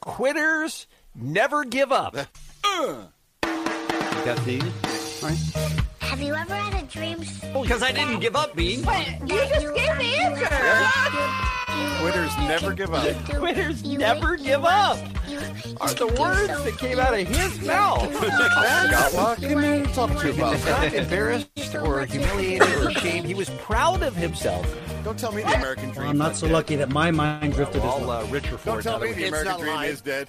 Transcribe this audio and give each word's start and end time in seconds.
Quitters 0.00 0.86
never 1.14 1.64
give 1.64 1.92
up. 1.92 2.16
Got 3.42 4.44
these? 4.44 4.62
Have 5.98 6.20
you 6.22 6.34
ever 6.34 6.54
had 6.54 6.82
a 6.82 6.86
dream? 6.86 7.18
Because 7.52 7.82
I 7.82 7.92
didn't 7.92 8.20
give 8.20 8.34
up, 8.34 8.56
Bean. 8.56 8.80
You 8.80 9.36
just 9.48 9.74
gave 9.74 9.98
the 9.98 10.16
answer. 10.16 11.56
Quitters 12.00 12.36
never 12.38 12.72
give 12.74 12.92
up. 12.92 13.04
Quitters 13.26 13.84
never 13.84 14.36
give 14.36 14.64
up. 14.64 14.98
Are 15.80 15.94
the 15.94 16.06
words 16.18 16.48
that 16.64 16.76
came 16.78 16.98
out 16.98 17.14
of 17.18 17.26
his 17.28 17.60
mouth. 17.66 18.12
Scott, 18.14 19.12
what 19.14 19.38
can 19.38 19.62
you 19.62 19.86
talk 19.92 20.18
to 20.20 20.26
you 20.26 20.32
about? 20.34 20.64
Not 20.66 20.92
embarrassed 20.92 21.74
or 21.76 22.04
humiliated 22.06 22.68
or 22.76 22.88
ashamed. 22.88 23.26
He 23.26 23.34
was 23.34 23.50
proud 23.50 24.02
of 24.02 24.16
himself. 24.16 24.66
Don't 25.04 25.18
tell 25.18 25.32
me 25.32 25.42
the 25.42 25.54
American 25.54 25.90
dream. 25.90 26.08
I'm 26.08 26.18
not 26.18 26.36
so 26.36 26.46
lucky 26.48 26.76
that 26.76 26.90
my 26.90 27.10
mind 27.10 27.54
drifted 27.54 27.78
as 27.78 27.84
All 27.84 28.00
well. 28.00 28.10
uh, 28.10 28.26
rich 28.30 28.44
Don't 28.64 28.82
tell 28.82 28.98
me 28.98 29.12
the 29.12 29.28
American 29.28 29.60
dream 29.60 29.82
is 29.82 30.00
dead. 30.00 30.28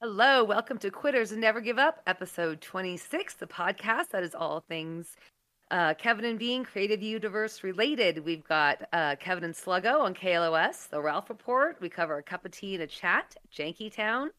Hello, 0.00 0.44
welcome 0.44 0.78
to 0.78 0.90
Quitters 0.90 1.32
and 1.32 1.40
Never 1.40 1.60
Give 1.60 1.78
Up, 1.78 2.00
episode 2.06 2.60
26, 2.60 3.34
the 3.34 3.46
podcast 3.46 4.10
that 4.10 4.22
is 4.22 4.34
all 4.34 4.60
things 4.60 5.16
uh, 5.70 5.94
Kevin 5.94 6.24
and 6.24 6.38
Bean, 6.38 6.64
creative 6.64 7.02
universe 7.02 7.62
related. 7.62 8.24
We've 8.24 8.44
got 8.44 8.88
uh, 8.92 9.16
Kevin 9.18 9.44
and 9.44 9.54
Sluggo 9.54 10.00
on 10.00 10.14
KLOS, 10.14 10.88
the 10.88 11.00
Ralph 11.00 11.28
Report. 11.28 11.76
We 11.80 11.88
cover 11.88 12.18
a 12.18 12.22
cup 12.22 12.44
of 12.44 12.52
tea 12.52 12.74
and 12.74 12.82
a 12.82 12.86
chat, 12.86 13.36
Janky 13.54 13.92
Town, 13.92 14.30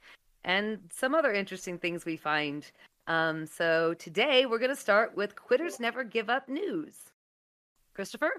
and 0.44 0.80
some 0.94 1.14
other 1.14 1.34
interesting 1.34 1.78
things 1.78 2.06
we 2.06 2.18
find. 2.18 2.70
Um, 3.08 3.46
so 3.46 3.94
today 3.94 4.46
we're 4.46 4.60
going 4.60 4.70
to 4.70 4.76
start 4.76 5.16
with 5.16 5.36
Quitters 5.36 5.80
Never 5.80 6.04
Give 6.04 6.30
Up 6.30 6.48
news. 6.50 6.94
Christopher? 7.94 8.32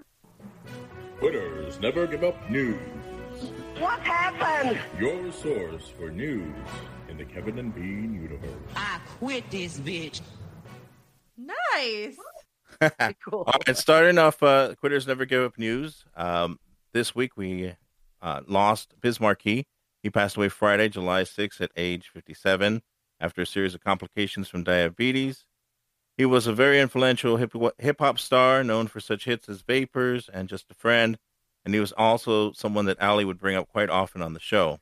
Quitters 1.19 1.81
never 1.81 2.07
give 2.07 2.23
up 2.23 2.49
news. 2.49 2.79
What 3.79 3.99
happened? 4.01 4.79
Your 5.01 5.33
source 5.33 5.93
for 5.99 6.11
news 6.11 6.55
in 7.09 7.17
the 7.17 7.25
Kevin 7.25 7.59
and 7.59 7.75
Bean 7.75 8.15
universe. 8.15 8.53
I 8.77 9.01
quit 9.19 9.51
this 9.51 9.81
bitch. 9.81 10.21
Nice. 11.37 12.17
Cool. 13.25 13.45
All 13.47 13.61
right, 13.67 13.77
starting 13.77 14.19
off, 14.19 14.43
uh, 14.43 14.75
Quitters 14.77 15.07
Never 15.07 15.25
Give 15.25 15.43
Up 15.43 15.59
news. 15.59 16.05
Um, 16.17 16.59
this 16.93 17.15
week 17.15 17.37
we 17.37 17.75
uh, 18.23 18.41
lost 18.47 18.95
Biz 19.01 19.21
Markie. 19.21 19.67
He 20.03 20.11
passed 20.11 20.37
away 20.37 20.49
Friday, 20.49 20.89
July 20.89 21.23
6th 21.23 21.61
at 21.61 21.71
age 21.77 22.11
57 22.13 22.83
after 23.21 23.43
a 23.43 23.47
series 23.47 23.75
of 23.75 23.83
complications 23.83 24.49
from 24.49 24.63
diabetes. 24.63 25.47
He 26.17 26.25
was 26.25 26.47
a 26.47 26.53
very 26.53 26.81
influential 26.81 27.37
hip 27.37 27.97
hop 28.01 28.19
star 28.19 28.65
known 28.65 28.89
for 28.89 29.01
such 29.01 29.25
hits 29.25 29.49
as 29.49 29.63
Vapors 29.63 30.29
and 30.33 30.49
Just 30.49 30.71
a 30.71 30.75
Friend, 30.75 31.17
and 31.65 31.75
he 31.75 31.81
was 31.81 31.93
also 31.93 32.53
someone 32.53 32.87
that 32.87 33.01
Allie 33.01 33.25
would 33.25 33.39
bring 33.39 33.57
up 33.57 33.69
quite 33.69 33.91
often 33.91 34.23
on 34.23 34.35
the 34.35 34.41
show. 34.41 34.81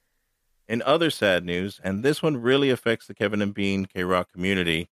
In 0.69 0.83
other 0.83 1.11
sad 1.11 1.45
news, 1.45 1.81
and 1.85 2.03
this 2.03 2.23
one 2.23 2.39
really 2.39 2.71
affects 2.71 3.07
the 3.07 3.15
Kevin 3.15 3.43
and 3.43 3.55
Bean 3.55 3.87
K 3.87 4.03
Rock 4.03 4.33
community, 4.33 4.89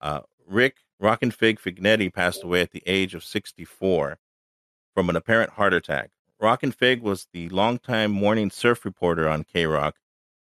uh, 0.00 0.20
Rick 0.46 0.76
Rockin' 1.00 1.30
Fig 1.30 1.58
Fignetti 1.58 2.12
passed 2.12 2.44
away 2.44 2.60
at 2.60 2.72
the 2.72 2.82
age 2.86 3.14
of 3.14 3.24
64 3.24 4.18
from 4.94 5.08
an 5.08 5.16
apparent 5.16 5.52
heart 5.52 5.72
attack. 5.72 6.10
Rockin' 6.38 6.72
Fig 6.72 7.00
was 7.00 7.26
the 7.32 7.48
longtime 7.48 8.10
morning 8.10 8.50
surf 8.50 8.84
reporter 8.84 9.28
on 9.28 9.44
K 9.44 9.66
Rock. 9.66 9.96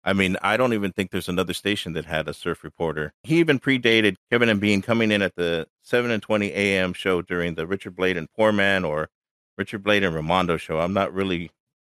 I 0.02 0.12
mean, 0.12 0.36
I 0.42 0.56
don't 0.56 0.72
even 0.72 0.92
think 0.92 1.10
there's 1.10 1.28
another 1.28 1.52
station 1.52 1.92
that 1.92 2.06
had 2.06 2.26
a 2.26 2.34
surf 2.34 2.64
reporter. 2.64 3.12
He 3.22 3.38
even 3.38 3.60
predated 3.60 4.16
Kevin 4.30 4.48
and 4.48 4.60
Bean 4.60 4.82
coming 4.82 5.12
in 5.12 5.22
at 5.22 5.36
the 5.36 5.66
7 5.82 6.10
and 6.10 6.22
20 6.22 6.48
a.m. 6.48 6.94
show 6.94 7.22
during 7.22 7.54
the 7.54 7.66
Richard 7.66 7.94
Blade 7.94 8.16
and 8.16 8.30
Poor 8.32 8.50
Man 8.50 8.84
or 8.84 9.10
Richard 9.58 9.84
Blade 9.84 10.02
and 10.02 10.16
Ramondo 10.16 10.58
show. 10.58 10.80
I'm 10.80 10.94
not 10.94 11.12
really 11.12 11.50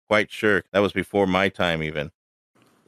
quite 0.06 0.30
sure. 0.30 0.64
That 0.72 0.80
was 0.80 0.92
before 0.92 1.26
my 1.26 1.48
time, 1.48 1.82
even. 1.82 2.12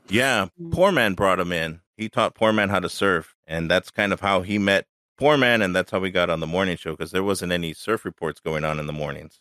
Yeah, 0.08 0.48
mm. 0.60 0.70
Poor 0.72 0.92
Man 0.92 1.14
brought 1.14 1.40
him 1.40 1.50
in. 1.50 1.80
He 1.96 2.08
taught 2.08 2.34
Poor 2.34 2.52
Man 2.52 2.68
how 2.68 2.80
to 2.80 2.88
surf, 2.88 3.34
and 3.46 3.70
that's 3.70 3.90
kind 3.90 4.12
of 4.12 4.20
how 4.20 4.42
he 4.42 4.58
met 4.58 4.86
Poor 5.18 5.38
Man, 5.38 5.62
and 5.62 5.74
that's 5.74 5.90
how 5.90 5.98
we 5.98 6.10
got 6.10 6.28
on 6.28 6.40
the 6.40 6.46
morning 6.46 6.76
show 6.76 6.90
because 6.90 7.10
there 7.10 7.24
wasn't 7.24 7.52
any 7.52 7.72
surf 7.72 8.04
reports 8.04 8.38
going 8.40 8.64
on 8.64 8.78
in 8.78 8.86
the 8.86 8.92
mornings 8.92 9.40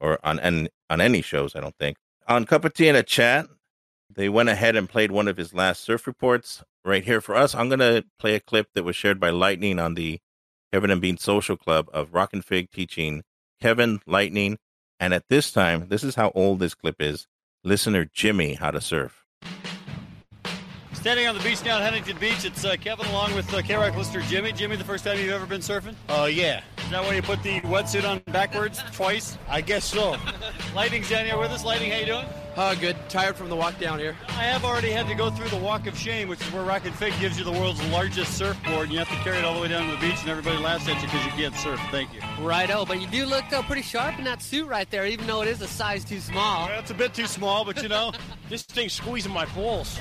or 0.00 0.18
on 0.24 0.38
and 0.38 0.68
on 0.90 1.00
any 1.00 1.22
shows. 1.22 1.56
I 1.56 1.60
don't 1.60 1.76
think 1.78 1.96
on 2.28 2.44
Cup 2.44 2.64
of 2.64 2.74
Tea 2.74 2.88
and 2.88 2.96
a 2.96 3.02
Chat. 3.02 3.46
They 4.14 4.28
went 4.28 4.50
ahead 4.50 4.76
and 4.76 4.88
played 4.88 5.10
one 5.10 5.26
of 5.26 5.38
his 5.38 5.54
last 5.54 5.82
surf 5.82 6.06
reports 6.06 6.62
right 6.84 7.04
here 7.04 7.20
for 7.20 7.34
us. 7.34 7.54
I'm 7.54 7.70
gonna 7.70 8.04
play 8.18 8.34
a 8.34 8.40
clip 8.40 8.68
that 8.74 8.84
was 8.84 8.96
shared 8.96 9.18
by 9.18 9.30
Lightning 9.30 9.78
on 9.78 9.94
the 9.94 10.20
Kevin 10.72 10.90
and 10.90 11.00
Bean 11.00 11.16
Social 11.16 11.56
Club 11.56 11.88
of 11.92 12.12
Rockin' 12.12 12.42
Fig 12.42 12.70
teaching 12.70 13.22
Kevin 13.60 14.00
Lightning, 14.06 14.58
and 15.00 15.14
at 15.14 15.24
this 15.30 15.50
time, 15.50 15.88
this 15.88 16.04
is 16.04 16.16
how 16.16 16.32
old 16.34 16.58
this 16.58 16.74
clip 16.74 17.00
is. 17.00 17.26
Listener 17.64 18.04
Jimmy 18.04 18.54
how 18.54 18.70
to 18.70 18.80
surf. 18.80 19.23
Standing 21.04 21.26
on 21.26 21.34
the 21.36 21.44
beach 21.44 21.62
now 21.62 21.76
at 21.76 21.82
Huntington 21.82 22.16
Beach, 22.16 22.46
it's 22.46 22.64
uh, 22.64 22.76
Kevin 22.80 23.04
along 23.08 23.34
with 23.34 23.52
uh, 23.52 23.60
K-Rock 23.60 23.94
listener 23.94 24.22
Jimmy. 24.22 24.52
Jimmy, 24.52 24.76
the 24.76 24.84
first 24.84 25.04
time 25.04 25.18
you've 25.18 25.34
ever 25.34 25.44
been 25.44 25.60
surfing? 25.60 25.94
Oh, 26.08 26.24
yeah. 26.24 26.62
Is 26.78 26.88
that 26.88 27.04
when 27.04 27.14
you 27.14 27.20
put 27.20 27.42
the 27.42 27.60
wetsuit 27.60 28.08
on 28.08 28.20
backwards 28.32 28.82
twice? 28.90 29.36
I 29.46 29.60
guess 29.60 29.84
so. 29.84 30.16
Lightning's 30.74 31.10
down 31.10 31.26
here 31.26 31.36
with 31.36 31.50
us. 31.50 31.62
Lightning, 31.62 31.90
how 31.90 31.98
you 31.98 32.06
doing? 32.06 32.24
Oh, 32.56 32.76
good. 32.76 32.96
Tired 33.08 33.34
from 33.34 33.48
the 33.48 33.56
walk 33.56 33.78
down 33.80 33.98
here. 33.98 34.16
I 34.28 34.44
have 34.44 34.64
already 34.64 34.90
had 34.90 35.08
to 35.08 35.14
go 35.14 35.28
through 35.28 35.48
the 35.48 35.56
Walk 35.56 35.88
of 35.88 35.98
Shame, 35.98 36.28
which 36.28 36.40
is 36.40 36.52
where 36.52 36.62
Rockin' 36.62 36.92
Fig 36.92 37.12
gives 37.18 37.36
you 37.36 37.44
the 37.44 37.50
world's 37.50 37.84
largest 37.88 38.38
surfboard, 38.38 38.84
and 38.84 38.92
you 38.92 38.98
have 38.98 39.08
to 39.08 39.16
carry 39.24 39.38
it 39.38 39.44
all 39.44 39.54
the 39.54 39.60
way 39.60 39.68
down 39.68 39.88
to 39.88 39.94
the 39.96 40.00
beach, 40.00 40.20
and 40.20 40.28
everybody 40.28 40.56
laughs 40.58 40.88
at 40.88 40.94
you 40.96 41.08
because 41.08 41.24
you 41.24 41.32
can't 41.32 41.54
surf. 41.56 41.80
Thank 41.90 42.10
you. 42.14 42.20
Righto, 42.40 42.84
but 42.84 43.00
you 43.00 43.08
do 43.08 43.26
look 43.26 43.52
uh, 43.52 43.62
pretty 43.62 43.82
sharp 43.82 44.18
in 44.18 44.24
that 44.24 44.40
suit 44.40 44.68
right 44.68 44.88
there, 44.90 45.04
even 45.04 45.26
though 45.26 45.42
it 45.42 45.48
is 45.48 45.60
a 45.62 45.66
size 45.66 46.04
too 46.04 46.20
small. 46.20 46.68
Well, 46.68 46.78
it's 46.78 46.92
a 46.92 46.94
bit 46.94 47.12
too 47.12 47.26
small, 47.26 47.64
but 47.64 47.82
you 47.82 47.88
know. 47.88 48.12
This 48.50 48.62
thing's 48.62 48.92
squeezing 48.92 49.32
my 49.32 49.46
balls. 49.46 49.98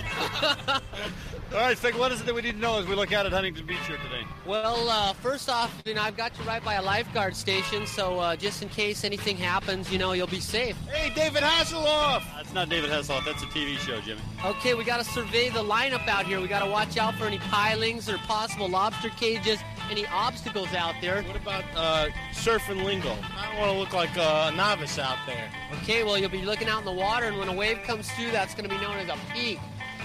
all 1.53 1.59
right, 1.59 1.78
Fig, 1.78 1.94
what 1.96 2.12
is 2.12 2.19
it 2.19 2.25
that 2.25 2.34
we 2.34 2.41
need 2.41 2.53
to 2.53 2.58
know 2.58 2.80
as 2.80 2.88
we 2.88 2.96
look 2.96 3.14
out 3.14 3.28
at 3.28 3.31
Huntington 3.31 3.68
Beach 3.68 3.78
here 3.86 3.97
today? 3.97 4.25
Well, 4.46 4.90
uh, 4.90 5.14
first 5.14 5.50
off, 5.50 5.72
you 5.86 5.94
know, 5.94 6.02
I've 6.02 6.18
got 6.18 6.38
you 6.40 6.44
right 6.46 6.64
by 6.64 6.75
a 6.75 6.81
lifeguard 6.81 7.36
station, 7.36 7.86
so 7.86 8.18
uh, 8.18 8.36
just 8.36 8.64
in 8.64 8.69
case 8.69 9.03
anything 9.03 9.38
happens, 9.38 9.91
you 9.91 10.00
know, 10.00 10.14
you'll 10.14 10.25
be 10.25 10.40
safe. 10.40 10.75
Hey, 10.88 11.14
David 11.14 11.44
Hasselhoff! 11.44 12.24
That's 12.36 12.53
not 12.53 12.69
David 12.69 12.90
Hasselhoff. 12.90 13.24
That's 13.24 13.44
a 13.44 13.47
TV 13.47 13.78
show, 13.78 14.02
Jimmy. 14.02 14.22
Okay, 14.44 14.74
we 14.74 14.84
got 14.84 14.97
to 14.97 15.03
survey 15.03 15.50
the 15.50 15.64
lineup 15.64 16.08
out 16.08 16.25
here. 16.25 16.41
We 16.41 16.47
got 16.47 16.64
to 16.64 16.69
watch 16.69 16.97
out 16.97 17.16
for 17.16 17.25
any 17.25 17.38
pilings 17.38 18.09
or 18.09 18.18
possible 18.20 18.68
lobster 18.68 19.09
cages, 19.09 19.59
any 19.91 20.08
obstacles 20.08 20.74
out 20.74 20.96
there. 21.02 21.22
What 21.22 21.35
about 21.35 21.64
uh, 21.75 22.09
surfing 22.31 22.84
lingo? 22.84 23.16
I 23.38 23.47
don't 23.52 23.59
want 23.59 23.72
to 23.72 23.78
look 23.78 23.94
like 23.94 24.16
a 24.18 24.52
novice 24.56 24.97
out 24.97 25.18
there. 25.28 25.52
Okay, 25.81 26.03
well, 26.03 26.18
you'll 26.18 26.30
be 26.30 26.41
looking 26.41 26.68
out 26.68 26.80
in 26.80 26.85
the 26.85 26.91
water, 26.91 27.28
and 27.28 27.38
when 27.38 27.47
a 27.47 27.53
wave 27.53 27.84
comes 27.84 28.09
through, 28.12 28.31
that's 28.31 28.56
going 28.56 28.68
to 28.68 28.75
be 28.75 28.81
known 28.81 28.97
as 28.97 29.09
a 29.09 29.18
peak. 29.34 29.59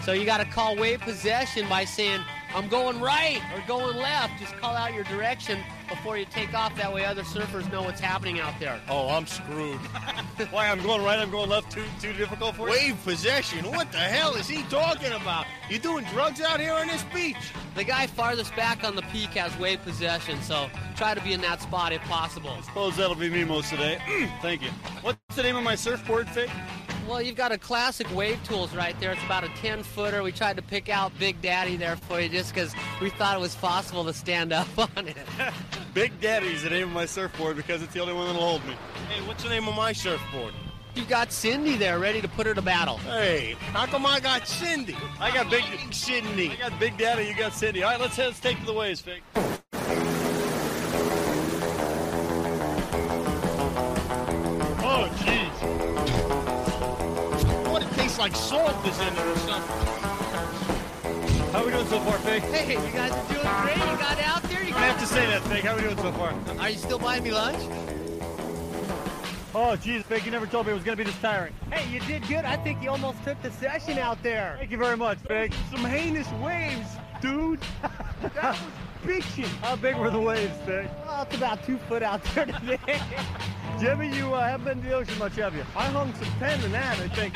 So 0.08 0.14
you 0.14 0.24
got 0.24 0.38
to 0.38 0.46
call 0.46 0.74
wave 0.74 1.00
possession 1.00 1.68
by 1.68 1.84
saying, 1.84 2.22
I'm 2.54 2.66
going 2.68 2.98
right 2.98 3.42
or 3.54 3.62
going 3.68 3.94
left. 3.98 4.40
Just 4.40 4.56
call 4.56 4.74
out 4.74 4.94
your 4.94 5.04
direction 5.04 5.60
before 5.86 6.16
you 6.16 6.24
take 6.24 6.54
off. 6.54 6.74
That 6.76 6.94
way 6.94 7.04
other 7.04 7.24
surfers 7.24 7.70
know 7.70 7.82
what's 7.82 8.00
happening 8.00 8.40
out 8.40 8.58
there. 8.58 8.80
Oh, 8.88 9.10
I'm 9.10 9.26
screwed. 9.26 9.76
Why, 10.50 10.70
I'm 10.70 10.82
going 10.82 11.04
right, 11.04 11.18
I'm 11.18 11.30
going 11.30 11.50
left, 11.50 11.70
too, 11.70 11.84
too 12.00 12.14
difficult 12.14 12.56
for 12.56 12.70
you? 12.70 12.74
Wave 12.74 13.04
possession? 13.04 13.70
What 13.70 13.92
the 13.92 13.98
hell 13.98 14.34
is 14.34 14.48
he 14.48 14.62
talking 14.70 15.12
about? 15.12 15.44
You 15.68 15.78
doing 15.78 16.06
drugs 16.06 16.40
out 16.40 16.58
here 16.58 16.72
on 16.72 16.86
this 16.86 17.04
beach? 17.12 17.52
The 17.74 17.84
guy 17.84 18.06
farthest 18.06 18.56
back 18.56 18.84
on 18.84 18.96
the 18.96 19.02
peak 19.12 19.34
has 19.34 19.54
wave 19.58 19.82
possession, 19.82 20.40
so 20.40 20.70
try 20.96 21.12
to 21.12 21.20
be 21.20 21.34
in 21.34 21.42
that 21.42 21.60
spot 21.60 21.92
if 21.92 22.00
possible. 22.04 22.48
I 22.48 22.62
suppose 22.62 22.96
that'll 22.96 23.14
be 23.14 23.28
me 23.28 23.44
most 23.44 23.72
of 23.72 23.78
the 23.78 23.98
today. 24.06 24.30
Thank 24.40 24.62
you. 24.62 24.70
What's 25.02 25.36
the 25.36 25.42
name 25.42 25.56
of 25.56 25.64
my 25.64 25.74
surfboard, 25.74 26.30
Fig? 26.30 26.48
Well, 27.08 27.22
you've 27.22 27.36
got 27.36 27.52
a 27.52 27.58
classic 27.58 28.06
Wave 28.14 28.38
Tools 28.44 28.74
right 28.74 28.98
there. 29.00 29.12
It's 29.12 29.24
about 29.24 29.42
a 29.42 29.48
10 29.60 29.82
footer. 29.82 30.22
We 30.22 30.30
tried 30.30 30.56
to 30.56 30.62
pick 30.62 30.90
out 30.90 31.10
Big 31.18 31.40
Daddy 31.40 31.76
there 31.76 31.96
for 31.96 32.20
you 32.20 32.28
just 32.28 32.52
because 32.52 32.74
we 33.00 33.08
thought 33.08 33.34
it 33.34 33.40
was 33.40 33.54
possible 33.54 34.04
to 34.04 34.12
stand 34.12 34.52
up 34.52 34.68
on 34.78 35.08
it. 35.08 35.16
Big 35.94 36.20
Daddy's 36.20 36.64
the 36.64 36.70
name 36.70 36.88
of 36.88 36.92
my 36.92 37.06
surfboard 37.06 37.56
because 37.56 37.82
it's 37.82 37.94
the 37.94 38.00
only 38.00 38.12
one 38.12 38.26
that'll 38.26 38.42
hold 38.42 38.64
me. 38.66 38.74
Hey, 39.08 39.26
what's 39.26 39.42
the 39.42 39.48
name 39.48 39.66
of 39.66 39.74
my 39.74 39.94
surfboard? 39.94 40.52
You've 40.94 41.08
got 41.08 41.32
Cindy 41.32 41.76
there 41.76 41.98
ready 41.98 42.20
to 42.20 42.28
put 42.28 42.46
her 42.46 42.52
to 42.52 42.60
battle. 42.60 42.98
Hey, 42.98 43.56
how 43.72 43.86
come 43.86 44.04
I 44.04 44.20
got 44.20 44.46
Cindy? 44.46 44.96
I 45.18 45.32
got 45.32 45.48
Big 45.48 45.64
Cindy. 45.90 46.50
I 46.50 46.56
got 46.56 46.78
Big 46.78 46.98
Daddy, 46.98 47.24
you 47.24 47.34
got 47.34 47.54
Cindy. 47.54 47.84
All 47.84 47.92
right, 47.92 48.00
let's, 48.00 48.18
let's 48.18 48.38
take 48.38 48.60
to 48.60 48.66
the 48.66 48.74
waves, 48.74 49.00
Fig. 49.00 49.22
tastes 58.18 58.50
like 58.50 58.64
salt 58.64 58.86
is 58.86 58.98
in 59.00 59.06
it 59.06 59.18
or 59.18 59.38
something. 59.38 59.86
How 61.52 61.64
we 61.64 61.70
doing 61.70 61.86
so 61.86 62.00
far, 62.00 62.18
Fig? 62.18 62.42
Hey, 62.42 62.74
you 62.74 62.92
guys 62.92 63.12
are 63.12 63.32
doing 63.32 63.46
great. 63.62 63.76
You 63.76 63.98
got 63.98 64.20
out 64.20 64.42
there. 64.44 64.62
You 64.62 64.74
I 64.74 64.80
have 64.80 65.00
to 65.00 65.06
say 65.06 65.26
that, 65.26 65.42
Fig. 65.42 65.64
How 65.64 65.72
are 65.72 65.76
we 65.76 65.82
doing 65.82 65.96
so 65.96 66.12
far? 66.12 66.34
Are 66.58 66.70
you 66.70 66.78
still 66.78 66.98
buying 66.98 67.22
me 67.22 67.30
lunch? 67.30 67.62
Oh, 69.54 69.76
jeez, 69.76 70.04
Fig, 70.04 70.24
you 70.24 70.30
never 70.30 70.46
told 70.46 70.66
me 70.66 70.72
it 70.72 70.74
was 70.74 70.84
going 70.84 70.98
to 70.98 71.04
be 71.04 71.10
this 71.10 71.20
tiring. 71.20 71.54
Hey, 71.72 71.90
you 71.90 72.00
did 72.00 72.26
good. 72.28 72.44
I 72.44 72.56
think 72.58 72.82
you 72.82 72.90
almost 72.90 73.22
took 73.24 73.40
the 73.42 73.50
session 73.52 73.98
out 73.98 74.22
there. 74.22 74.56
Thank 74.58 74.70
you 74.70 74.78
very 74.78 74.96
much, 74.96 75.18
Fig. 75.26 75.54
Some 75.70 75.84
heinous 75.84 76.30
waves, 76.32 76.88
dude. 77.22 77.60
that 78.22 78.34
was 78.34 78.58
bitching. 79.02 79.48
How 79.62 79.76
big 79.76 79.96
were 79.96 80.10
the 80.10 80.20
waves, 80.20 80.54
Fig? 80.66 80.88
Oh, 81.08 81.22
it's 81.22 81.34
about 81.34 81.64
two 81.64 81.78
foot 81.88 82.02
out 82.02 82.22
there 82.34 82.46
today. 82.46 82.78
Jimmy, 83.80 84.14
you 84.14 84.34
uh, 84.34 84.46
haven't 84.46 84.64
been 84.64 84.82
to 84.82 84.88
the 84.88 84.94
ocean 84.94 85.18
much, 85.18 85.36
have 85.36 85.54
you? 85.54 85.64
I 85.74 85.86
hung 85.86 86.12
some 86.14 86.30
pen 86.38 86.62
in 86.62 86.72
that, 86.72 86.98
I 86.98 87.08
think. 87.08 87.34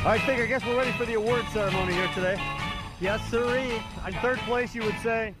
All 0.00 0.06
right, 0.06 0.20
Fig, 0.22 0.40
I 0.40 0.46
guess 0.46 0.64
we're 0.64 0.78
ready 0.78 0.92
for 0.92 1.04
the 1.04 1.12
award 1.12 1.44
ceremony 1.52 1.92
here 1.92 2.08
today. 2.14 2.40
Yes, 3.02 3.22
sirree. 3.28 3.82
In 4.06 4.14
third 4.22 4.38
place, 4.38 4.74
you 4.74 4.82
would 4.82 4.98
say? 5.02 5.34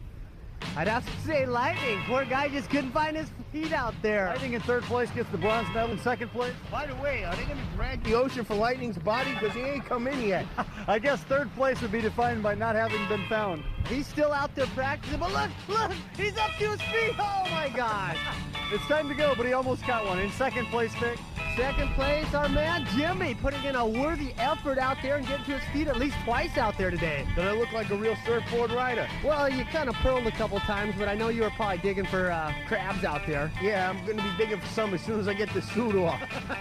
I'd 0.76 0.86
have 0.86 1.02
to 1.06 1.26
say 1.26 1.46
Lightning. 1.46 1.98
Poor 2.04 2.26
guy 2.26 2.48
just 2.48 2.68
couldn't 2.68 2.92
find 2.92 3.16
his 3.16 3.30
feet 3.52 3.72
out 3.72 3.94
there. 4.02 4.26
Lightning 4.26 4.52
in 4.52 4.60
third 4.60 4.82
place 4.82 5.10
gets 5.12 5.30
the 5.30 5.38
bronze 5.38 5.66
medal 5.72 5.92
in 5.92 5.98
second 6.00 6.28
place. 6.28 6.52
By 6.70 6.84
the 6.84 6.94
way, 6.96 7.24
are 7.24 7.34
they 7.36 7.44
going 7.44 7.56
to 7.56 7.74
drag 7.74 8.04
the 8.04 8.12
ocean 8.12 8.44
for 8.44 8.54
Lightning's 8.54 8.98
body? 8.98 9.32
Because 9.32 9.54
he 9.54 9.62
ain't 9.62 9.86
come 9.86 10.06
in 10.06 10.20
yet. 10.20 10.44
I 10.86 10.98
guess 10.98 11.20
third 11.22 11.50
place 11.54 11.80
would 11.80 11.90
be 11.90 12.02
defined 12.02 12.42
by 12.42 12.54
not 12.54 12.74
having 12.74 13.08
been 13.08 13.26
found. 13.28 13.64
He's 13.88 14.06
still 14.06 14.30
out 14.30 14.54
there 14.54 14.66
practicing, 14.66 15.20
but 15.20 15.32
look, 15.32 15.50
look, 15.68 15.92
he's 16.18 16.36
up 16.36 16.50
to 16.58 16.68
his 16.68 16.82
feet. 16.82 17.14
Oh 17.18 17.46
my 17.50 17.70
gosh. 17.74 18.18
It's 18.72 18.86
time 18.86 19.08
to 19.08 19.16
go, 19.16 19.34
but 19.36 19.46
he 19.46 19.52
almost 19.52 19.84
got 19.84 20.06
one. 20.06 20.20
In 20.20 20.30
second 20.30 20.66
place, 20.66 20.94
Vic. 20.94 21.18
Second 21.56 21.90
place, 21.94 22.32
our 22.32 22.48
man 22.48 22.86
Jimmy, 22.96 23.34
putting 23.34 23.64
in 23.64 23.74
a 23.74 23.86
worthy 23.86 24.32
effort 24.38 24.78
out 24.78 24.98
there 25.02 25.16
and 25.16 25.26
getting 25.26 25.44
to 25.46 25.58
his 25.58 25.68
feet 25.72 25.88
at 25.88 25.96
least 25.96 26.16
twice 26.24 26.56
out 26.56 26.78
there 26.78 26.90
today. 26.90 27.26
Did 27.34 27.44
I 27.44 27.52
look 27.52 27.72
like 27.72 27.90
a 27.90 27.96
real 27.96 28.16
surfboard 28.24 28.70
rider? 28.70 29.08
Well, 29.24 29.48
you 29.48 29.64
kind 29.64 29.88
of 29.88 29.94
pearled 29.96 30.26
a 30.26 30.30
couple 30.32 30.60
times, 30.60 30.94
but 30.96 31.08
I 31.08 31.14
know 31.14 31.28
you 31.28 31.42
were 31.42 31.50
probably 31.50 31.78
digging 31.78 32.06
for 32.06 32.30
uh, 32.30 32.52
crabs 32.68 33.04
out 33.04 33.26
there. 33.26 33.50
Yeah, 33.60 33.90
I'm 33.90 34.04
going 34.06 34.18
to 34.18 34.22
be 34.22 34.30
digging 34.38 34.60
for 34.60 34.68
some 34.68 34.94
as 34.94 35.00
soon 35.02 35.18
as 35.18 35.28
I 35.28 35.34
get 35.34 35.52
this 35.52 35.68
suit 35.72 35.96
off. 35.96 36.20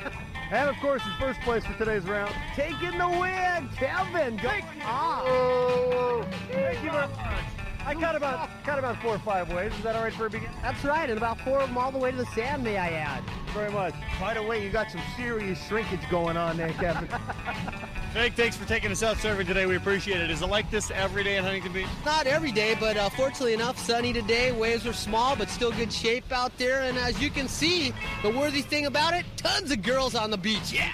and 0.52 0.70
of 0.70 0.76
course, 0.78 1.04
in 1.06 1.12
first 1.20 1.40
place 1.42 1.64
for 1.66 1.78
today's 1.78 2.04
round, 2.06 2.34
taking 2.56 2.98
the 2.98 3.10
win, 3.10 3.70
Kevin. 3.76 4.38
Go 4.38 4.50
ah. 4.82 5.24
Oh, 5.26 6.26
thank 6.52 6.84
you 6.84 6.92
very 6.92 7.08
much. 7.08 7.59
I 7.86 7.96
cut 7.96 8.16
about 8.16 8.50
cut 8.64 8.78
about 8.78 9.02
four 9.02 9.16
or 9.16 9.20
five 9.20 9.52
waves. 9.52 9.76
Is 9.78 9.84
that 9.84 9.96
all 9.96 10.04
right 10.04 10.14
for 10.14 10.26
a 10.26 10.30
beginner? 10.30 10.54
That's 10.62 10.84
right, 10.84 11.10
and 11.10 11.18
about 11.18 11.40
four 11.42 11.60
of 11.60 11.70
them 11.70 11.78
all 11.78 11.92
the 11.92 11.98
way 11.98 12.12
to 12.12 12.18
the 12.18 12.26
sand, 12.28 12.64
may 12.64 12.78
I 12.78 12.90
add. 12.90 13.24
Very 13.54 13.72
much. 13.72 13.94
By 14.20 14.36
the 14.36 14.44
way, 14.44 14.64
you 14.64 14.70
got 14.70 14.92
some 14.92 15.02
serious 15.18 15.60
shrinkage 15.68 16.08
going 16.10 16.38
on 16.38 16.58
there, 16.58 16.70
Kevin. 16.74 17.08
Fake, 18.14 18.34
thanks 18.34 18.56
for 18.56 18.68
taking 18.68 18.92
us 18.92 19.04
out 19.04 19.18
surfing 19.18 19.46
today. 19.46 19.66
We 19.66 19.76
appreciate 19.76 20.20
it. 20.20 20.30
Is 20.30 20.42
it 20.42 20.48
like 20.48 20.70
this 20.72 20.92
every 20.92 21.24
day 21.24 21.38
in 21.38 21.44
Huntington 21.44 21.74
Beach? 21.74 21.88
Not 22.06 22.28
every 22.28 22.52
day, 22.52 22.76
but 22.80 22.98
uh, 22.98 23.10
fortunately 23.10 23.54
enough, 23.54 23.78
sunny 23.78 24.14
today. 24.14 24.52
Waves 24.52 24.86
are 24.86 24.94
small, 24.94 25.36
but 25.36 25.50
still 25.50 25.72
good 25.72 25.94
shape 25.94 26.32
out 26.32 26.56
there. 26.58 26.82
And 26.82 26.98
as 26.98 27.22
you 27.22 27.30
can 27.30 27.48
see, 27.48 27.94
the 28.24 28.30
worthy 28.32 28.62
thing 28.62 28.88
about 28.88 29.14
it, 29.14 29.26
tons 29.38 29.72
of 29.72 29.82
girls 29.84 30.16
on 30.16 30.32
the 30.32 30.38
beach. 30.38 30.72
Yeah. 30.72 30.92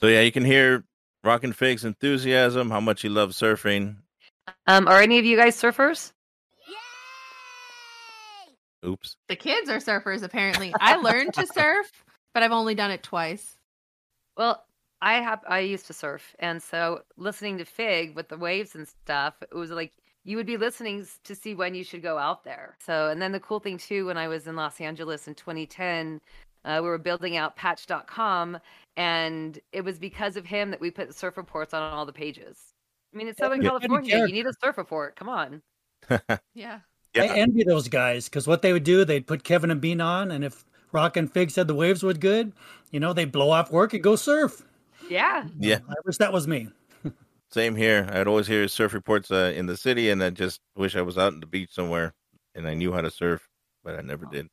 So 0.00 0.06
yeah, 0.06 0.20
you 0.22 0.32
can 0.32 0.44
hear 0.44 0.84
Rockin' 1.24 1.52
Fig's 1.52 1.84
enthusiasm, 1.84 2.70
how 2.70 2.80
much 2.80 3.02
he 3.02 3.08
loves 3.08 3.40
surfing. 3.40 3.96
Um, 4.66 4.88
are 4.88 5.00
any 5.00 5.18
of 5.18 5.24
you 5.24 5.36
guys 5.36 5.60
surfers? 5.60 6.12
Yay! 6.68 6.78
Oops. 8.88 9.16
The 9.28 9.36
kids 9.36 9.70
are 9.70 9.78
surfers, 9.78 10.22
apparently. 10.22 10.74
I 10.80 10.96
learned 10.96 11.34
to 11.34 11.46
surf, 11.54 11.90
but 12.34 12.42
I've 12.42 12.52
only 12.52 12.74
done 12.74 12.90
it 12.90 13.02
twice. 13.02 13.56
Well, 14.36 14.64
I 15.00 15.14
have. 15.14 15.40
I 15.48 15.60
used 15.60 15.86
to 15.88 15.92
surf, 15.92 16.34
and 16.38 16.62
so 16.62 17.02
listening 17.16 17.58
to 17.58 17.64
Fig 17.64 18.16
with 18.16 18.28
the 18.28 18.38
waves 18.38 18.74
and 18.74 18.88
stuff, 18.88 19.34
it 19.42 19.54
was 19.54 19.70
like 19.70 19.92
you 20.24 20.36
would 20.36 20.46
be 20.46 20.56
listening 20.56 21.06
to 21.24 21.34
see 21.34 21.54
when 21.54 21.74
you 21.74 21.84
should 21.84 22.02
go 22.02 22.18
out 22.18 22.44
there. 22.44 22.76
So, 22.84 23.08
and 23.08 23.22
then 23.22 23.32
the 23.32 23.40
cool 23.40 23.60
thing 23.60 23.78
too, 23.78 24.06
when 24.06 24.16
I 24.16 24.26
was 24.26 24.46
in 24.46 24.56
Los 24.56 24.80
Angeles 24.80 25.28
in 25.28 25.34
2010, 25.34 26.20
uh, 26.64 26.80
we 26.82 26.88
were 26.88 26.98
building 26.98 27.36
out 27.36 27.54
Patch.com, 27.54 28.58
and 28.96 29.58
it 29.72 29.84
was 29.84 29.98
because 29.98 30.36
of 30.36 30.44
him 30.44 30.70
that 30.72 30.80
we 30.80 30.90
put 30.90 31.14
surf 31.14 31.36
reports 31.36 31.72
on 31.72 31.92
all 31.92 32.04
the 32.04 32.12
pages. 32.12 32.74
I 33.12 33.16
mean, 33.16 33.28
it's 33.28 33.38
Southern 33.38 33.62
Yeah, 33.62 33.70
California. 33.70 34.18
You 34.26 34.32
need 34.32 34.46
a 34.46 34.52
surf 34.62 34.76
report. 34.78 35.16
Come 35.16 35.28
on. 35.28 35.62
Yeah. 36.54 36.80
Yeah. 37.14 37.22
I 37.22 37.28
envy 37.38 37.64
those 37.64 37.88
guys 37.88 38.28
because 38.28 38.46
what 38.46 38.60
they 38.60 38.74
would 38.74 38.84
do, 38.84 39.02
they'd 39.02 39.26
put 39.26 39.42
Kevin 39.42 39.70
and 39.70 39.80
Bean 39.80 40.02
on, 40.02 40.30
and 40.30 40.44
if 40.44 40.66
Rockin' 40.92 41.28
Fig 41.28 41.50
said 41.50 41.66
the 41.66 41.74
waves 41.74 42.02
were 42.02 42.12
good, 42.12 42.52
you 42.90 43.00
know, 43.00 43.14
they'd 43.14 43.32
blow 43.32 43.50
off 43.50 43.70
work 43.72 43.94
and 43.94 44.02
go 44.04 44.16
surf. 44.16 44.60
Yeah. 45.08 45.46
Yeah. 45.58 45.78
I 45.88 45.94
wish 46.04 46.18
that 46.18 46.30
was 46.34 46.46
me. 46.46 46.68
Same 47.50 47.74
here. 47.74 48.06
I'd 48.12 48.26
always 48.28 48.46
hear 48.46 48.68
surf 48.68 48.92
reports 48.92 49.30
uh, 49.30 49.50
in 49.56 49.64
the 49.64 49.78
city, 49.78 50.10
and 50.10 50.22
I 50.22 50.28
just 50.28 50.60
wish 50.76 50.94
I 50.94 51.00
was 51.00 51.16
out 51.16 51.32
on 51.32 51.40
the 51.40 51.46
beach 51.46 51.70
somewhere 51.72 52.12
and 52.54 52.68
I 52.68 52.74
knew 52.74 52.92
how 52.92 53.00
to 53.00 53.10
surf, 53.10 53.48
but 53.82 53.98
I 53.98 54.02
never 54.02 54.26
did. 54.26 54.48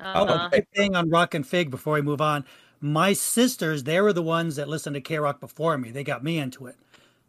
Oh, 0.00 0.04
Uh-huh. 0.26 0.46
a 0.46 0.48
quick 0.50 0.68
thing 0.76 0.94
on 0.94 1.08
Rockin' 1.08 1.44
Fig 1.44 1.70
before 1.70 1.94
we 1.94 2.02
move 2.02 2.20
on. 2.20 2.44
My 2.82 3.14
sisters, 3.14 3.84
they 3.84 4.02
were 4.02 4.12
the 4.12 4.22
ones 4.22 4.56
that 4.56 4.68
listened 4.68 4.94
to 4.96 5.00
K 5.00 5.18
Rock 5.18 5.40
before 5.40 5.78
me. 5.78 5.90
They 5.92 6.04
got 6.04 6.22
me 6.22 6.36
into 6.38 6.66
it. 6.66 6.76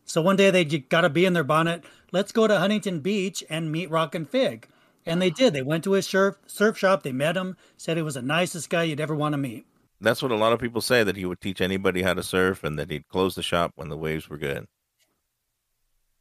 So 0.06 0.22
one 0.22 0.36
day 0.36 0.52
they 0.52 0.66
got 0.66 1.06
a 1.06 1.10
bee 1.10 1.26
in 1.26 1.34
their 1.34 1.44
bonnet. 1.44 1.84
Let's 2.12 2.32
go 2.32 2.48
to 2.48 2.60
Huntington 2.60 3.00
Beach 3.00 3.44
and 3.50 3.72
meet 3.72 3.90
Rockin' 3.90 4.26
Fig. 4.26 4.68
And 5.06 5.22
they 5.22 5.30
did. 5.30 5.54
They 5.54 5.62
went 5.62 5.84
to 5.86 5.94
his 5.94 6.06
surf, 6.06 6.38
surf 6.48 6.78
shop. 6.78 7.04
They 7.04 7.12
met 7.12 7.36
him, 7.36 7.58
said 7.78 7.98
he 7.98 8.04
was 8.04 8.14
the 8.14 8.22
nicest 8.22 8.70
guy 8.70 8.84
you'd 8.84 9.02
ever 9.02 9.16
want 9.16 9.34
to 9.34 9.38
meet. 9.38 9.66
That's 10.00 10.22
what 10.22 10.32
a 10.32 10.36
lot 10.36 10.54
of 10.54 10.60
people 10.60 10.82
say 10.82 11.04
that 11.04 11.16
he 11.16 11.26
would 11.26 11.42
teach 11.42 11.62
anybody 11.62 12.02
how 12.02 12.14
to 12.14 12.24
surf 12.24 12.64
and 12.64 12.78
that 12.78 12.92
he'd 12.92 13.08
close 13.08 13.36
the 13.36 13.44
shop 13.44 13.72
when 13.76 13.90
the 13.90 13.98
waves 13.98 14.30
were 14.30 14.38
good. 14.38 14.68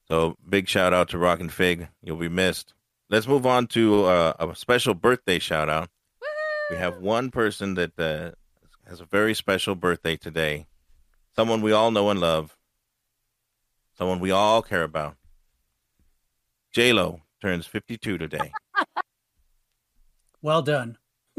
So 0.08 0.37
big 0.49 0.69
shout 0.69 0.93
out 0.93 1.08
to 1.11 1.19
Rockin' 1.19 1.49
Fig. 1.49 1.88
You'll 2.02 2.17
be 2.17 2.28
missed. 2.28 2.75
Let's 3.11 3.28
move 3.28 3.46
on 3.46 3.67
to 3.69 4.05
uh, 4.05 4.32
a 4.38 4.55
special 4.55 4.94
birthday 4.94 5.38
shout 5.38 5.69
out. 5.69 5.88
We 6.70 6.76
have 6.76 6.99
one 6.99 7.31
person 7.31 7.75
that 7.75 7.99
uh, 7.99 8.31
has 8.88 9.00
a 9.00 9.05
very 9.05 9.35
special 9.35 9.75
birthday 9.75 10.17
today. 10.17 10.67
Someone 11.37 11.61
we 11.61 11.73
all 11.73 11.90
know 11.90 12.08
and 12.11 12.20
love. 12.20 12.56
Someone 13.97 14.21
we 14.21 14.31
all 14.31 14.62
care 14.62 14.83
about. 14.83 15.17
J 16.73 16.93
Lo 16.93 17.21
turns 17.41 17.67
52 17.67 18.19
today. 18.19 18.53
Well 20.44 20.62
done. 20.62 20.99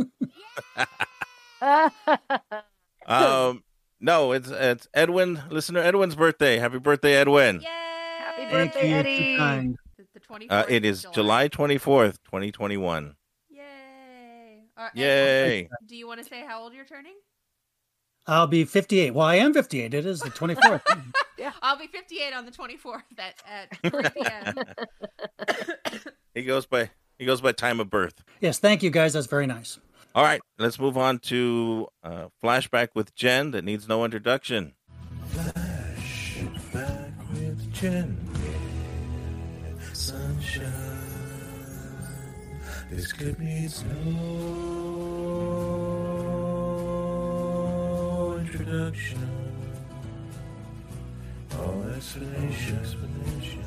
Um, 3.06 3.64
no, 4.00 4.32
it's 4.32 4.50
it's 4.50 4.88
Edwin, 4.94 5.42
listener 5.50 5.82
Edwin's 5.82 6.16
birthday. 6.16 6.58
Happy 6.58 6.80
birthday, 6.80 7.16
Edwin. 7.16 7.60
Happy 7.62 8.44
Thank 8.50 8.72
birthday, 8.74 8.90
you. 8.90 8.96
Eddie. 8.96 9.18
Too 9.34 9.38
kind. 9.38 9.78
The 10.14 10.20
24th 10.22 10.48
Uh, 10.50 10.66
it 10.70 10.86
is 10.86 11.06
July 11.14 11.50
twenty 11.50 11.78
fourth, 11.78 12.24
twenty 12.24 12.52
twenty 12.54 12.78
one. 12.78 13.16
Yay. 13.50 14.62
All 14.78 14.86
right, 14.86 14.96
Yay! 14.96 15.70
Do 15.86 15.98
you 15.98 16.08
want 16.08 16.24
to 16.24 16.30
say 16.30 16.46
how 16.48 16.62
old 16.62 16.74
you're 16.74 16.86
turning? 16.86 17.16
I'll 18.26 18.48
be 18.48 18.64
58. 18.66 19.14
Well, 19.14 19.28
I 19.28 19.36
am 19.36 19.54
58. 19.54 19.94
It 19.94 20.06
is 20.06 20.22
the 20.22 20.30
24th. 20.30 20.82
yeah. 21.38 21.52
I'll 21.62 21.78
be 21.78 21.88
58 21.88 22.34
on 22.34 22.46
the 22.46 22.52
24th 22.52 23.02
at, 23.18 23.36
at 23.46 23.78
3 23.92 24.04
p.m. 24.16 24.56
He 26.34 26.44
goes 26.44 26.66
by 26.66 26.90
he 27.20 27.26
goes 27.28 27.42
by 27.42 27.52
time 27.52 27.80
of 27.80 27.92
birth. 27.92 28.24
yes, 28.40 28.58
thank 28.58 28.82
you 28.82 28.90
guys. 28.90 29.14
That's 29.14 29.28
very 29.28 29.46
nice. 29.46 29.78
All 30.16 30.24
right, 30.24 30.42
let's 30.58 30.80
move 30.80 30.98
on 30.98 31.20
to 31.20 31.88
uh, 32.04 32.30
flashback 32.44 32.88
with 32.96 33.14
Jen 33.14 33.52
that 33.52 33.64
needs 33.64 33.88
no 33.88 34.04
introduction. 34.04 34.74
Flashback 35.32 37.14
with 37.34 37.72
Jen. 37.72 38.18
Sunshine. 39.94 40.72
This 42.90 43.14
could 43.14 43.40
needs 43.40 43.84
no 43.84 44.02
introduction. 48.78 49.20
Oh, 51.54 51.84
explanation, 51.96 52.80
explanation. 52.80 53.64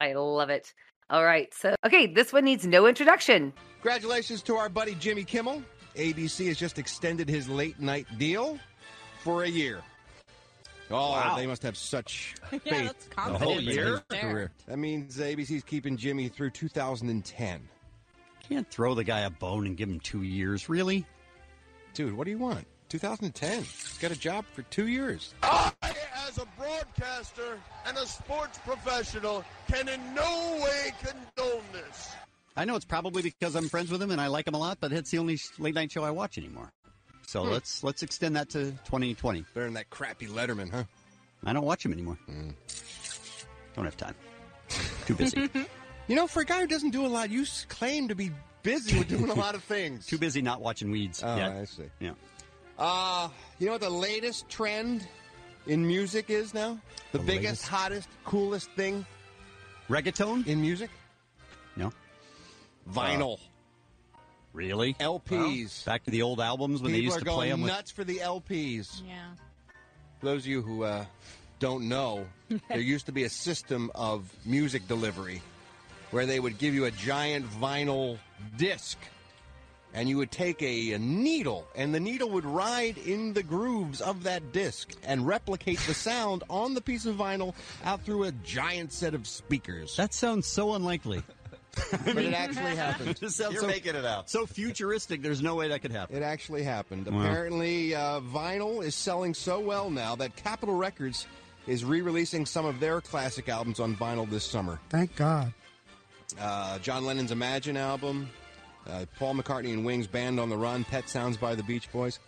I 0.00 0.14
love 0.14 0.50
it. 0.50 0.72
All 1.08 1.24
right. 1.24 1.52
So, 1.54 1.74
okay, 1.86 2.06
this 2.08 2.32
one 2.32 2.44
needs 2.44 2.66
no 2.66 2.86
introduction. 2.86 3.52
Congratulations 3.82 4.42
to 4.42 4.56
our 4.56 4.68
buddy 4.68 4.94
Jimmy 4.96 5.22
Kimmel. 5.24 5.62
ABC 5.94 6.48
has 6.48 6.58
just 6.58 6.78
extended 6.78 7.28
his 7.28 7.48
late 7.48 7.78
night 7.78 8.06
deal 8.18 8.58
for 9.22 9.44
a 9.44 9.48
year. 9.48 9.82
Oh, 10.90 11.12
Wow. 11.12 11.36
they 11.36 11.46
must 11.46 11.62
have 11.62 11.76
such 11.76 12.34
Yeah, 12.52 12.58
faith. 12.58 12.86
that's 12.86 13.06
confidence 13.08 13.42
A 13.42 13.44
whole 13.44 13.60
year? 13.60 13.94
right 13.94 14.02
there. 14.08 14.20
career. 14.20 14.50
That 14.66 14.78
means 14.78 15.16
ABC's 15.18 15.62
keeping 15.62 15.96
Jimmy 15.96 16.28
through 16.28 16.50
2010. 16.50 17.68
Can't 18.48 18.68
throw 18.68 18.94
the 18.94 19.04
guy 19.04 19.20
a 19.20 19.30
bone 19.30 19.66
and 19.66 19.76
give 19.76 19.88
him 19.88 20.00
two 20.00 20.22
years, 20.22 20.68
really? 20.68 21.06
Dude, 21.94 22.14
what 22.16 22.24
do 22.24 22.30
you 22.30 22.38
want? 22.38 22.66
2010. 22.88 23.58
He's 23.62 23.98
got 24.00 24.10
a 24.10 24.18
job 24.18 24.44
for 24.52 24.62
two 24.62 24.88
years. 24.88 25.34
I, 25.42 25.72
as 26.28 26.38
a 26.38 26.46
broadcaster 26.58 27.58
and 27.86 27.96
a 27.96 28.06
sports 28.06 28.58
professional, 28.58 29.44
can 29.68 29.88
in 29.88 30.14
no 30.14 30.60
way 30.62 30.92
condone 31.00 31.62
this. 31.72 32.12
I 32.56 32.64
know 32.66 32.76
it's 32.76 32.84
probably 32.84 33.22
because 33.22 33.54
I'm 33.54 33.68
friends 33.68 33.90
with 33.90 34.02
him 34.02 34.10
and 34.10 34.20
I 34.20 34.26
like 34.26 34.46
him 34.46 34.54
a 34.54 34.58
lot, 34.58 34.78
but 34.80 34.92
it's 34.92 35.10
the 35.10 35.18
only 35.18 35.38
late 35.58 35.74
night 35.74 35.90
show 35.90 36.04
I 36.04 36.10
watch 36.10 36.36
anymore. 36.36 36.70
So 37.26 37.44
Hmm. 37.44 37.50
let's 37.52 37.82
let's 37.82 38.02
extend 38.02 38.36
that 38.36 38.50
to 38.50 38.72
2020. 38.84 39.44
Better 39.54 39.64
than 39.66 39.74
that 39.74 39.88
crappy 39.88 40.26
Letterman, 40.26 40.70
huh? 40.70 40.84
I 41.44 41.52
don't 41.54 41.64
watch 41.64 41.84
him 41.84 41.92
anymore. 41.92 42.18
Don't 43.74 43.84
have 43.86 43.96
time. 43.96 44.14
Too 45.06 45.14
busy. 45.14 45.48
You 46.08 46.16
know, 46.16 46.26
for 46.26 46.40
a 46.40 46.44
guy 46.44 46.60
who 46.60 46.66
doesn't 46.66 46.90
do 46.90 47.06
a 47.06 47.08
lot, 47.08 47.30
you 47.30 47.44
claim 47.68 48.08
to 48.08 48.14
be 48.14 48.30
busy 48.62 48.98
with 48.98 49.08
doing 49.08 49.30
a 49.30 49.34
lot 49.34 49.54
of 49.54 49.62
things. 49.64 50.06
Too 50.08 50.18
busy 50.18 50.42
not 50.42 50.60
watching 50.60 50.90
weeds. 50.90 51.22
Oh, 51.24 51.36
yet. 51.36 51.52
I 51.52 51.64
see. 51.64 51.84
Yeah. 52.00 52.12
Uh, 52.78 53.28
you 53.58 53.66
know 53.66 53.72
what 53.72 53.80
the 53.80 53.90
latest 53.90 54.48
trend 54.48 55.06
in 55.66 55.86
music 55.86 56.30
is 56.30 56.54
now? 56.54 56.78
The, 57.12 57.18
The 57.18 57.24
biggest, 57.24 57.44
latest? 57.44 57.68
hottest, 57.68 58.08
coolest 58.24 58.70
thing 58.72 59.06
Reggaeton 59.88 60.46
in 60.46 60.60
music? 60.60 60.90
No. 61.76 61.92
Vinyl. 62.90 63.38
Really? 64.52 64.94
LPs. 64.94 65.84
Back 65.84 66.04
to 66.04 66.10
the 66.10 66.22
old 66.22 66.40
albums 66.40 66.82
when 66.82 66.92
they 66.92 66.98
used 66.98 67.16
are 67.16 67.20
to 67.20 67.24
play 67.24 67.34
going 67.34 67.50
them. 67.50 67.62
With... 67.62 67.72
nuts 67.72 67.90
for 67.90 68.04
the 68.04 68.18
LPs. 68.18 69.02
Yeah. 69.06 69.30
For 70.18 70.26
those 70.26 70.42
of 70.42 70.46
you 70.46 70.62
who 70.62 70.84
uh, 70.84 71.04
don't 71.58 71.88
know, 71.88 72.26
there 72.68 72.80
used 72.80 73.06
to 73.06 73.12
be 73.12 73.24
a 73.24 73.30
system 73.30 73.90
of 73.94 74.30
music 74.44 74.86
delivery 74.88 75.42
where 76.12 76.26
they 76.26 76.38
would 76.38 76.58
give 76.58 76.72
you 76.74 76.84
a 76.84 76.90
giant 76.90 77.44
vinyl 77.60 78.18
disc 78.56 78.98
and 79.94 80.08
you 80.08 80.16
would 80.16 80.30
take 80.30 80.62
a, 80.62 80.92
a 80.92 80.98
needle 80.98 81.66
and 81.74 81.94
the 81.94 82.00
needle 82.00 82.30
would 82.30 82.44
ride 82.44 82.96
in 82.98 83.32
the 83.32 83.42
grooves 83.42 84.00
of 84.00 84.22
that 84.22 84.52
disc 84.52 84.90
and 85.04 85.26
replicate 85.26 85.78
the 85.80 85.94
sound 85.94 86.44
on 86.48 86.74
the 86.74 86.80
piece 86.80 87.06
of 87.06 87.16
vinyl 87.16 87.54
out 87.84 88.02
through 88.02 88.24
a 88.24 88.32
giant 88.44 88.92
set 88.92 89.14
of 89.14 89.26
speakers. 89.26 89.96
That 89.96 90.14
sounds 90.14 90.46
so 90.46 90.74
unlikely. 90.74 91.22
but 92.04 92.18
it 92.18 92.34
actually 92.34 92.76
happened. 92.76 93.16
This 93.16 93.36
sounds 93.36 93.54
You're 93.54 93.62
so, 93.62 93.66
making 93.66 93.94
it 93.94 94.04
up. 94.04 94.28
So 94.28 94.44
futuristic. 94.44 95.22
There's 95.22 95.42
no 95.42 95.54
way 95.54 95.68
that 95.68 95.80
could 95.80 95.90
happen. 95.92 96.16
It 96.16 96.22
actually 96.22 96.62
happened. 96.62 97.06
Wow. 97.06 97.20
Apparently, 97.20 97.94
uh, 97.94 98.20
vinyl 98.20 98.84
is 98.84 98.94
selling 98.94 99.32
so 99.32 99.58
well 99.58 99.90
now 99.90 100.14
that 100.16 100.36
Capitol 100.36 100.74
Records 100.74 101.26
is 101.66 101.82
re-releasing 101.82 102.44
some 102.44 102.66
of 102.66 102.78
their 102.78 103.00
classic 103.00 103.48
albums 103.48 103.80
on 103.80 103.96
vinyl 103.96 104.28
this 104.28 104.44
summer. 104.44 104.80
Thank 104.90 105.16
God. 105.16 105.54
Uh, 106.40 106.78
John 106.78 107.04
Lennon's 107.04 107.30
Imagine 107.32 107.76
album, 107.76 108.28
uh, 108.88 109.04
Paul 109.18 109.34
McCartney 109.34 109.72
and 109.72 109.84
Wings 109.84 110.06
Band 110.06 110.40
on 110.40 110.48
the 110.48 110.56
Run, 110.56 110.84
Pet 110.84 111.08
Sounds 111.08 111.36
by 111.36 111.54
the 111.54 111.62
Beach 111.62 111.90
Boys. 111.92 112.18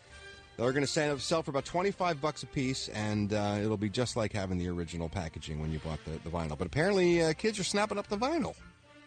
They're 0.57 0.71
going 0.73 0.87
to 0.87 1.19
sell 1.21 1.43
for 1.43 1.51
about 1.51 1.65
25 1.65 2.21
bucks 2.21 2.45
a 2.45 2.47
piece, 2.47 2.87
and 2.89 3.33
uh, 3.33 3.59
it'll 3.61 3.77
be 3.77 3.89
just 3.89 4.17
like 4.17 4.33
having 4.33 4.57
the 4.57 4.69
original 4.69 5.09
packaging 5.09 5.61
when 5.61 5.73
you 5.73 5.81
bought 5.81 5.99
the, 6.05 6.13
the 6.23 6.31
vinyl. 6.31 6.57
But 6.57 6.69
apparently, 6.69 7.23
uh, 7.23 7.33
kids 7.33 7.59
are 7.59 7.65
snapping 7.65 7.99
up 7.99 8.07
the 8.07 8.17
vinyl. 8.17 8.55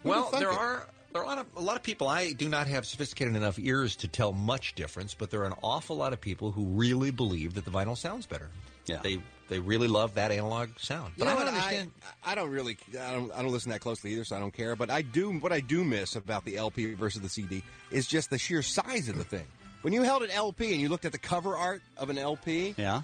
Who'd 0.04 0.10
Well, 0.10 0.30
there 0.32 0.52
it? 0.52 0.58
are 0.58 0.88
there 1.14 1.22
are 1.22 1.26
a 1.26 1.28
lot 1.28 1.38
of 1.38 1.46
a 1.56 1.62
lot 1.62 1.78
of 1.78 1.84
people. 1.84 2.10
I 2.10 2.34
do 2.34 2.50
not 2.50 2.68
have 2.68 2.86
sophisticated 2.86 3.34
enough 3.38 3.58
ears 3.60 3.96
to 3.98 4.10
tell 4.10 4.34
much 4.34 4.76
difference, 4.76 5.14
but 5.14 5.32
there 5.32 5.40
are 5.42 5.46
an 5.46 5.54
awful 5.64 5.96
lot 5.96 6.12
of 6.12 6.20
people 6.20 6.52
who 6.52 6.66
really 6.66 7.12
believe 7.12 7.54
that 7.54 7.64
the 7.64 7.72
vinyl 7.72 7.98
sounds 7.98 8.26
better. 8.26 8.50
Yeah, 8.86 9.00
they 9.02 9.20
they 9.50 9.60
really 9.60 9.88
love 9.88 10.16
that 10.16 10.32
analog 10.32 10.70
sound. 10.78 11.14
You 11.16 11.24
But 11.24 11.26
know 11.26 11.32
I 11.32 11.46
don't 11.46 11.48
understand. 11.54 11.92
I, 12.26 12.32
I 12.32 12.36
don't 12.36 12.50
really, 12.50 12.78
I 13.00 13.12
don't, 13.14 13.32
I 13.34 13.42
don't 13.42 13.52
listen 13.52 13.72
that 13.72 13.80
closely 13.82 14.12
either, 14.12 14.24
so 14.26 14.36
I 14.36 14.40
don't 14.40 14.54
care. 14.54 14.76
But 14.76 14.90
I 14.90 15.02
do. 15.02 15.32
What 15.40 15.52
I 15.54 15.60
do 15.60 15.84
miss 15.84 16.16
about 16.16 16.44
the 16.46 16.58
LP 16.58 16.94
versus 16.94 17.22
the 17.22 17.30
CD 17.30 17.64
is 17.92 18.08
just 18.08 18.30
the 18.30 18.38
sheer 18.38 18.62
size 18.62 19.08
of 19.10 19.18
the 19.18 19.24
thing. 19.24 19.46
When 19.82 19.94
you 19.94 20.04
held 20.04 20.24
an 20.24 20.32
LP 20.32 20.72
and 20.74 20.82
you 20.82 20.90
looked 20.90 21.06
at 21.06 21.12
the 21.12 21.18
cover 21.18 21.56
art 21.56 21.82
of 21.98 22.10
an 22.10 22.18
LP, 22.18 22.74
Yeah. 22.78 23.02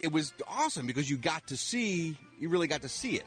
it 0.00 0.10
was 0.10 0.32
awesome 0.48 0.86
because 0.86 1.08
you 1.08 1.16
got 1.16 1.46
to 1.48 1.56
see, 1.56 2.16
you 2.40 2.48
really 2.48 2.66
got 2.66 2.82
to 2.82 2.88
see 2.88 3.16
it. 3.16 3.26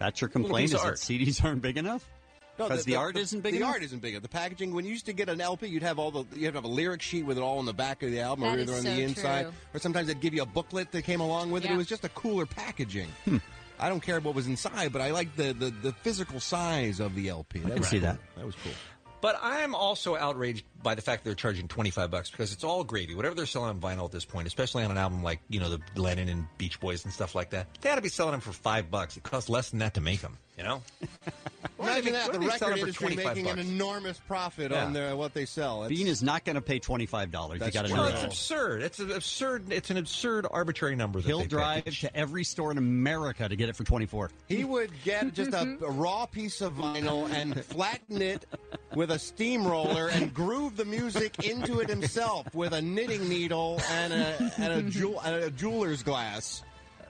That's 0.00 0.20
your 0.20 0.28
complaint 0.28 0.66
is 0.70 0.74
of 0.74 0.80
that 0.80 0.86
art. 0.86 0.96
CDs 0.96 1.44
aren't 1.44 1.62
big 1.62 1.76
enough? 1.76 2.08
Because 2.56 2.84
the, 2.84 2.96
art 2.96 3.16
isn't 3.16 3.40
big 3.40 3.52
the 3.52 3.58
enough? 3.58 3.72
art 3.74 3.82
isn't 3.82 4.00
big. 4.00 4.20
The 4.22 4.28
packaging. 4.28 4.74
When 4.74 4.84
you 4.84 4.92
used 4.92 5.06
to 5.06 5.12
get 5.12 5.28
an 5.28 5.40
LP, 5.40 5.66
you'd 5.66 5.82
have 5.82 5.98
all 5.98 6.10
the 6.10 6.24
you'd 6.38 6.54
have 6.54 6.64
a 6.64 6.68
lyric 6.68 7.02
sheet 7.02 7.26
with 7.26 7.36
it 7.36 7.40
all 7.40 7.58
on 7.58 7.66
the 7.66 7.72
back 7.74 8.02
of 8.02 8.10
the 8.10 8.20
album, 8.20 8.44
That 8.44 8.58
or 8.58 8.60
either 8.62 8.72
on 8.74 8.82
so 8.82 8.94
the 8.94 9.02
inside, 9.02 9.42
true. 9.42 9.52
or 9.74 9.80
sometimes 9.80 10.06
they'd 10.06 10.20
give 10.20 10.34
you 10.34 10.42
a 10.42 10.46
booklet 10.46 10.92
that 10.92 11.02
came 11.02 11.20
along 11.20 11.50
with 11.50 11.64
it. 11.64 11.68
Yeah. 11.68 11.74
It 11.74 11.78
was 11.78 11.86
just 11.88 12.04
a 12.04 12.08
cooler 12.10 12.46
packaging. 12.46 13.08
Hmm. 13.24 13.38
I 13.78 13.88
don't 13.88 14.00
care 14.00 14.20
what 14.20 14.36
was 14.36 14.46
inside, 14.46 14.92
but 14.92 15.02
I 15.02 15.10
like 15.10 15.34
the, 15.34 15.52
the, 15.52 15.70
the 15.70 15.92
physical 15.92 16.38
size 16.38 17.00
of 17.00 17.16
the 17.16 17.28
LP. 17.28 17.58
That 17.58 17.70
can 17.70 17.78
was 17.80 17.88
see 17.88 17.98
cool. 17.98 18.06
that. 18.08 18.18
That 18.36 18.46
was 18.46 18.54
cool. 18.62 18.72
But 19.20 19.38
I'm 19.42 19.74
also 19.74 20.16
outraged 20.16 20.64
by 20.82 20.94
the 20.94 21.02
fact 21.02 21.24
they're 21.24 21.34
charging 21.34 21.66
25 21.66 22.10
bucks 22.10 22.30
because 22.30 22.52
it's 22.52 22.62
all 22.62 22.84
gravy. 22.84 23.14
Whatever 23.14 23.34
they're 23.34 23.46
selling 23.46 23.70
on 23.70 23.80
vinyl 23.80 24.04
at 24.04 24.12
this 24.12 24.24
point, 24.26 24.46
especially 24.46 24.84
on 24.84 24.90
an 24.90 24.98
album 24.98 25.22
like, 25.22 25.40
you 25.48 25.58
know, 25.60 25.70
the 25.70 25.80
Lennon 26.00 26.28
and 26.28 26.46
Beach 26.58 26.78
Boys 26.78 27.04
and 27.04 27.12
stuff 27.12 27.34
like 27.34 27.50
that, 27.50 27.66
they 27.80 27.90
ought 27.90 27.94
to 27.96 28.02
be 28.02 28.10
selling 28.10 28.32
them 28.32 28.40
for 28.42 28.52
5 28.52 28.90
bucks. 28.90 29.16
It 29.16 29.22
costs 29.22 29.48
less 29.48 29.70
than 29.70 29.78
that 29.80 29.94
to 29.94 30.00
make 30.02 30.20
them, 30.20 30.36
you 30.56 30.62
know? 30.64 30.82
Imagine 31.80 32.12
that 32.12 32.32
the 32.32 32.38
record 32.40 32.58
for 32.58 32.72
industry 32.78 33.08
25 33.14 33.36
making 33.36 33.50
an 33.50 33.58
enormous 33.58 34.18
profit 34.26 34.70
Yeah. 34.70 34.84
on 34.84 34.92
their, 34.92 35.14
what 35.16 35.34
they 35.34 35.44
sell. 35.44 35.84
It's- 35.84 35.98
Bean 35.98 36.06
is 36.06 36.22
not 36.22 36.44
going 36.44 36.54
to 36.56 36.62
pay 36.62 36.78
$25. 36.80 37.52
You 37.54 37.70
got 37.70 37.86
to 37.86 37.88
know 37.94 38.02
Well, 38.02 38.06
it's 38.06 38.22
absurd. 38.24 38.82
It's 38.82 38.98
an 39.00 39.10
absurd. 39.10 39.72
It's 39.72 39.90
an 39.90 39.96
absurd 39.96 40.46
arbitrary 40.50 40.96
number. 40.96 41.20
That 41.20 41.26
He'll 41.26 41.38
they 41.38 41.44
pay. 41.44 41.48
drive 41.48 41.84
to 42.00 42.16
every 42.16 42.44
store 42.44 42.70
in 42.70 42.78
America 42.78 43.48
to 43.48 43.56
get 43.56 43.68
it 43.68 43.76
for 43.76 43.84
24 43.84 44.30
He 44.48 44.64
would 44.64 44.90
get 45.04 45.34
just 45.34 45.52
a, 45.52 45.76
a 45.84 45.90
raw 45.90 46.26
piece 46.26 46.60
of 46.60 46.74
vinyl 46.74 47.28
and 47.30 47.62
flatten 47.64 48.22
it 48.22 48.46
with 48.94 49.10
a 49.10 49.18
steamroller 49.18 50.08
and 50.08 50.32
groove 50.32 50.76
the 50.76 50.84
music 50.84 51.44
into 51.44 51.80
it 51.80 51.88
himself 51.88 52.46
with 52.54 52.72
a 52.72 52.80
knitting 52.80 53.28
needle 53.28 53.80
and 53.90 54.12
a, 54.12 54.52
and 54.58 54.72
a, 54.72 54.82
jewel, 54.90 55.20
and 55.24 55.34
a 55.34 55.50
jeweler's 55.50 56.02
glass 56.02 56.62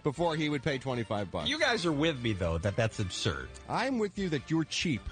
before 0.04 0.36
he 0.36 0.48
would 0.48 0.62
pay 0.62 0.78
25 0.78 1.32
bucks. 1.32 1.48
You 1.48 1.58
guys 1.58 1.84
are 1.84 1.92
with 1.92 2.22
me 2.22 2.32
though 2.32 2.58
that 2.58 2.76
that's 2.76 3.00
absurd. 3.00 3.48
I'm 3.68 3.98
with 3.98 4.16
you 4.18 4.28
that 4.28 4.48
you're 4.50 4.64
cheap. 4.64 5.02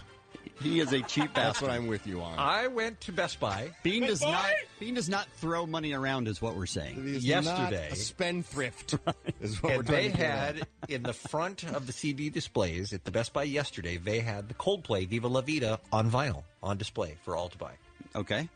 He 0.60 0.78
is 0.80 0.92
a 0.92 1.00
cheap 1.00 1.34
That's 1.34 1.58
bastard. 1.60 1.68
what 1.68 1.70
I'm 1.74 1.86
with 1.88 2.06
you 2.06 2.20
on. 2.20 2.38
I 2.38 2.68
went 2.68 3.00
to 3.02 3.12
Best 3.12 3.40
Buy. 3.40 3.70
Bean 3.82 4.06
does 4.06 4.20
not. 4.22 4.46
Bean 4.78 4.94
does 4.94 5.08
not 5.08 5.26
throw 5.38 5.66
money 5.66 5.92
around, 5.92 6.28
is 6.28 6.40
what 6.40 6.54
we're 6.56 6.66
saying. 6.66 7.02
He's 7.04 7.24
yesterday. 7.24 7.88
not 7.88 7.92
a 7.92 7.96
spendthrift 7.96 8.94
is 9.40 9.60
what 9.62 9.72
we're 9.72 9.78
And 9.80 9.86
they 9.88 10.08
to 10.10 10.16
had 10.16 10.58
at. 10.60 10.68
in 10.90 11.02
the 11.02 11.12
front 11.12 11.64
of 11.64 11.86
the 11.86 11.92
CD 11.92 12.30
displays 12.30 12.92
at 12.92 13.04
the 13.04 13.10
Best 13.10 13.32
Buy 13.32 13.42
yesterday, 13.44 13.96
they 13.96 14.20
had 14.20 14.48
the 14.48 14.54
Coldplay 14.54 15.08
Viva 15.08 15.26
La 15.26 15.40
Vida 15.40 15.80
on 15.92 16.10
vinyl 16.10 16.44
on 16.62 16.76
display 16.76 17.16
for 17.24 17.34
all 17.34 17.48
to 17.48 17.58
buy. 17.58 17.72
Okay. 18.14 18.48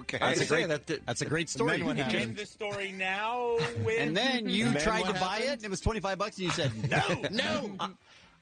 Okay. 0.00 0.18
That's 0.18 0.40
a 0.40 0.46
great. 0.46 0.68
that- 0.68 0.86
that- 0.86 1.06
that's 1.06 1.20
a 1.22 1.26
great 1.26 1.48
story. 1.48 1.78
then 1.78 1.86
what 1.86 1.96
You 1.96 2.02
happened? 2.04 2.20
came- 2.20 2.34
the 2.34 2.46
story 2.46 2.92
now 2.92 3.56
with 3.84 3.98
and 4.00 4.16
then 4.16 4.48
you 4.48 4.70
Then 4.70 4.82
tried 4.82 5.02
what 5.02 5.14
to 5.14 5.20
buy 5.20 5.38
it, 5.38 5.48
and 5.54 5.64
it 5.64 5.70
was 5.70 5.80
25 5.80 6.18
bucks, 6.18 6.36
and 6.38 6.44
you 6.46 6.50
said, 6.52 6.72
no, 6.90 7.20
No! 7.30 7.76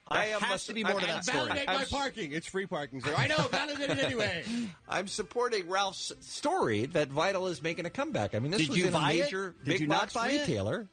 I 0.07 0.27
There 0.27 0.35
am 0.35 0.41
has 0.43 0.65
a- 0.65 0.67
to 0.67 0.75
be 0.75 0.85
more 0.85 1.01
to 1.01 1.07
that 1.07 1.17
I'm 1.17 1.23
story. 1.23 1.39
Validate 1.47 1.69
I'm 1.69 1.77
my 1.77 1.85
parking. 1.85 2.33
It's 2.33 2.47
free 2.47 2.67
parking, 2.67 3.01
sir. 3.01 3.15
I 3.17 3.27
know. 3.27 3.39
Validate 3.39 3.89
it 3.91 3.99
anyway. 4.05 4.45
I'm 4.89 5.09
supporting 5.09 5.67
Ralph's 5.67 6.13
story 6.21 6.85
that 6.87 7.09
Vital 7.09 7.47
is 7.47 7.63
making 7.63 7.87
a 7.87 7.91
comeback. 7.91 8.35
I 8.35 8.39
mean, 8.39 8.51
this 8.51 8.61
Did 8.61 8.69
was 8.71 8.79
you 8.79 8.87
in 8.89 8.93
buy 8.93 9.13
a 9.13 9.15
it? 9.15 9.21
major 9.25 9.55
Did 9.65 9.65
big 9.65 9.81
you 9.81 9.87
not 9.87 10.01
box 10.01 10.13
buy 10.13 10.29
it? 10.29 10.41
retailer. 10.41 10.89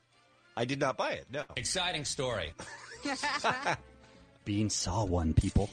I 0.55 0.63
did 0.63 0.79
not 0.79 0.95
buy 0.95 1.11
it. 1.11 1.25
No. 1.29 1.43
exciting 1.57 2.05
story. 2.05 2.53
Bean 4.45 4.69
saw 4.69 5.03
one, 5.05 5.33
people. 5.33 5.69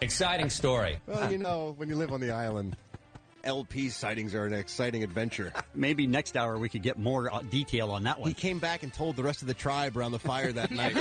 exciting 0.00 0.50
story. 0.50 0.98
Well, 1.06 1.30
you 1.30 1.38
know, 1.38 1.74
when 1.76 1.88
you 1.88 1.96
live 1.96 2.12
on 2.12 2.20
the 2.20 2.30
island, 2.30 2.76
LP 3.48 3.88
sightings 3.88 4.34
are 4.34 4.44
an 4.44 4.52
exciting 4.52 5.02
adventure. 5.02 5.52
Maybe 5.74 6.06
next 6.06 6.36
hour 6.36 6.58
we 6.58 6.68
could 6.68 6.82
get 6.82 6.98
more 6.98 7.32
uh, 7.34 7.40
detail 7.50 7.90
on 7.90 8.04
that 8.04 8.20
one. 8.20 8.28
He 8.28 8.34
came 8.34 8.58
back 8.58 8.82
and 8.82 8.92
told 8.92 9.16
the 9.16 9.22
rest 9.22 9.40
of 9.40 9.48
the 9.48 9.54
tribe 9.54 9.96
around 9.96 10.12
the 10.12 10.18
fire 10.18 10.52
that 10.52 10.70
night. 10.82 10.96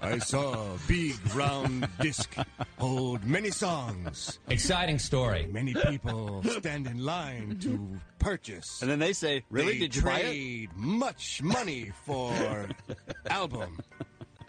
I 0.00 0.18
saw 0.18 0.74
a 0.74 0.78
big 0.86 1.16
round 1.34 1.88
disc 2.00 2.32
hold 2.78 3.24
many 3.24 3.50
songs. 3.50 4.38
Exciting 4.48 5.00
story. 5.00 5.48
Many 5.50 5.74
people 5.74 6.42
stand 6.60 6.86
in 6.86 7.04
line 7.04 7.58
to 7.62 7.98
purchase. 8.20 8.80
And 8.80 8.88
then 8.90 9.00
they 9.00 9.12
say, 9.12 9.44
really? 9.50 9.72
They 9.74 9.78
Did 9.80 9.96
you 9.96 10.02
buy 10.02 10.18
it? 10.20 10.22
trade 10.22 10.70
much 10.76 11.42
money 11.42 11.90
for 12.04 12.68
album. 13.30 13.78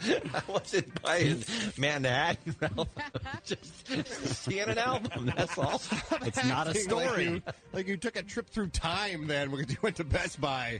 I 0.34 0.42
wasn't 0.48 1.02
buying 1.02 1.44
Manhattan, 1.78 2.56
Ralph. 2.62 2.88
Just 3.46 4.44
seeing 4.44 4.68
an 4.70 4.78
album. 4.78 5.32
That's 5.36 5.58
all. 5.58 5.82
It's 6.26 6.44
not 6.46 6.68
a 6.68 6.70
Acting 6.72 6.90
Like 6.92 7.08
story. 7.10 7.24
you, 7.26 7.42
like 7.74 7.88
you 7.88 7.98
took 7.98 8.16
a 8.16 8.24
trip 8.24 8.50
through 8.50 8.68
time 8.70 9.28
then 9.28 9.50
because 9.52 9.70
you 9.72 9.78
went 9.82 9.96
to 9.98 10.04
Best 10.04 10.40
Buy. 10.42 10.80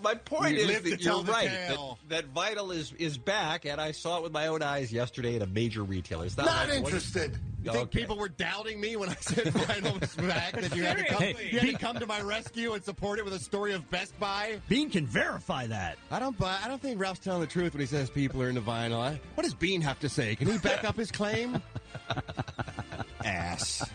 My 0.00 0.14
point 0.14 0.52
We 0.54 0.60
is 0.60 0.82
that 0.82 1.00
you're 1.02 1.22
right. 1.22 1.48
That, 1.48 1.68
tale. 1.70 1.98
that 2.08 2.32
Vinyl 2.32 2.72
is 2.72 2.92
is 2.92 3.18
back, 3.18 3.64
and 3.64 3.80
I 3.80 3.90
saw 3.90 4.18
it 4.18 4.22
with 4.22 4.30
my 4.32 4.46
own 4.46 4.62
eyes 4.62 4.92
yesterday 4.92 5.34
at 5.34 5.42
a 5.42 5.46
major 5.46 5.82
retailer. 5.82 6.24
It's 6.24 6.36
not, 6.36 6.46
Not 6.46 6.68
like- 6.68 6.68
what- 6.68 6.92
interested. 6.92 7.36
You 7.68 7.72
think 7.78 7.88
Okay. 7.88 8.00
people 8.00 8.16
were 8.16 8.28
doubting 8.28 8.80
me 8.80 8.96
when 8.96 9.08
I 9.10 9.14
said 9.20 9.46
vinyl 9.46 10.00
was 10.00 10.14
back? 10.16 10.52
That 10.60 10.74
you 10.74 10.82
had, 10.84 10.98
to 10.98 11.04
come, 11.04 11.18
Seriously. 11.18 11.48
you 11.52 11.58
had 11.60 11.70
to 11.70 11.78
come 11.78 11.98
to 11.98 12.06
my 12.06 12.20
rescue 12.20 12.72
and 12.72 12.82
support 12.84 13.18
it 13.18 13.24
with 13.24 13.34
a 13.34 13.38
story 13.38 13.72
of 13.74 13.88
Best 13.90 14.18
Buy? 14.18 14.60
Bean 14.68 14.90
can 14.90 15.06
verify 15.06 15.66
that. 15.66 15.98
I 16.10 16.18
don't 16.18 16.36
buy. 16.38 16.58
I 16.64 16.68
don't 16.68 16.80
think 16.80 17.00
Ralph's 17.00 17.20
telling 17.20 17.40
the 17.40 17.46
truth 17.46 17.74
when 17.74 17.80
he 17.80 17.86
says 17.86 18.10
people 18.10 18.42
are 18.42 18.48
into 18.48 18.60
vinyl. 18.60 18.98
I, 19.00 19.20
what 19.34 19.44
does 19.44 19.54
Bean 19.54 19.80
have 19.82 19.98
to 20.00 20.08
say? 20.08 20.34
Can 20.36 20.48
he 20.50 20.58
back 20.58 20.84
up 20.84 20.96
his 20.96 21.10
claim? 21.10 21.62
Ass. 23.24 23.88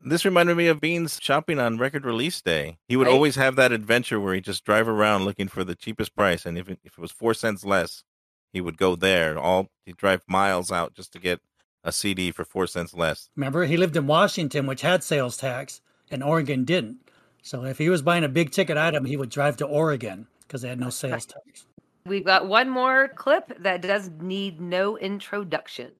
This 0.00 0.24
reminded 0.24 0.56
me 0.56 0.68
of 0.68 0.80
Bean's 0.80 1.18
shopping 1.20 1.58
on 1.58 1.76
record 1.78 2.04
release 2.04 2.40
day. 2.40 2.78
He 2.88 2.96
would 2.96 3.08
Right. 3.08 3.12
always 3.14 3.34
have 3.36 3.56
that 3.56 3.72
adventure 3.72 4.20
where 4.20 4.34
he 4.34 4.40
just 4.40 4.64
drive 4.64 4.88
around 4.88 5.24
looking 5.24 5.48
for 5.48 5.64
the 5.64 5.74
cheapest 5.74 6.14
price, 6.14 6.46
and 6.46 6.56
if 6.56 6.68
it, 6.68 6.78
if 6.84 6.92
it 6.92 6.98
was 7.00 7.10
four 7.10 7.34
cents 7.34 7.64
less, 7.64 8.04
he 8.52 8.60
would 8.60 8.78
go 8.78 8.94
there. 8.96 9.36
All 9.38 9.68
he'd 9.84 9.96
drive 9.96 10.22
miles 10.28 10.70
out 10.70 10.94
just 10.94 11.12
to 11.12 11.18
get 11.18 11.40
a 11.84 11.92
CD 11.92 12.30
for 12.30 12.44
four 12.44 12.66
cents 12.66 12.94
less. 12.94 13.30
Remember, 13.36 13.64
he 13.64 13.76
lived 13.76 13.96
in 13.96 14.06
Washington, 14.06 14.66
which 14.66 14.82
had 14.82 15.02
sales 15.02 15.36
tax, 15.36 15.80
and 16.10 16.22
Oregon 16.22 16.64
didn't. 16.64 16.98
So 17.42 17.64
if 17.64 17.78
he 17.78 17.88
was 17.88 18.02
buying 18.02 18.24
a 18.24 18.28
big 18.28 18.50
ticket 18.50 18.76
item, 18.76 19.04
he 19.04 19.16
would 19.16 19.30
drive 19.30 19.56
to 19.58 19.66
Oregon 19.66 20.26
because 20.42 20.62
they 20.62 20.68
had 20.68 20.80
no 20.80 20.90
sales 20.90 21.26
tax. 21.26 21.66
We've 22.06 22.24
got 22.24 22.48
one 22.48 22.70
more 22.70 23.08
clip 23.08 23.62
that 23.62 23.82
does 23.82 24.10
need 24.20 24.60
no 24.60 24.96
introduction. 24.96 25.92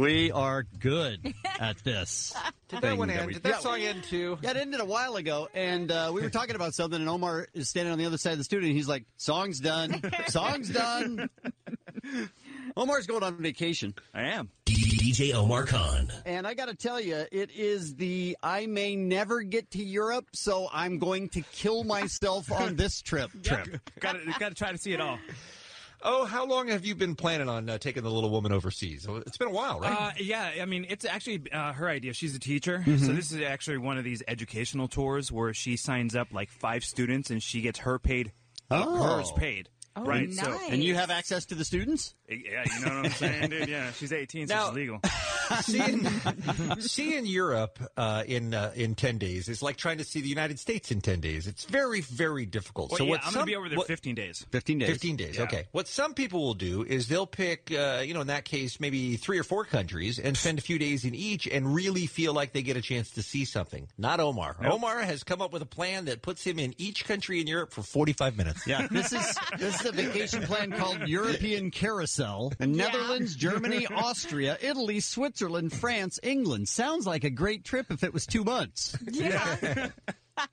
We 0.00 0.32
are 0.32 0.62
good 0.78 1.34
at 1.60 1.76
this. 1.84 2.32
Did 2.68 2.80
that 2.80 2.96
one 2.96 3.10
end? 3.10 3.26
we- 3.26 3.34
Did 3.34 3.42
that 3.42 3.60
song 3.60 3.80
end 3.80 4.02
too? 4.04 4.38
Yeah, 4.40 4.52
it 4.52 4.56
ended 4.56 4.80
a 4.80 4.84
while 4.86 5.16
ago, 5.16 5.48
and 5.52 5.92
uh, 5.92 6.10
we 6.14 6.22
were 6.22 6.30
talking 6.30 6.54
about 6.56 6.72
something, 6.72 6.98
and 6.98 7.06
Omar 7.08 7.48
is 7.52 7.68
standing 7.68 7.92
on 7.92 7.98
the 7.98 8.06
other 8.06 8.16
side 8.16 8.32
of 8.32 8.38
the 8.38 8.44
studio, 8.44 8.66
and 8.68 8.74
he's 8.76 8.88
like, 8.88 9.04
"Song's 9.18 9.60
done, 9.60 10.00
song's 10.28 10.70
done." 10.72 11.28
Omar's 12.78 13.06
going 13.06 13.22
on 13.22 13.36
vacation. 13.42 13.94
I 14.14 14.22
am. 14.22 14.48
DJ 14.64 15.34
Omar 15.34 15.66
Khan. 15.66 16.10
And 16.24 16.46
I 16.46 16.54
got 16.54 16.68
to 16.68 16.74
tell 16.74 16.98
you, 16.98 17.26
it 17.30 17.50
is 17.50 17.96
the 17.96 18.38
I 18.42 18.64
may 18.66 18.96
never 18.96 19.42
get 19.42 19.70
to 19.72 19.82
Europe, 19.84 20.28
so 20.32 20.68
I'm 20.72 20.98
going 20.98 21.28
to 21.30 21.42
kill 21.42 21.84
myself 21.84 22.50
on 22.50 22.76
this 22.76 23.02
trip. 23.02 23.30
Trip. 23.42 23.80
Got 24.00 24.16
got 24.38 24.48
to 24.48 24.54
try 24.54 24.72
to 24.72 24.78
see 24.78 24.92
it 24.92 25.00
all. 25.02 25.18
Oh, 26.02 26.24
how 26.24 26.46
long 26.46 26.68
have 26.68 26.84
you 26.84 26.94
been 26.94 27.14
planning 27.14 27.48
on 27.48 27.68
uh, 27.68 27.78
taking 27.78 28.02
the 28.02 28.10
little 28.10 28.30
woman 28.30 28.52
overseas? 28.52 29.06
It's 29.26 29.36
been 29.36 29.48
a 29.48 29.52
while, 29.52 29.80
right? 29.80 29.92
Uh, 29.92 30.10
yeah, 30.18 30.52
I 30.60 30.64
mean, 30.64 30.86
it's 30.88 31.04
actually 31.04 31.42
uh, 31.52 31.72
her 31.74 31.88
idea. 31.88 32.14
She's 32.14 32.34
a 32.34 32.38
teacher, 32.38 32.82
Mhm. 32.86 33.00
so 33.06 33.12
this 33.12 33.32
is 33.32 33.40
actually 33.42 33.78
one 33.78 33.98
of 33.98 34.04
these 34.04 34.22
educational 34.26 34.88
tours 34.88 35.30
where 35.30 35.52
she 35.52 35.76
signs 35.76 36.16
up 36.16 36.28
like 36.32 36.50
five 36.50 36.84
students 36.84 37.30
and 37.30 37.42
she 37.42 37.60
gets 37.60 37.80
her 37.80 37.98
paid, 37.98 38.32
Oh. 38.70 39.02
hers 39.02 39.30
paid. 39.36 39.68
Oh, 39.96 40.04
right. 40.04 40.32
So, 40.32 40.56
And 40.70 40.82
you 40.84 40.94
have 40.94 41.10
access 41.10 41.44
to 41.46 41.54
the 41.56 41.64
students? 41.64 42.14
Yeah, 42.30 42.64
you 42.78 42.84
know 42.86 42.96
what 42.96 43.06
I'm 43.06 43.10
saying, 43.12 43.50
dude. 43.50 43.68
Yeah, 43.68 43.90
she's 43.92 44.12
18, 44.12 44.48
so 44.48 44.54
Now- 44.54 44.66
she's 44.68 44.74
legal. 44.76 45.00
seeing, 45.62 46.06
seeing 46.80 47.26
Europe 47.26 47.78
uh, 47.96 48.22
in 48.26 48.54
uh, 48.54 48.70
in 48.76 48.94
ten 48.94 49.18
days 49.18 49.48
is 49.48 49.62
like 49.62 49.76
trying 49.76 49.98
to 49.98 50.04
see 50.04 50.20
the 50.20 50.28
United 50.28 50.58
States 50.60 50.90
in 50.92 51.00
ten 51.00 51.20
days. 51.20 51.46
It's 51.48 51.64
very 51.64 52.00
very 52.02 52.46
difficult. 52.46 52.90
Well, 52.92 52.98
so 52.98 53.04
yeah, 53.04 53.10
what 53.10 53.26
I'm 53.26 53.32
gonna 53.34 53.46
be 53.46 53.56
over 53.56 53.68
there 53.68 53.78
what- 53.78 53.86
15 53.88 54.14
days. 54.14 54.46
15 54.50 54.78
days. 54.78 54.88
15 54.88 55.16
days. 55.16 55.36
Yeah. 55.36 55.42
Okay. 55.44 55.66
What 55.72 55.88
some 55.88 56.14
people 56.14 56.40
will 56.40 56.54
do 56.54 56.84
is 56.84 57.08
they'll 57.08 57.26
pick, 57.26 57.72
uh, 57.72 58.02
you 58.04 58.14
know, 58.14 58.20
in 58.20 58.28
that 58.28 58.44
case, 58.44 58.78
maybe 58.78 59.16
three 59.16 59.38
or 59.38 59.42
four 59.44 59.64
countries 59.64 60.18
and 60.20 60.36
spend 60.36 60.58
a 60.58 60.62
few 60.62 60.78
days 60.78 61.04
in 61.04 61.14
each 61.14 61.48
and 61.48 61.74
really 61.74 62.06
feel 62.06 62.32
like 62.32 62.52
they 62.52 62.62
get 62.62 62.76
a 62.76 62.82
chance 62.82 63.10
to 63.12 63.22
see 63.22 63.44
something. 63.44 63.88
Not 63.98 64.20
Omar. 64.20 64.56
Nope. 64.62 64.74
Omar 64.74 65.00
has 65.00 65.24
come 65.24 65.42
up 65.42 65.52
with 65.52 65.62
a 65.62 65.66
plan 65.66 66.04
that 66.04 66.22
puts 66.22 66.44
him 66.44 66.58
in 66.60 66.74
each 66.78 67.04
country 67.06 67.40
in 67.40 67.46
Europe 67.48 67.72
for 67.72 67.82
45 67.82 68.36
minutes. 68.36 68.66
Yeah, 68.66 68.86
this 68.90 69.12
is 69.12 69.36
this 69.58 69.80
is 69.80 69.86
a 69.86 69.92
vacation 69.92 70.42
plan 70.44 70.70
called 70.70 71.08
European 71.08 71.70
Carousel. 71.72 72.19
And 72.60 72.72
Netherlands, 72.76 73.34
Germany, 73.34 73.86
Austria, 73.86 74.56
Italy, 74.60 75.00
Switzerland, 75.00 75.72
France, 75.72 76.18
England. 76.22 76.68
Sounds 76.68 77.06
like 77.06 77.24
a 77.24 77.30
great 77.30 77.64
trip 77.64 77.86
if 77.90 78.04
it 78.04 78.12
was 78.12 78.26
two 78.26 78.44
months. 78.44 78.96
Yeah. 79.10 79.88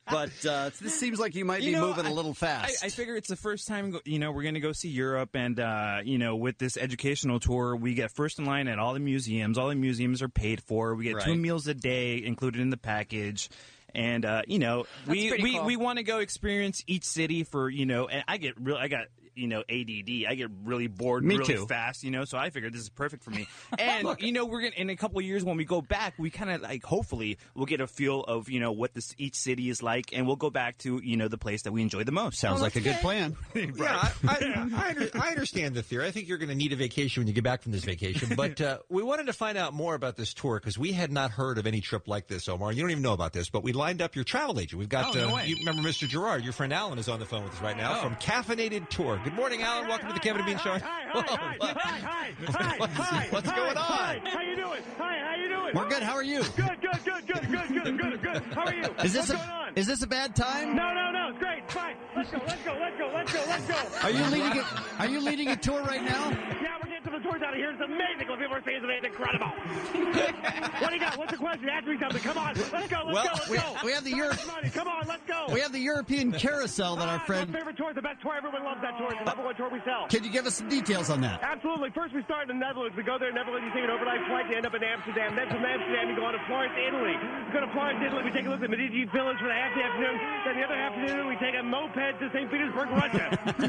But 0.10 0.46
uh, 0.46 0.70
this 0.82 1.00
seems 1.00 1.18
like 1.18 1.34
you 1.34 1.46
might 1.46 1.62
You 1.62 1.72
be 1.72 1.76
know, 1.78 1.88
moving 1.88 2.06
a 2.06 2.10
I- 2.10 2.12
little 2.12 2.34
fast. 2.34 2.84
I, 2.84 2.88
I 2.88 2.90
figure 2.90 3.16
it's 3.16 3.30
the 3.30 3.38
first 3.38 3.70
time, 3.70 3.92
go- 3.92 4.02
you 4.04 4.20
know, 4.20 4.34
we're 4.34 4.42
going 4.44 4.56
to 4.56 4.60
go 4.60 4.74
see 4.74 4.90
Europe, 4.90 5.30
and 5.34 5.58
uh, 5.62 6.00
you 6.04 6.18
know, 6.18 6.36
with 6.36 6.58
this 6.58 6.76
educational 6.76 7.40
tour, 7.40 7.74
we 7.74 7.94
get 7.94 8.12
first 8.12 8.38
in 8.38 8.44
line 8.44 8.68
at 8.68 8.80
all 8.80 8.94
the 8.94 9.00
museums. 9.00 9.58
All 9.58 9.70
the 9.70 9.76
museums 9.76 10.22
are 10.22 10.28
paid 10.28 10.62
for. 10.62 10.94
We 10.96 11.06
get 11.06 11.22
two 11.22 11.36
meals 11.36 11.68
a 11.68 11.74
day 11.74 12.22
included 12.22 12.60
in 12.60 12.70
the 12.70 12.76
package. 12.78 13.50
And 13.96 14.26
uh, 14.26 14.42
you 14.46 14.60
know, 14.60 14.88
we 15.08 15.32
we, 15.42 15.54
cool. 15.54 15.64
we 15.66 15.78
want 15.78 16.00
to 16.00 16.04
go 16.04 16.20
experience 16.20 16.84
each 16.88 17.06
city 17.06 17.46
for 17.46 17.70
you 17.70 17.86
know. 17.86 18.08
And 18.10 18.26
I 18.28 18.36
get 18.38 18.60
real, 18.60 18.76
I 18.76 18.90
got 18.90 19.06
you 19.38 19.48
know 19.48 19.60
ADD. 19.70 20.26
I 20.28 20.36
get 20.36 20.50
really 20.64 20.88
bored 20.88 21.24
Me 21.24 21.38
really 21.38 21.54
too. 21.56 21.66
fast, 21.68 22.04
you 22.04 22.12
know. 22.12 22.26
So 22.26 22.38
I 22.38 22.50
figured 22.50 22.74
this 22.74 22.82
is 22.82 22.90
perfect 22.90 23.24
for 23.24 23.32
me. 23.32 23.48
And 23.80 24.08
you 24.20 24.32
know, 24.32 24.46
we're 24.46 24.62
gonna 24.62 24.74
in 24.76 24.90
a 24.90 24.96
couple 24.96 25.20
of 25.20 25.26
years 25.26 25.44
when 25.44 25.58
we 25.58 25.66
go 25.66 25.82
back, 25.82 26.16
we 26.18 26.30
kind 26.30 26.50
of 26.52 26.62
like 26.62 26.84
hopefully 26.84 27.38
we'll 27.56 27.66
get 27.66 27.82
a 27.82 27.88
feel 27.88 28.22
of 28.22 28.50
you 28.50 28.60
know 28.60 28.72
what 28.72 28.94
this 28.94 29.14
each 29.18 29.36
city 29.36 29.70
is 29.70 29.84
like, 29.84 30.14
and 30.14 30.26
we'll 30.28 30.36
go 30.36 30.50
back 30.50 30.78
to 30.80 31.00
you 31.04 31.16
know 31.18 31.28
the 31.28 31.38
place 31.38 31.64
that 31.64 31.72
we 31.72 31.82
enjoy 31.82 32.04
the 32.04 32.12
most. 32.12 32.40
Sounds 32.40 32.62
like 32.62 32.76
a 32.76 32.82
good 32.82 32.98
plan. 32.98 33.36
Yeah, 33.56 34.10
I, 34.28 34.28
I, 34.28 34.70
I, 34.76 34.90
under, 34.90 35.10
I 35.16 35.30
understand 35.30 35.76
the 35.76 35.84
theory. 35.84 36.06
I 36.08 36.12
think 36.12 36.28
you're 36.28 36.38
going 36.38 36.50
to 36.50 36.56
need 36.56 36.74
a 36.74 36.76
vacation 36.76 37.22
when 37.22 37.28
you 37.28 37.34
get 37.34 37.44
back 37.44 37.62
from 37.64 37.72
this 37.72 37.84
vacation. 37.84 38.36
But 38.36 38.60
uh, 38.62 38.80
we 38.90 39.04
wanted 39.04 39.28
to 39.28 39.34
find 39.34 39.58
out 39.58 39.74
more 39.74 39.94
about 39.96 40.16
this 40.16 40.34
tour 40.34 40.60
because 40.60 40.78
we 40.78 40.92
had 40.92 41.12
not 41.12 41.32
heard 41.32 41.58
of 41.58 41.68
any 41.68 41.82
trip 41.82 42.08
like 42.08 42.28
this, 42.28 42.48
Omar. 42.48 42.72
You 42.72 42.82
don't 42.82 42.92
even 42.92 43.04
know 43.04 43.14
about 43.14 43.34
this, 43.34 43.50
but 43.50 43.64
we 43.64 43.74
lined 43.74 44.02
up 44.02 44.16
your 44.16 44.24
travel 44.24 44.60
agent. 44.60 44.80
We've 44.80 44.90
got, 44.90 45.16
Oh, 45.16 45.20
no 45.20 45.30
uh, 45.30 45.36
way. 45.36 45.48
you 45.48 45.58
remember 45.66 45.88
Mr. 45.88 46.08
Gerard, 46.08 46.44
your 46.44 46.54
friend 46.54 46.72
Alan 46.74 46.98
is 47.00 47.10
on 47.10 47.20
the 47.20 47.26
phone 47.26 47.44
with 47.44 47.54
us 47.54 47.62
right 47.62 47.78
now 47.78 48.00
Oh. 48.00 48.04
from 48.04 48.16
Caffeinated 48.16 48.90
Tour. 48.90 49.20
Good 49.28 49.36
morning, 49.36 49.62
Alan. 49.62 49.90
Welcome 49.90 50.08
to 50.08 50.14
the 50.14 50.22
Kevin 50.22 50.40
and 50.40 50.48
Bean 50.48 50.58
Show. 50.60 50.80
Hi, 50.80 50.80
hi, 50.80 51.58
hi, 51.60 52.32
hi, 52.48 52.78
What's- 52.78 52.94
hi, 52.96 53.28
what's 53.30 53.52
going 53.52 53.76
on? 53.76 53.84
Hi, 53.84 54.22
how 54.24 54.40
you 54.42 54.56
doing? 54.56 54.82
Hi, 54.98 55.18
how 55.20 55.36
you 55.36 55.50
doing? 55.50 55.76
We're 55.76 55.90
good. 55.90 56.02
How 56.02 56.14
are 56.14 56.24
you? 56.24 56.44
Good, 56.56 56.78
good, 56.82 57.04
good, 57.04 57.28
good, 57.28 57.52
good, 57.52 57.84
good, 57.84 58.00
good, 58.00 58.22
good. 58.22 58.44
How 58.54 58.66
are 58.68 58.74
you? 58.74 58.84
Is 59.04 59.12
this 59.12 59.28
What's 59.28 59.30
a 59.32 59.34
going 59.34 59.50
on? 59.50 59.74
is 59.76 59.86
this 59.88 60.02
a 60.02 60.08
bad 60.08 60.34
time? 60.34 60.78
No, 60.78 60.94
no, 60.94 61.12
no. 61.12 61.30
It's 61.32 61.40
great. 61.40 61.60
It's 61.66 61.74
fine. 61.74 61.96
Let's 62.16 62.32
go. 62.32 62.38
Let's 62.48 62.64
go. 62.64 62.72
Let's 62.80 62.98
go. 62.98 63.12
Let's 63.14 63.34
go. 63.34 63.40
Let's 63.50 63.68
go. 63.68 64.08
Are 64.08 64.12
you 64.12 64.24
leading 64.28 64.60
a, 64.60 64.66
Are 65.00 65.08
you 65.08 65.20
leading 65.20 65.50
a 65.50 65.58
tour 65.58 65.82
right 65.84 66.02
now? 66.04 66.30
Yeah, 66.30 66.78
we're 66.82 66.90
getting 66.90 67.12
some 67.12 67.22
tours 67.22 67.42
out 67.42 67.52
of 67.52 67.56
here. 67.60 67.72
It's 67.72 67.82
amazing 67.82 68.28
what 68.30 68.40
people 68.40 68.56
are 68.56 68.64
saying. 68.64 68.80
It's 68.82 69.06
incredible. 69.06 69.48
what 70.80 70.90
do 70.90 70.96
you 70.96 71.02
got? 71.02 71.18
What's 71.18 71.32
the 71.32 71.38
question? 71.38 71.68
Ask 71.70 71.86
me 71.86 71.98
something. 72.00 72.22
Come 72.22 72.38
on. 72.38 72.56
Let's 72.56 72.72
go. 72.72 72.80
Let's 72.80 73.14
Well, 73.14 73.24
go. 73.24 73.30
Let's 73.34 73.50
we- 73.50 73.58
go. 73.58 73.76
we 73.84 73.92
have 73.92 74.04
the 74.06 74.16
Europe- 74.16 74.40
Come 74.74 74.88
on. 74.88 75.06
Let's 75.06 75.24
go. 75.28 75.46
We 75.52 75.60
have 75.60 75.74
the 75.74 75.80
European 75.80 76.32
Carousel 76.32 76.96
that 76.96 77.10
our 77.10 77.16
Ah, 77.18 77.26
friend. 77.26 77.52
My 77.52 77.60
favorite 77.60 77.78
tour 77.78 77.94
the 77.94 78.02
best 78.02 78.22
tour. 78.22 78.36
Everyone 78.38 78.64
loves 78.64 78.82
that 78.82 78.98
tour. 78.98 79.12
Number 79.26 79.44
one 79.44 79.56
tour 79.56 79.70
we 79.70 79.82
sell. 79.86 80.08
Can 80.10 80.24
you 80.24 80.30
give 80.30 80.46
us 80.46 80.56
some 80.56 80.70
details 80.70 81.10
on 81.10 81.22
that? 81.22 81.42
Absolutely. 81.42 81.90
First, 81.92 82.14
we 82.14 82.24
start 82.24 82.50
in 82.50 82.58
the 82.58 82.62
Netherlands. 82.62 82.96
We 82.96 83.04
go 83.04 83.18
there 83.18 83.30
in 83.30 83.36
the 83.36 83.42
Netherlands. 83.42 83.66
You 83.66 83.74
take 83.74 83.90
an 83.90 83.94
overnight 83.94 84.22
flight. 84.28 84.50
You 84.50 84.58
end 84.58 84.66
up 84.66 84.74
in 84.74 84.84
Amsterdam. 84.84 85.36
Then 85.36 85.50
from 85.50 85.66
Amsterdam, 85.66 86.10
you 86.10 86.16
go 86.16 86.26
on 86.26 86.34
to 86.34 86.44
Florence, 86.46 86.74
Italy. 86.78 87.16
We 87.18 87.52
go 87.54 87.62
to 87.62 87.72
Florence, 87.74 88.00
Italy. 88.06 88.22
We 88.24 88.32
take 88.32 88.46
a 88.46 88.52
look 88.52 88.62
at 88.62 88.70
the 88.70 88.74
Medici 88.74 89.06
Village 89.10 89.40
for 89.42 89.50
the 89.50 89.58
half 89.58 89.74
the 89.74 89.84
afternoon. 89.84 90.16
Then 90.46 90.54
the 90.58 90.64
other 90.66 90.78
half 90.78 90.94
of 90.94 91.00
the 91.02 91.06
afternoon, 91.10 91.28
we 91.28 91.38
take 91.42 91.56
a 91.58 91.64
moped 91.64 92.20
to 92.20 92.26
St. 92.34 92.48
Petersburg, 92.52 92.90
Russia. 92.94 93.26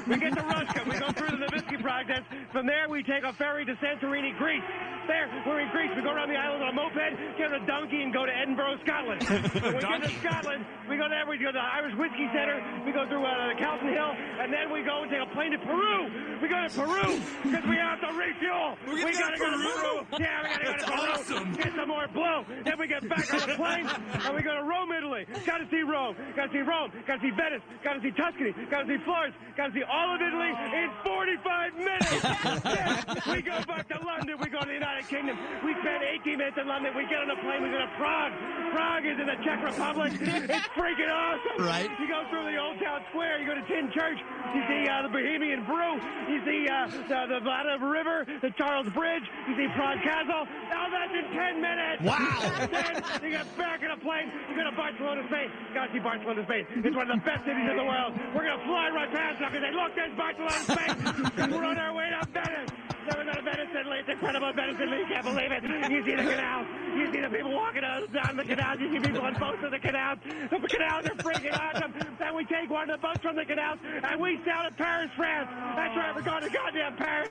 we 0.06 0.16
get 0.18 0.36
to 0.36 0.44
Russia. 0.44 0.80
We 0.84 0.96
go 0.98 1.08
through 1.12 1.32
the 1.36 1.40
Novisky 1.44 1.80
Project. 1.80 2.24
From 2.52 2.66
there, 2.66 2.88
we 2.88 3.02
take 3.02 3.24
a 3.24 3.32
ferry 3.32 3.64
to 3.64 3.74
Santorini, 3.80 4.36
Greece. 4.36 4.64
There, 5.08 5.24
we're 5.46 5.64
in 5.64 5.70
Greece. 5.72 5.90
We 5.96 6.02
go 6.02 6.12
around 6.12 6.28
the 6.28 6.36
island 6.36 6.62
on 6.62 6.68
a 6.68 6.76
moped, 6.76 7.38
get 7.38 7.48
on 7.48 7.62
a 7.62 7.66
donkey, 7.66 8.02
and 8.02 8.12
go 8.12 8.26
to 8.26 8.34
Edinburgh, 8.34 8.76
Scotland. 8.84 9.24
we 9.28 9.80
get 9.80 10.02
to 10.04 10.12
Scotland, 10.20 10.66
we 10.84 10.96
go 10.96 11.08
there. 11.08 11.24
We 11.24 11.38
go 11.38 11.48
to 11.48 11.56
the 11.56 11.64
Irish 11.64 11.96
Whiskey 11.96 12.28
Center. 12.32 12.60
We 12.84 12.92
go 12.92 13.08
through 13.08 13.24
uh, 13.24 13.56
Calton 13.56 13.88
Hill, 13.88 14.12
and 14.40 14.52
then 14.52 14.68
we 14.72 14.82
go 14.82 15.02
and 15.02 15.10
take 15.10 15.24
a 15.24 15.32
plane 15.38 15.52
to 15.52 15.58
Peru. 15.58 16.10
We 16.42 16.48
go 16.48 16.58
to 16.66 16.74
Peru 16.74 17.22
because 17.46 17.64
we 17.70 17.76
have 17.78 18.00
to 18.02 18.10
refuel. 18.10 18.74
We 18.90 19.06
gonna 19.06 19.14
gotta 19.14 19.38
go 19.38 19.46
go 19.46 19.50
to 19.54 19.62
to 19.62 19.70
Peru. 19.70 20.18
Yeah, 20.18 20.42
we 20.42 20.48
gotta 20.50 20.64
go 20.66 20.72
to 20.74 20.86
Peru. 20.90 21.10
awesome. 21.14 21.52
Get 21.54 21.72
some 21.78 21.88
more 21.88 22.08
blow. 22.10 22.44
Then 22.64 22.74
we 22.74 22.88
get 22.88 23.08
back 23.08 23.22
on 23.30 23.46
the 23.46 23.54
plane 23.54 23.86
and 23.86 24.34
we 24.34 24.42
go 24.42 24.58
to 24.58 24.64
Rome, 24.66 24.90
Italy. 24.90 25.26
Gotta 25.46 25.70
see 25.70 25.86
Rome. 25.86 26.16
Gotta 26.34 26.50
see 26.50 26.66
Rome. 26.66 26.90
Gotta 27.06 27.22
see 27.22 27.30
Venice. 27.30 27.62
Gotta 27.84 28.02
see 28.02 28.10
Tuscany. 28.18 28.50
Gotta 28.66 28.86
see 28.90 28.98
Florence. 29.06 29.36
Gotta 29.54 29.72
see 29.78 29.86
all 29.86 30.10
of 30.10 30.18
Italy 30.18 30.50
in 30.50 30.90
45 31.06 31.86
minutes. 31.86 33.26
we 33.30 33.38
go 33.38 33.62
back 33.62 33.86
to 33.94 33.98
London. 34.02 34.42
We 34.42 34.50
go 34.50 34.58
to 34.58 34.66
the 34.66 34.74
United 34.74 35.06
Kingdom. 35.06 35.38
We 35.62 35.70
spend 35.78 36.02
18 36.02 36.34
minutes 36.34 36.58
in 36.58 36.66
London. 36.66 36.98
We 36.98 37.06
get 37.06 37.22
on 37.22 37.30
a 37.30 37.38
plane. 37.38 37.62
We 37.62 37.70
go 37.70 37.78
to 37.78 37.92
Prague. 37.94 38.34
Prague 38.74 39.06
is 39.06 39.18
in 39.22 39.26
the 39.30 39.38
Czech 39.46 39.62
Republic. 39.62 40.18
It's 40.18 40.66
freaking 40.74 41.14
awesome. 41.14 41.62
Right. 41.62 41.86
You 42.02 42.10
go 42.10 42.26
through 42.26 42.50
the 42.50 42.58
Old 42.58 42.82
Town 42.82 43.06
Square. 43.10 43.38
You 43.38 43.46
go 43.46 43.54
to 43.54 43.66
Tin 43.70 43.86
Church. 43.94 44.18
You 44.54 44.62
see 44.66 44.88
uh, 44.90 45.06
the 45.06 45.12
Bohemian 45.18 45.64
Brew. 45.66 45.98
You 46.30 46.38
see 46.46 46.68
uh, 46.70 46.86
the, 46.86 47.26
the 47.26 47.40
Vlada 47.42 47.82
River, 47.82 48.26
the 48.40 48.50
Charles 48.54 48.86
Bridge. 48.94 49.24
You 49.48 49.56
see 49.56 49.66
Prague 49.74 49.98
Castle. 50.02 50.46
Now 50.70 50.86
that's 50.90 51.10
in 51.10 51.26
10 51.34 51.60
minutes. 51.60 52.02
Wow. 52.06 52.68
then 52.70 53.02
you 53.22 53.30
get 53.34 53.46
back 53.58 53.82
in 53.82 53.90
a 53.90 53.98
plane. 53.98 54.30
You 54.50 54.54
go 54.54 54.70
to 54.70 54.76
Barcelona, 54.76 55.26
Spain. 55.26 55.50
You 55.50 55.74
Gotta 55.74 55.92
see 55.92 55.98
Barcelona, 55.98 56.44
Spain. 56.44 56.66
It's 56.86 56.94
one 56.94 57.10
of 57.10 57.18
the 57.18 57.24
best 57.26 57.42
cities 57.44 57.66
in 57.66 57.76
the 57.76 57.82
world. 57.82 58.14
We're 58.34 58.46
gonna 58.46 58.62
fly 58.62 58.90
right 58.94 59.10
past 59.10 59.42
it 59.42 59.50
and 59.50 59.62
say, 59.64 59.74
look, 59.74 59.90
there's 59.98 60.14
Barcelona, 60.14 60.62
Spain. 60.70 61.50
We're 61.50 61.66
on 61.66 61.78
our 61.78 61.94
way 61.94 62.10
to 62.14 62.22
Venice. 62.30 62.70
We 63.08 63.24
go 63.24 63.32
to 63.34 63.42
Venice, 63.42 63.72
Italy. 63.74 63.98
It's 63.98 64.08
incredible. 64.08 64.52
Venice, 64.54 64.78
Italy. 64.78 64.98
You 65.02 65.06
can't 65.10 65.26
believe 65.26 65.50
it. 65.50 65.62
You 65.90 66.04
see 66.04 66.14
the 66.14 66.22
canal. 66.30 66.62
You 66.98 67.06
see 67.12 67.20
the 67.20 67.30
people 67.30 67.54
walking 67.54 67.82
down 67.82 68.36
the 68.36 68.42
canal. 68.42 68.74
You 68.80 68.90
see 68.90 68.98
people 68.98 69.22
on 69.22 69.34
boats 69.38 69.62
on 69.62 69.70
the 69.70 69.78
canal. 69.78 70.16
The 70.50 70.58
canals 70.66 71.06
are 71.06 71.14
freaking 71.22 71.54
awesome. 71.54 71.94
Then 72.18 72.34
we 72.34 72.44
take 72.44 72.68
one 72.68 72.90
of 72.90 72.98
the 72.98 73.06
boats 73.06 73.22
from 73.22 73.36
the 73.36 73.44
canals 73.44 73.78
and 74.02 74.20
we 74.20 74.34
sail 74.42 74.66
to 74.66 74.74
Paris, 74.74 75.08
France. 75.14 75.46
That's 75.78 75.94
right. 75.94 76.10
We're 76.10 76.26
going 76.26 76.42
to 76.42 76.50
goddamn 76.50 76.96
Paris. 76.96 77.30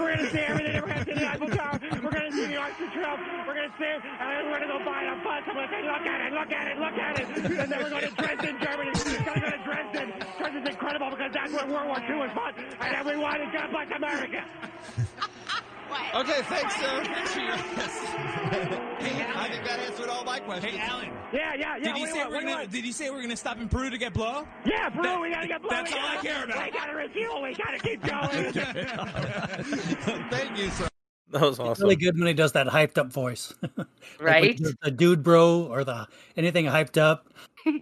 We're 0.00 0.16
going 0.16 0.24
to 0.24 0.30
see 0.32 0.40
everything. 0.40 0.80
We're 0.80 0.88
going 0.88 1.04
to 1.04 1.12
see 1.12 1.20
the 1.20 1.28
Eiffel 1.28 1.48
Tower. 1.52 1.78
We're 2.02 2.10
going 2.10 2.30
to 2.30 2.32
see 2.32 2.46
the 2.46 2.56
Arc 2.56 2.72
de 2.78 2.86
Triomphe. 2.88 3.20
We're 3.46 3.54
going 3.54 3.68
to 3.68 3.76
see 3.76 3.84
it. 3.84 4.00
And 4.00 4.26
then 4.32 4.40
we're 4.48 4.56
going 4.56 4.72
to 4.72 4.72
go 4.72 4.84
buy 4.88 5.04
a 5.04 5.16
bus. 5.20 5.44
I'm 5.44 5.54
going 5.60 5.68
to 5.68 5.74
say, 5.76 5.82
look 5.84 6.06
at 6.08 6.20
it, 6.24 6.32
look 6.32 6.52
at 6.56 6.66
it, 6.72 6.76
look 6.80 6.96
at 6.96 7.14
it. 7.20 7.26
And 7.60 7.68
then 7.68 7.78
we're 7.84 7.92
going 7.92 8.08
to 8.08 8.14
Dresden, 8.16 8.56
Germany. 8.64 8.90
We're 8.96 9.28
going 9.28 9.36
to 9.36 9.44
go 9.44 9.50
to 9.52 9.60
Dresden. 9.60 10.08
Dresden's 10.40 10.68
incredible 10.72 11.10
because 11.10 11.32
that's 11.36 11.52
where 11.52 11.66
World 11.68 11.88
War 11.92 12.00
II 12.00 12.16
was 12.16 12.32
fought. 12.32 12.56
And 12.56 12.96
everyone 12.96 13.40
is 13.44 13.52
God 13.52 13.68
bless 13.76 13.92
America. 13.92 14.40
Okay, 16.14 16.42
thanks, 16.42 16.74
uh, 16.82 17.04
thanks 17.04 17.32
for 17.34 17.40
your 17.40 17.52
I 17.54 19.48
think 19.50 19.64
that 19.66 19.78
answered 19.80 20.08
all 20.08 20.24
my 20.24 20.38
questions. 20.40 20.72
Hey, 20.74 20.80
Alan. 20.80 21.08
Yeah, 21.32 21.54
yeah, 21.54 21.76
yeah. 21.76 21.84
Did 21.84 21.96
he 21.96 22.06
say 22.06 22.18
want? 22.18 22.30
we're 22.30 22.34
What 22.36 22.40
do 22.40 22.46
you 22.46 22.52
gonna? 22.52 22.60
want? 22.62 22.70
Did 22.72 22.84
he 22.84 22.92
say 22.92 23.10
we're 23.10 23.22
gonna 23.22 23.36
stop 23.36 23.58
in 23.58 23.68
Peru 23.68 23.90
to 23.90 23.98
get 23.98 24.12
blow? 24.12 24.46
Yeah, 24.64 24.90
Peru, 24.90 25.02
That- 25.04 25.20
we 25.20 25.30
gotta 25.30 25.48
get 25.48 25.62
blown. 25.62 25.70
That's 25.72 25.92
we 25.92 25.98
all 25.98 26.06
I 26.06 26.14
gotta, 26.16 26.28
care 26.28 26.44
about. 26.44 26.64
We 26.64 26.70
gotta 26.70 26.94
refuel. 26.94 27.42
We 27.42 27.54
gotta 27.54 27.78
keep 27.78 28.02
going. 28.06 28.52
Thank 30.30 30.58
you, 30.58 30.70
sir. 30.70 30.88
That 31.30 31.40
was 31.40 31.50
It's 31.52 31.60
awesome. 31.60 31.82
really 31.84 31.96
good 31.96 32.18
when 32.18 32.26
he 32.28 32.34
does 32.34 32.52
that 32.52 32.66
hyped 32.66 32.98
up 32.98 33.10
voice. 33.12 33.54
Right? 34.20 34.44
he 34.44 34.52
does 34.54 34.76
the 34.82 34.90
dude 34.90 35.22
bro 35.22 35.62
or 35.70 35.82
the 35.84 36.06
anything 36.36 36.66
hyped 36.66 36.98
up. 37.00 37.26
well, 37.64 37.74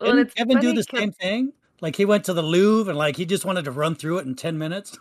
Didn't 0.00 0.18
it's 0.18 0.34
Kevin 0.34 0.58
do 0.60 0.68
the 0.74 0.82
the 0.82 0.84
'cause- 0.86 1.00
same 1.00 1.12
thing? 1.12 1.52
Like 1.80 1.96
he 1.96 2.04
went 2.04 2.24
to 2.24 2.34
the 2.34 2.42
Louvre 2.42 2.90
and 2.90 2.98
like 2.98 3.16
he 3.16 3.24
just 3.24 3.44
wanted 3.46 3.64
to 3.64 3.70
run 3.70 3.94
through 3.94 4.18
it 4.18 4.26
in 4.26 4.34
ten 4.34 4.58
minutes. 4.58 4.98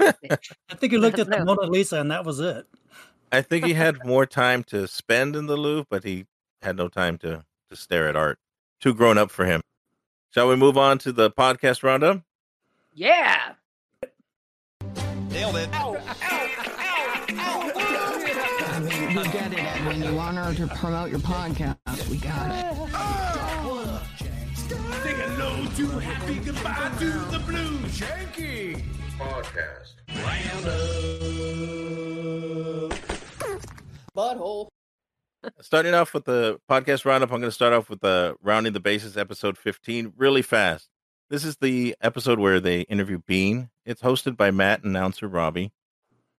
I 0.00 0.74
think 0.74 0.92
he 0.92 0.98
looked 0.98 1.18
at 1.18 1.28
the 1.28 1.44
Mona 1.44 1.62
Lisa 1.62 2.00
and 2.00 2.10
that 2.10 2.24
was 2.24 2.40
it. 2.40 2.66
I 3.32 3.42
think 3.42 3.64
he 3.64 3.74
had 3.74 4.04
more 4.04 4.24
time 4.26 4.62
to 4.64 4.86
spend 4.86 5.34
in 5.36 5.46
the 5.46 5.56
Louvre, 5.56 5.86
but 5.90 6.04
he 6.04 6.26
had 6.62 6.76
no 6.76 6.88
time 6.88 7.18
to 7.18 7.44
to 7.68 7.76
stare 7.76 8.08
at 8.08 8.16
art. 8.16 8.38
Too 8.80 8.94
grown 8.94 9.18
up 9.18 9.30
for 9.30 9.44
him. 9.44 9.60
Shall 10.30 10.48
we 10.48 10.56
move 10.56 10.78
on 10.78 10.98
to 10.98 11.12
the 11.12 11.30
podcast 11.30 11.82
roundup? 11.82 12.22
Yeah. 12.94 13.54
Nailed 15.30 15.56
it. 15.56 15.68
I 15.72 16.00
mean, 18.80 19.08
we 19.16 19.22
get 19.24 19.52
it, 19.52 19.58
Edwin. 19.58 20.02
You 20.02 20.14
want 20.14 20.36
her 20.36 20.54
to 20.54 20.66
promote 20.74 21.10
your 21.10 21.20
podcast. 21.20 22.08
We 22.08 22.18
got 22.18 22.50
it. 22.50 22.74
Say 24.56 25.14
hello 25.14 25.66
to 25.76 25.98
happy 25.98 26.34
goodbye 26.40 26.92
to 26.98 27.10
the 27.30 27.38
blue 27.46 27.78
Shanky 27.88 28.82
podcast. 29.18 29.94
Butthole. 34.16 34.68
Starting 35.60 35.94
off 35.94 36.12
with 36.12 36.24
the 36.24 36.58
podcast 36.70 37.04
roundup, 37.04 37.30
I'm 37.30 37.40
going 37.40 37.48
to 37.48 37.52
start 37.52 37.72
off 37.72 37.88
with 37.88 38.00
the 38.00 38.36
rounding 38.42 38.72
the 38.72 38.80
bases 38.80 39.16
episode 39.16 39.56
15 39.56 40.14
really 40.16 40.42
fast. 40.42 40.88
This 41.30 41.44
is 41.44 41.56
the 41.56 41.96
episode 42.00 42.38
where 42.38 42.60
they 42.60 42.82
interview 42.82 43.18
Bean. 43.26 43.70
It's 43.84 44.02
hosted 44.02 44.36
by 44.36 44.50
Matt 44.50 44.82
and 44.82 44.96
announcer 44.96 45.28
Robbie. 45.28 45.72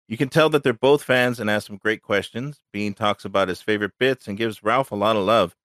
You 0.09 0.17
can 0.17 0.29
tell 0.29 0.49
that 0.51 0.63
they're 0.63 0.73
both 0.73 1.03
fans 1.03 1.41
and 1.41 1.51
ask 1.51 1.67
some 1.67 1.79
great 1.79 2.03
questions. 2.03 2.61
Bean 2.73 2.95
talks 2.95 3.25
about 3.25 3.49
his 3.49 3.61
favorite 3.61 3.93
bits 3.99 4.29
and 4.29 4.39
gives 4.39 4.63
Ralph 4.63 4.93
a 4.93 4.97
lot 4.97 5.17
of 5.17 5.25
love, 5.25 5.57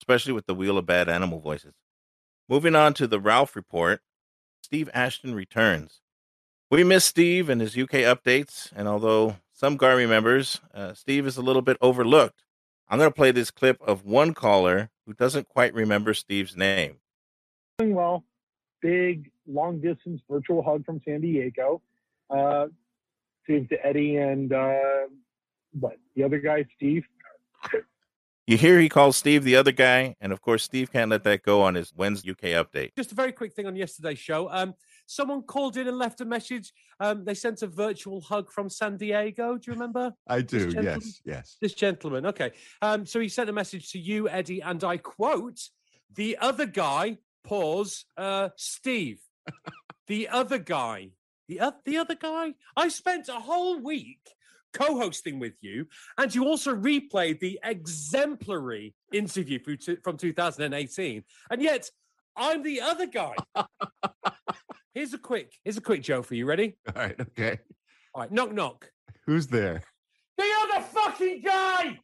especially 0.00 0.32
with 0.32 0.46
the 0.46 0.54
Wheel 0.54 0.78
of 0.78 0.86
Bad 0.86 1.08
Animal 1.08 1.40
voices. 1.40 1.74
Moving 2.48 2.76
on 2.76 2.94
to 2.94 3.06
the 3.06 3.20
Ralph 3.20 3.56
report, 3.56 4.00
Steve 4.62 4.90
Ashton 4.92 5.34
returns. 5.34 6.00
We 6.68 6.82
miss 6.82 7.04
Steve 7.04 7.48
and 7.48 7.60
his 7.60 7.76
UK 7.76 8.02
updates, 8.02 8.72
and 8.74 8.88
although 8.88 9.36
some 9.52 9.76
GAR 9.76 9.94
remembers, 9.94 10.60
uh, 10.74 10.94
Steve 10.94 11.24
is 11.26 11.36
a 11.36 11.42
little 11.42 11.62
bit 11.62 11.76
overlooked. 11.80 12.42
I'm 12.88 12.98
going 12.98 13.10
to 13.10 13.14
play 13.14 13.30
this 13.30 13.52
clip 13.52 13.80
of 13.82 14.04
one 14.04 14.34
caller 14.34 14.90
who 15.06 15.14
doesn't 15.14 15.48
quite 15.48 15.74
remember 15.74 16.12
Steve's 16.12 16.56
name. 16.56 16.96
Doing 17.78 17.94
well. 17.94 18.24
Big, 18.82 19.30
long 19.46 19.80
distance 19.80 20.20
virtual 20.28 20.60
hug 20.60 20.84
from 20.84 21.00
San 21.04 21.20
Diego. 21.20 21.82
Uh, 22.28 22.66
to, 23.46 23.64
to 23.66 23.86
Eddie 23.86 24.16
and 24.16 24.52
uh, 24.52 25.06
what 25.78 25.96
the 26.16 26.24
other 26.24 26.38
guy, 26.38 26.64
Steve. 26.76 27.04
You 28.46 28.56
hear 28.56 28.78
he 28.78 28.88
calls 28.88 29.16
Steve 29.16 29.42
the 29.42 29.56
other 29.56 29.72
guy, 29.72 30.14
and 30.20 30.32
of 30.32 30.40
course, 30.40 30.62
Steve 30.62 30.92
can't 30.92 31.10
let 31.10 31.24
that 31.24 31.42
go 31.42 31.62
on 31.62 31.74
his 31.74 31.92
Wednesday 31.96 32.30
UK 32.30 32.64
update. 32.64 32.94
Just 32.96 33.10
a 33.10 33.14
very 33.16 33.32
quick 33.32 33.52
thing 33.52 33.66
on 33.66 33.74
yesterday's 33.74 34.20
show. 34.20 34.48
Um, 34.50 34.74
someone 35.06 35.42
called 35.42 35.76
in 35.76 35.88
and 35.88 35.98
left 35.98 36.20
a 36.20 36.24
message. 36.24 36.72
Um, 37.00 37.24
they 37.24 37.34
sent 37.34 37.62
a 37.62 37.66
virtual 37.66 38.20
hug 38.20 38.50
from 38.52 38.68
San 38.68 38.96
Diego. 38.96 39.56
Do 39.56 39.70
you 39.70 39.72
remember? 39.72 40.12
I 40.28 40.42
do. 40.42 40.70
Yes. 40.74 41.20
Yes. 41.24 41.56
This 41.60 41.74
gentleman. 41.74 42.26
Okay. 42.26 42.52
Um, 42.82 43.06
so 43.06 43.20
he 43.20 43.28
sent 43.28 43.48
a 43.48 43.52
message 43.52 43.90
to 43.92 43.98
you, 43.98 44.28
Eddie, 44.28 44.60
and 44.60 44.82
I 44.84 44.98
quote: 44.98 45.60
"The 46.14 46.36
other 46.38 46.66
guy, 46.66 47.18
pause, 47.44 48.04
uh, 48.16 48.50
Steve. 48.56 49.20
the 50.08 50.28
other 50.28 50.58
guy, 50.58 51.10
the 51.48 51.60
oth- 51.60 51.84
the 51.84 51.98
other 51.98 52.16
guy. 52.16 52.54
I 52.76 52.88
spent 52.88 53.28
a 53.28 53.40
whole 53.40 53.80
week." 53.80 54.20
Co-hosting 54.72 55.38
with 55.38 55.54
you, 55.62 55.86
and 56.18 56.34
you 56.34 56.44
also 56.44 56.74
replayed 56.74 57.40
the 57.40 57.58
exemplary 57.64 58.94
interview 59.10 59.58
from 59.58 59.78
from 60.02 60.16
2018, 60.18 61.24
and 61.50 61.62
yet 61.62 61.88
I'm 62.36 62.62
the 62.62 62.82
other 62.82 63.06
guy. 63.06 63.32
here's 64.96 65.12
a 65.12 65.18
quick, 65.18 65.52
here's 65.62 65.76
a 65.76 65.80
quick 65.80 66.02
joke 66.02 66.24
for 66.24 66.34
you. 66.34 66.46
Ready? 66.46 66.74
All 66.96 67.02
right. 67.02 67.20
Okay. 67.20 67.58
All 68.14 68.22
right, 68.22 68.32
knock 68.32 68.52
knock. 68.52 68.90
Who's 69.26 69.46
there? 69.46 69.82
The 70.38 70.50
other 70.62 70.82
fucking 70.84 71.42
guy. 71.42 72.00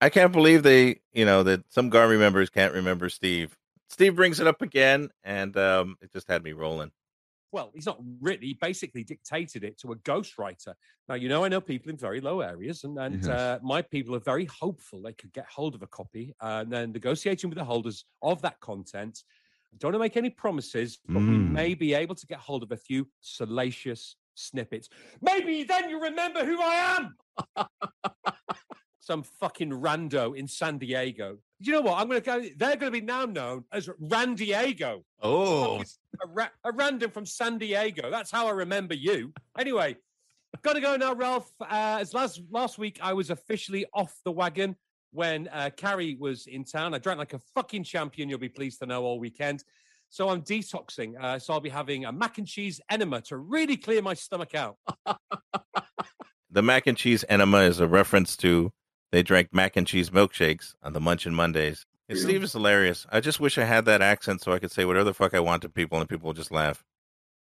I 0.00 0.08
can't 0.08 0.32
believe 0.32 0.64
they, 0.64 1.00
you 1.12 1.24
know, 1.24 1.44
that 1.44 1.62
some 1.72 1.88
GAR 1.88 2.08
members 2.08 2.50
can't 2.50 2.74
remember 2.74 3.08
Steve. 3.08 3.56
Steve 3.88 4.16
brings 4.16 4.40
it 4.40 4.46
up 4.46 4.60
again, 4.60 5.10
and 5.22 5.56
um, 5.56 5.96
it 6.00 6.12
just 6.12 6.28
had 6.28 6.42
me 6.42 6.52
rolling. 6.52 6.90
Well, 7.52 7.70
he's 7.74 7.86
not 7.86 8.00
really. 8.20 8.46
He 8.46 8.54
basically 8.54 9.04
dictated 9.04 9.62
it 9.62 9.78
to 9.80 9.92
a 9.92 9.96
ghostwriter. 9.96 10.74
Now, 11.08 11.14
you 11.16 11.28
know, 11.28 11.44
I 11.44 11.48
know 11.48 11.60
people 11.60 11.90
in 11.90 11.98
very 11.98 12.20
low 12.20 12.40
areas, 12.40 12.82
and, 12.84 12.98
and 12.98 13.16
Yes. 13.22 13.28
uh, 13.28 13.58
my 13.62 13.82
people 13.82 14.16
are 14.16 14.20
very 14.20 14.46
hopeful 14.46 15.02
they 15.02 15.12
could 15.12 15.32
get 15.32 15.46
hold 15.46 15.74
of 15.74 15.82
a 15.82 15.86
copy 15.86 16.34
uh, 16.40 16.62
and 16.62 16.72
then 16.72 16.92
negotiating 16.92 17.50
with 17.50 17.58
the 17.58 17.64
holders 17.64 18.04
of 18.22 18.40
that 18.42 18.58
content. 18.60 19.22
Don't 19.78 19.88
want 19.92 19.94
to 19.96 19.98
make 20.00 20.16
any 20.16 20.30
promises, 20.30 20.98
but 21.08 21.20
we 21.20 21.36
Mm. 21.36 21.50
may 21.50 21.74
be 21.74 21.94
able 21.94 22.14
to 22.14 22.26
get 22.26 22.38
hold 22.38 22.62
of 22.62 22.72
a 22.72 22.76
few 22.76 23.08
salacious 23.20 24.16
snippets. 24.34 24.88
Maybe 25.20 25.64
then 25.64 25.88
you 25.90 26.00
remember 26.00 26.44
who 26.44 26.60
I 26.60 27.08
am. 27.56 27.66
Some 29.00 29.24
fucking 29.24 29.70
rando 29.70 30.36
in 30.36 30.46
San 30.46 30.78
Diego. 30.78 31.38
You 31.58 31.72
know 31.72 31.80
what? 31.80 31.98
I'm 31.98 32.06
going 32.08 32.20
to 32.20 32.24
go. 32.24 32.40
They're 32.56 32.76
going 32.76 32.92
to 32.92 33.00
be 33.00 33.04
now 33.04 33.24
known 33.24 33.64
as 33.72 33.88
Randiego. 34.00 35.02
Oh. 35.20 35.82
A, 36.22 36.26
ra- 36.28 36.48
a 36.62 36.70
random 36.72 37.10
from 37.10 37.26
San 37.26 37.58
Diego. 37.58 38.10
That's 38.10 38.30
how 38.30 38.46
I 38.46 38.52
remember 38.52 38.94
you. 38.94 39.32
Anyway, 39.58 39.96
I've 40.54 40.62
got 40.62 40.74
to 40.74 40.80
go 40.80 40.96
now, 40.96 41.14
Ralph. 41.14 41.50
Uh, 41.60 41.98
as 42.00 42.14
last 42.14 42.40
last 42.50 42.78
week, 42.78 43.00
I 43.02 43.12
was 43.12 43.30
officially 43.30 43.86
off 43.92 44.14
the 44.24 44.30
wagon 44.32 44.76
when 45.12 45.48
uh, 45.48 45.70
Carrie 45.76 46.16
was 46.18 46.46
in 46.46 46.64
town. 46.64 46.94
I 46.94 46.98
drank 46.98 47.18
like 47.18 47.34
a 47.34 47.40
fucking 47.54 47.84
champion. 47.84 48.28
You'll 48.28 48.38
be 48.38 48.48
pleased 48.48 48.80
to 48.80 48.86
know 48.86 49.04
all 49.04 49.18
weekend. 49.18 49.64
So 50.08 50.28
I'm 50.28 50.42
detoxing. 50.42 51.14
Uh, 51.18 51.38
so 51.38 51.54
I'll 51.54 51.60
be 51.60 51.70
having 51.70 52.04
a 52.04 52.12
mac 52.12 52.38
and 52.38 52.46
cheese 52.46 52.80
enema 52.90 53.20
to 53.22 53.36
really 53.36 53.76
clear 53.76 54.02
my 54.02 54.14
stomach 54.14 54.54
out. 54.54 54.76
The 56.54 56.60
mac 56.62 56.86
and 56.86 56.98
cheese 56.98 57.24
enema 57.30 57.62
is 57.62 57.80
a 57.80 57.88
reference 57.88 58.36
to 58.36 58.70
they 59.10 59.22
drank 59.22 59.54
mac 59.54 59.74
and 59.76 59.86
cheese 59.86 60.10
milkshakes 60.10 60.74
on 60.82 60.92
the 60.92 61.00
Munchin 61.00 61.32
Mondays. 61.32 61.86
And 62.10 62.18
Yeah. 62.18 62.24
Steve 62.24 62.42
is 62.42 62.52
hilarious. 62.52 63.06
I 63.10 63.20
just 63.20 63.40
wish 63.40 63.56
I 63.56 63.64
had 63.64 63.86
that 63.86 64.02
accent 64.02 64.42
so 64.42 64.52
I 64.52 64.58
could 64.58 64.70
say 64.70 64.84
whatever 64.84 65.04
the 65.04 65.14
fuck 65.14 65.32
I 65.32 65.40
want 65.40 65.62
to 65.62 65.70
people 65.70 65.98
and 65.98 66.06
people 66.08 66.26
will 66.26 66.34
just 66.34 66.52
laugh. 66.52 66.84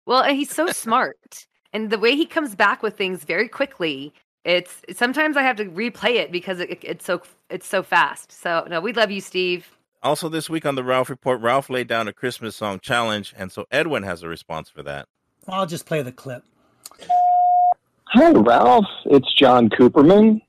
Well, 0.06 0.22
and 0.22 0.34
he's 0.34 0.50
so 0.50 0.66
smart, 0.72 1.46
and 1.74 1.90
the 1.90 1.98
way 1.98 2.16
he 2.16 2.24
comes 2.24 2.54
back 2.54 2.82
with 2.82 2.96
things 2.96 3.24
very 3.24 3.48
quickly. 3.48 4.14
It's 4.44 4.82
sometimes 4.92 5.38
I 5.38 5.42
have 5.42 5.56
to 5.56 5.64
replay 5.66 6.16
it 6.16 6.30
because 6.30 6.60
it, 6.60 6.78
it's 6.82 7.04
so 7.04 7.22
it's 7.54 7.66
so 7.66 7.82
fast. 7.82 8.32
So 8.32 8.66
no, 8.68 8.80
we 8.80 8.92
love 8.92 9.10
you, 9.10 9.20
Steve. 9.20 9.70
Also, 10.02 10.28
this 10.28 10.50
week 10.50 10.66
on 10.66 10.74
the 10.74 10.84
Ralph 10.84 11.08
Report, 11.08 11.40
Ralph 11.40 11.70
laid 11.70 11.86
down 11.88 12.08
a 12.08 12.12
Christmas 12.12 12.54
song 12.56 12.78
challenge, 12.80 13.32
and 13.38 13.50
so 13.50 13.64
Edwin 13.70 14.02
has 14.02 14.22
a 14.22 14.28
response 14.28 14.68
for 14.68 14.82
that. 14.82 15.06
I'll 15.48 15.64
just 15.66 15.86
play 15.86 16.02
the 16.02 16.12
clip. 16.12 16.42
Hi, 18.08 18.30
Ralph. 18.32 18.84
It's 19.06 19.32
John 19.34 19.70
Cooperman. 19.70 20.40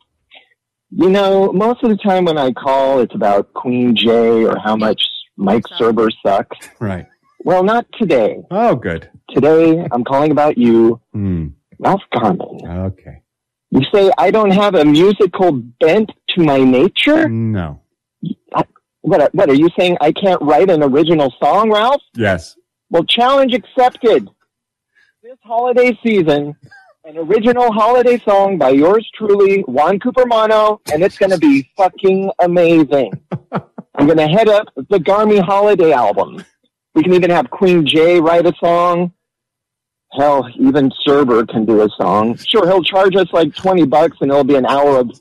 You 0.91 1.09
know, 1.09 1.53
most 1.53 1.83
of 1.83 1.89
the 1.89 1.97
time 1.97 2.25
when 2.25 2.37
I 2.37 2.51
call, 2.51 2.99
it's 2.99 3.15
about 3.15 3.53
Queen 3.53 3.95
J 3.95 4.43
or 4.45 4.57
how 4.59 4.75
much 4.75 5.01
Mike 5.37 5.63
Serber 5.79 6.09
sucks. 6.25 6.57
Right. 6.79 7.05
Well, 7.43 7.63
not 7.63 7.85
today. 7.99 8.41
Oh, 8.51 8.75
good. 8.75 9.09
Today, 9.29 9.85
I'm 9.91 10.03
calling 10.03 10.31
about 10.31 10.57
you, 10.57 10.99
Hmm. 11.13 11.47
Ralph 11.79 12.01
Garman. 12.13 12.59
Okay. 12.67 13.21
You 13.71 13.81
say 13.93 14.11
I 14.17 14.31
don't 14.31 14.51
have 14.51 14.75
a 14.75 14.85
musical 14.85 15.51
bent 15.51 16.11
to 16.35 16.43
my 16.43 16.59
nature? 16.59 17.27
No. 17.27 17.81
What, 19.01 19.33
what, 19.35 19.49
are 19.49 19.55
you 19.55 19.69
saying 19.77 19.97
I 20.01 20.11
can't 20.11 20.41
write 20.41 20.69
an 20.71 20.81
original 20.81 21.31
song, 21.39 21.71
Ralph? 21.71 22.01
Yes. 22.15 22.57
Well, 22.89 23.03
challenge 23.03 23.53
accepted. 23.53 24.27
This 25.21 25.37
holiday 25.43 25.97
season, 26.03 26.55
an 27.03 27.17
original 27.17 27.71
holiday 27.71 28.19
song 28.19 28.57
by 28.57 28.69
yours 28.69 29.07
truly, 29.15 29.61
Juan 29.61 29.99
Cooper 29.99 30.23
Coopermano, 30.23 30.79
and 30.91 31.03
it's 31.03 31.19
going 31.19 31.31
to 31.31 31.37
be 31.37 31.69
fucking 31.77 32.31
amazing. 32.39 33.11
I'm 33.51 34.07
going 34.07 34.17
to 34.17 34.27
head 34.27 34.49
up 34.49 34.67
the 34.75 34.97
Garmy 34.97 35.39
Holiday 35.39 35.91
album. 35.91 36.43
We 36.95 37.03
can 37.03 37.13
even 37.13 37.29
have 37.29 37.49
Queen 37.51 37.85
J 37.85 38.19
write 38.19 38.45
a 38.45 38.53
song. 38.59 39.13
Hell, 40.13 40.47
even 40.57 40.91
Serber 41.05 41.47
can 41.47 41.65
do 41.65 41.81
a 41.81 41.89
song. 41.97 42.37
Sure, 42.37 42.65
he'll 42.65 42.83
charge 42.83 43.15
us 43.15 43.27
like 43.33 43.53
20 43.53 43.85
bucks 43.85 44.17
and 44.21 44.31
it'll 44.31 44.43
be 44.43 44.55
an 44.55 44.65
hour 44.65 44.97
of, 44.97 45.11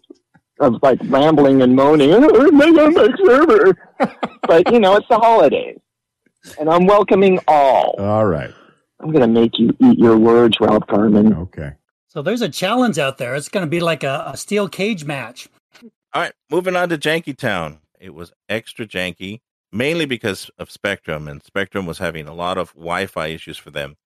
of 0.61 0.83
like 0.83 0.99
rambling 1.05 1.63
and 1.63 1.75
moaning. 1.75 2.13
Oh, 2.13 2.21
Serber. 2.29 3.75
but, 4.43 4.73
you 4.73 4.79
know, 4.79 4.97
it's 4.97 5.09
the 5.09 5.19
holidays. 5.19 5.79
And 6.59 6.69
I'm 6.69 6.87
welcoming 6.87 7.41
all. 7.49 7.95
All 7.99 8.27
right. 8.27 8.53
I'm 9.01 9.11
going 9.11 9.23
to 9.23 9.41
make 9.41 9.59
you 9.59 9.77
eat 9.81 9.99
your 9.99 10.17
words, 10.17 10.59
Ralph 10.61 10.87
Carmen. 10.87 11.35
Okay. 11.35 11.73
So 12.09 12.23
there's 12.23 12.43
a 12.43 12.49
challenge 12.49 12.99
out 12.99 13.19
there. 13.19 13.35
It's 13.35 13.49
going 13.49 13.67
to 13.67 13.71
be 13.71 13.81
like 13.81 14.05
a, 14.05 14.31
a 14.33 14.37
steel 14.37 14.69
cage 14.69 15.05
match. 15.05 15.49
All 16.13 16.23
right, 16.23 16.33
moving 16.49 16.77
on 16.77 16.89
to 16.91 16.97
Janky 16.97 17.37
Town. 17.37 17.81
It 17.99 18.15
was 18.15 18.33
extra 18.49 18.87
janky, 18.87 19.41
mainly 19.73 20.05
because 20.05 20.49
of 20.59 20.71
Spectrum, 20.71 21.27
and 21.27 21.43
Spectrum 21.43 21.87
was 21.87 21.99
having 21.99 22.29
a 22.29 22.35
lot 22.35 22.57
of 22.57 22.73
Wi-Fi 22.75 23.27
issues 23.27 23.59
for 23.59 23.71
them. 23.71 23.97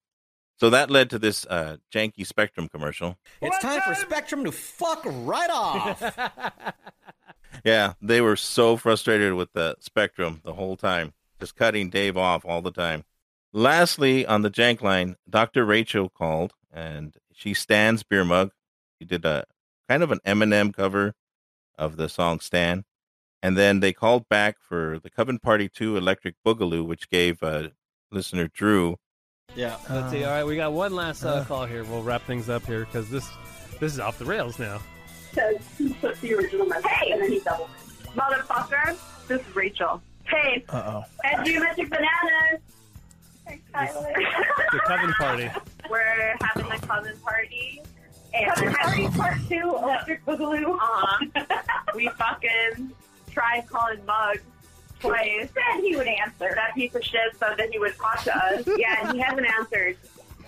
So 0.61 0.71
that 0.71 0.91
led 0.91 1.11
to 1.11 1.19
this 1.19 1.47
uh, 1.47 1.77
janky 1.93 2.27
Spectrum 2.27 2.69
commercial. 2.69 3.17
It's 3.41 3.59
time 3.59 3.81
for 3.83 3.95
Spectrum 3.95 4.45
to 4.45 4.53
fuck 4.53 5.03
right 5.07 5.51
off. 5.51 6.03
Yeah, 7.65 7.95
they 8.01 8.21
were 8.21 8.37
so 8.37 8.77
frustrated 8.77 9.35
with 9.35 9.53
the 9.53 9.77
Spectrum 9.81 10.41
the 10.45 10.55
whole 10.55 10.77
time, 10.77 11.15
just 11.41 11.57
cutting 11.57 11.91
Dave 11.91 12.17
off 12.17 12.45
all 12.45 12.63
the 12.63 12.71
time. 12.71 13.05
Lastly, 13.53 14.27
on 14.27 14.43
the 14.43 14.51
jank 14.51 14.83
line, 14.83 15.17
Dr. 15.29 15.65
Rachel 15.65 16.09
called, 16.09 16.53
and 16.73 17.17
she 17.33 17.55
stands 17.55 18.03
beer 18.03 18.25
mug. 18.25 18.53
She 18.99 19.07
did 19.07 19.25
a 19.25 19.45
kind 19.89 20.03
of 20.03 20.13
an 20.13 20.21
Eminem 20.27 20.75
cover 20.75 21.15
of 21.77 21.97
the 21.97 22.09
song 22.09 22.41
Stan. 22.41 22.85
And 23.43 23.57
then 23.57 23.81
they 23.81 23.93
called 23.93 24.29
back 24.29 24.57
for 24.61 24.99
the 25.03 25.11
Coven 25.11 25.39
Party 25.39 25.69
2 25.69 25.97
Electric 25.97 26.35
Boogaloo, 26.47 26.85
which 26.85 27.09
gave 27.09 27.43
uh, 27.43 27.69
listener 28.11 28.49
Drew. 28.49 28.97
Yeah. 29.55 29.77
Let's 29.89 30.11
see. 30.13 30.25
All 30.25 30.31
right, 30.31 30.45
we 30.45 30.57
got 30.57 30.73
one 30.73 30.95
last 30.95 31.25
uh, 31.25 31.45
call 31.45 31.65
here. 31.65 31.85
We'll 31.85 32.03
wrap 32.03 32.23
things 32.23 32.49
up 32.49 32.67
here 32.67 32.85
because 32.85 33.09
this 33.11 33.29
this 33.81 33.93
is 33.95 34.01
off 34.01 34.19
the 34.19 34.25
rails 34.25 34.59
now. 34.59 34.81
says 35.33 35.57
he 35.79 35.93
put 35.95 36.21
the 36.21 36.35
original 36.35 36.67
message 36.67 36.87
hey. 36.91 37.13
and 37.13 37.23
then 37.23 37.33
he 37.33 37.41
doubled 37.41 37.71
it. 38.05 38.09
Motherfucker, 38.17 38.97
this 39.27 39.41
is 39.41 39.57
Rachel. 39.57 40.03
Hey, 40.25 40.65
Uh 40.69 40.83
oh. 41.03 41.05
and 41.25 41.47
you 41.47 41.61
magic 41.61 41.89
bananas. 41.89 42.61
Hey, 43.47 43.61
Tyler. 43.73 44.13
The 44.73 44.79
Coven 44.87 45.13
Party. 45.15 45.51
We're 45.91 46.37
having 46.43 46.71
a 46.71 46.79
cousin 46.81 47.17
party. 47.25 47.83
And 48.35 48.47
cousin 48.53 48.75
party 48.75 49.09
part 49.09 49.39
two, 49.49 49.75
electric 49.83 50.25
boogaloo. 50.27 50.75
Uh-huh. 50.75 51.47
we 51.95 52.09
fucking 52.19 52.93
tried 53.31 53.67
calling 53.71 54.05
Mug 54.05 54.37
twice. 55.01 55.49
Said 55.55 55.83
he 55.83 55.97
would 55.97 56.07
answer. 56.09 56.53
That 56.55 56.75
piece 56.75 56.95
of 56.95 57.03
shit 57.05 57.37
said 57.39 57.57
that 57.57 57.71
he 57.71 57.79
would 57.79 57.97
talk 57.97 58.23
to 58.25 58.37
us. 58.37 58.69
yeah, 58.77 58.97
and 59.09 59.17
he 59.17 59.21
hasn't 59.23 59.47
answered. 59.47 59.97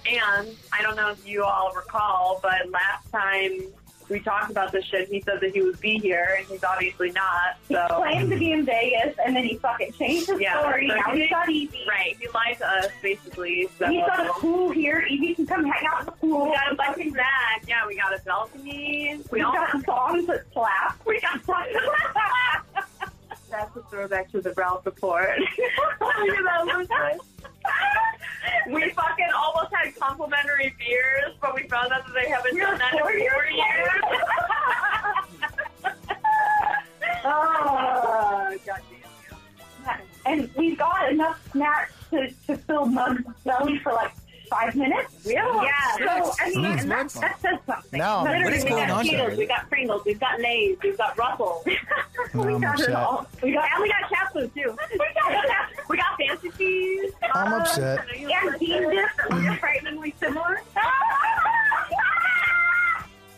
And 0.07 0.49
I 0.73 0.83
don't 0.83 0.97
know 0.97 1.11
if 1.11 1.27
you 1.27 1.45
all 1.45 1.73
recall, 1.75 2.41
but 2.43 2.71
last 2.71 3.11
time 3.13 3.61
we 4.09 4.19
talked 4.19 4.51
about 4.51 4.73
this 4.73 4.85
shit, 4.87 5.09
he 5.09 5.21
said 5.21 5.41
that 5.41 5.53
he 5.55 5.61
would 5.63 5.79
be 5.79 5.99
here, 5.99 6.35
and 6.39 6.47
he's 6.49 6.65
obviously 6.65 7.13
not. 7.13 7.59
So 7.69 7.81
He 7.87 7.95
claimed 7.95 8.31
to 8.31 8.39
be 8.39 8.51
in 8.53 8.65
Vegas, 8.65 9.15
and 9.25 9.37
then 9.37 9.45
he 9.45 9.57
fucking 9.59 9.93
changed 9.93 10.29
his 10.31 10.41
yeah, 10.41 10.59
story. 10.59 10.89
so 10.89 10.95
now 10.97 11.13
he- 11.15 11.21
he's 11.21 11.31
got 11.31 11.49
Evie. 11.49 11.85
Right, 11.89 12.17
he 12.19 12.27
lied 12.35 12.57
to 12.59 12.67
us 12.67 12.89
basically. 13.03 13.69
So. 13.79 13.87
He's 13.89 14.05
got 14.07 14.27
a 14.27 14.33
pool 14.33 14.71
here. 14.71 15.07
Evie 15.09 15.35
can 15.35 15.47
come 15.47 15.65
hang 15.65 15.87
out 15.87 16.01
in 16.01 16.07
the 16.07 16.13
pool. 16.13 16.47
We 16.47 16.57
got 16.57 16.73
a 16.73 16.77
fucking 16.77 17.13
back. 17.13 17.63
Yeah, 17.69 17.87
we 17.87 17.95
got 17.97 18.13
a 18.19 18.21
balcony. 18.25 19.21
We 19.31 19.41
got 19.41 19.85
songs 19.85 20.27
that 20.27 20.45
slap. 20.55 20.99
We 21.07 21.21
got 21.21 21.45
songs 21.45 21.69
that 21.73 22.11
slap. 22.13 22.67
That's 23.51 23.77
a 23.77 23.83
throwback 23.83 24.31
to 24.31 24.41
the 24.41 24.53
Ralph 24.53 24.87
report. 24.87 25.39
Look 25.39 25.51
at 26.01 26.45
that, 26.45 27.19
We 28.69 28.91
fucking 28.91 29.29
almost 29.37 29.75
had 29.75 29.95
complimentary 29.97 30.75
beers, 30.79 31.35
but 31.41 31.55
we 31.55 31.69
found 31.69 31.93
out 31.93 32.07
that 32.07 32.15
they 32.15 32.29
haven't 32.29 32.57
done 32.57 32.79
that 32.79 32.93
in 32.95 33.01
four 33.01 33.13
years. 33.13 34.03
Oh, 37.25 38.57
goddamn. 38.67 38.87
And 40.27 40.51
we 40.57 40.77
got 40.77 41.11
enough 41.11 41.41
snacks 41.51 41.95
to, 42.11 42.31
to 42.47 42.57
fill 42.57 42.87
Mug's 42.87 43.25
belly 43.45 43.79
for 43.79 43.93
like 43.93 44.13
five 44.51 44.75
minutes. 44.77 45.15
Really? 45.25 45.67
Yeah. 45.67 46.21
So, 46.23 46.33
I 46.41 46.49
mean, 46.51 46.65
Mm. 46.65 46.81
and 46.83 46.91
that, 46.91 47.09
that 47.11 47.41
says 47.41 47.59
something. 47.67 47.99
No, 47.99 48.23
Literally, 48.25 48.45
what 48.45 48.53
is 48.53 48.65
we 48.65 48.71
going 48.71 48.89
got 48.89 48.99
on 48.99 49.05
Cheetos, 49.07 49.37
we 49.39 49.47
got 49.47 49.69
Pringles, 49.71 50.03
we've 50.05 50.21
got 50.21 50.41
Lay's, 50.41 50.77
we've 50.83 50.99
got 50.99 51.17
Ruffles. 51.17 51.65
No, 52.35 52.43
we 52.43 52.55
I'm 52.55 52.61
got 52.61 52.79
it 52.81 52.91
all. 52.93 53.27
We 53.43 53.53
got, 53.53 53.69
and 53.75 53.83
we 53.83 53.89
got 53.89 54.11
cat 54.11 54.31
too. 54.35 54.77
We 54.93 54.99
got, 55.15 55.69
we 55.89 55.97
got 55.97 56.17
fancy 56.19 56.51
cheese. 56.59 57.13
I'm 57.35 57.53
Uh, 57.55 57.59
upset. 57.61 58.01
And 58.15 58.59
bean 58.61 58.83
dip 58.91 59.09
that 59.17 59.31
was 59.31 59.59
frighteningly 59.59 60.15
similar. 60.21 60.61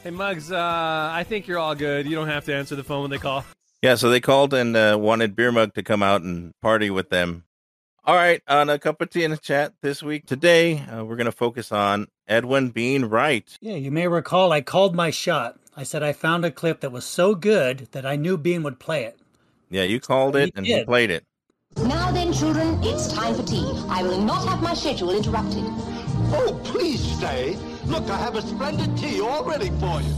Hey, 0.02 0.10
Muggs, 0.10 0.50
uh, 0.50 0.58
I 1.12 1.22
think 1.28 1.46
you're 1.46 1.60
all 1.60 1.76
good. 1.76 2.06
You 2.06 2.16
don't 2.16 2.26
have 2.26 2.44
to 2.46 2.54
answer 2.54 2.74
the 2.74 2.82
phone 2.82 3.02
when 3.02 3.10
they 3.12 3.18
call. 3.18 3.44
Yeah, 3.82 3.94
so 3.94 4.10
they 4.10 4.18
called 4.20 4.52
and 4.52 4.76
uh, 4.76 4.96
wanted 5.00 5.36
Beer 5.36 5.52
Mug 5.52 5.74
to 5.74 5.82
come 5.84 6.02
out 6.02 6.22
and 6.22 6.50
party 6.60 6.90
with 6.90 7.08
them. 7.08 7.44
All 8.04 8.16
right, 8.16 8.42
on 8.48 8.68
a 8.68 8.80
cup 8.80 9.00
of 9.00 9.10
tea 9.10 9.22
in 9.22 9.30
the 9.30 9.36
chat 9.36 9.74
this 9.80 10.02
week. 10.02 10.26
Today, 10.26 10.80
uh, 10.80 11.04
we're 11.04 11.14
going 11.14 11.26
to 11.26 11.30
focus 11.30 11.70
on 11.70 12.08
Edwin 12.26 12.70
being 12.70 13.04
right. 13.08 13.56
Yeah, 13.60 13.76
you 13.76 13.92
may 13.92 14.08
recall 14.08 14.50
I 14.50 14.60
called 14.60 14.96
my 14.96 15.10
shot. 15.10 15.60
I 15.76 15.84
said 15.84 16.02
I 16.02 16.12
found 16.12 16.44
a 16.44 16.50
clip 16.50 16.80
that 16.80 16.90
was 16.90 17.04
so 17.04 17.36
good 17.36 17.86
that 17.92 18.04
I 18.04 18.16
knew 18.16 18.36
Bean 18.36 18.64
would 18.64 18.80
play 18.80 19.04
it. 19.04 19.20
Yeah, 19.70 19.84
you 19.84 20.00
called 20.00 20.34
it 20.34 20.50
and 20.56 20.66
he 20.66 20.84
played 20.84 21.12
it. 21.12 21.24
Now 21.76 22.10
then, 22.10 22.32
children, 22.32 22.82
it's 22.82 23.12
time 23.12 23.36
for 23.36 23.44
tea. 23.44 23.64
I 23.88 24.02
will 24.02 24.20
not 24.20 24.48
have 24.48 24.60
my 24.60 24.74
schedule 24.74 25.14
interrupted. 25.14 25.62
Oh, 26.34 26.60
please 26.64 27.00
stay. 27.18 27.56
Look, 27.84 28.10
I 28.10 28.16
have 28.16 28.34
a 28.34 28.42
splendid 28.42 28.98
tea 28.98 29.20
all 29.20 29.44
ready 29.44 29.70
for 29.78 30.00
you. 30.00 30.12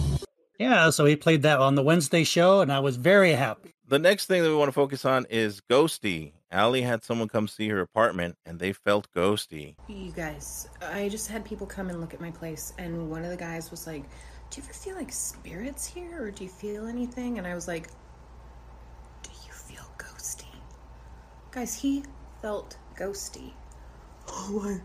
Yeah, 0.58 0.88
so 0.88 1.04
he 1.04 1.16
played 1.16 1.42
that 1.42 1.60
on 1.60 1.74
the 1.74 1.82
Wednesday 1.82 2.24
show, 2.24 2.62
and 2.62 2.72
I 2.72 2.80
was 2.80 2.96
very 2.96 3.32
happy. 3.32 3.74
The 3.86 3.98
next 3.98 4.24
thing 4.24 4.42
that 4.42 4.48
we 4.48 4.56
want 4.56 4.68
to 4.68 4.72
focus 4.72 5.04
on 5.04 5.26
is 5.28 5.60
Ghostie. 5.60 6.32
Allie 6.54 6.82
had 6.82 7.02
someone 7.02 7.28
come 7.28 7.48
see 7.48 7.68
her 7.68 7.80
apartment 7.80 8.36
and 8.46 8.60
they 8.60 8.72
felt 8.72 9.08
ghosty. 9.12 9.74
You 9.88 10.12
guys, 10.12 10.68
I 10.80 11.08
just 11.08 11.28
had 11.28 11.44
people 11.44 11.66
come 11.66 11.90
and 11.90 12.00
look 12.00 12.14
at 12.14 12.20
my 12.20 12.30
place, 12.30 12.72
and 12.78 13.10
one 13.10 13.24
of 13.24 13.30
the 13.30 13.36
guys 13.36 13.72
was 13.72 13.88
like, 13.88 14.04
Do 14.50 14.60
you 14.60 14.62
ever 14.62 14.72
feel 14.72 14.94
like 14.94 15.12
spirits 15.12 15.84
here, 15.84 16.22
or 16.22 16.30
do 16.30 16.44
you 16.44 16.50
feel 16.50 16.86
anything? 16.86 17.38
And 17.38 17.46
I 17.46 17.54
was 17.56 17.66
like, 17.66 17.88
Do 19.24 19.30
you 19.44 19.52
feel 19.52 19.84
ghosty? 19.98 20.54
Guys, 21.50 21.74
he 21.74 22.04
felt 22.40 22.76
ghosty. 22.96 23.52
Oh 24.28 24.60
my. 24.62 24.80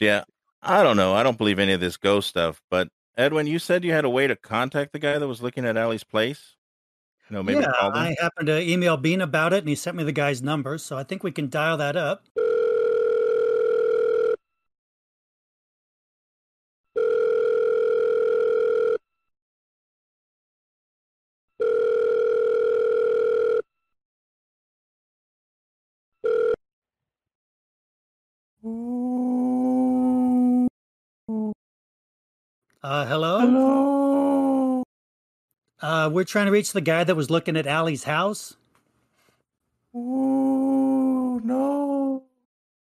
Yeah, 0.00 0.24
I 0.62 0.82
don't 0.82 0.96
know. 0.96 1.14
I 1.14 1.22
don't 1.22 1.38
believe 1.38 1.58
any 1.58 1.72
of 1.72 1.80
this 1.80 1.98
ghost 1.98 2.28
stuff. 2.28 2.62
But 2.70 2.88
Edwin, 3.18 3.46
you 3.46 3.58
said 3.58 3.84
you 3.84 3.92
had 3.92 4.06
a 4.06 4.10
way 4.10 4.26
to 4.26 4.36
contact 4.36 4.92
the 4.92 4.98
guy 4.98 5.18
that 5.18 5.28
was 5.28 5.42
looking 5.42 5.66
at 5.66 5.76
Allie's 5.76 6.04
place. 6.04 6.55
You 7.28 7.34
know, 7.36 7.42
maybe 7.42 7.60
yeah, 7.60 7.72
call 7.72 7.90
them. 7.90 8.02
I 8.02 8.16
happened 8.20 8.46
to 8.46 8.60
email 8.60 8.96
Bean 8.96 9.20
about 9.20 9.52
it, 9.52 9.58
and 9.58 9.68
he 9.68 9.74
sent 9.74 9.96
me 9.96 10.04
the 10.04 10.12
guy's 10.12 10.42
number, 10.42 10.78
so 10.78 10.96
I 10.96 11.02
think 11.02 11.24
we 11.24 11.32
can 11.32 11.48
dial 11.48 11.76
that 11.76 11.96
up. 11.96 12.24
Uh, 32.82 33.04
hello? 33.06 33.40
Hello. 33.40 34.05
Uh, 35.80 36.08
we're 36.12 36.24
trying 36.24 36.46
to 36.46 36.52
reach 36.52 36.72
the 36.72 36.80
guy 36.80 37.04
that 37.04 37.14
was 37.14 37.30
looking 37.30 37.56
at 37.56 37.66
Allie's 37.66 38.04
house. 38.04 38.56
Oh 39.94 41.40
no. 41.44 42.22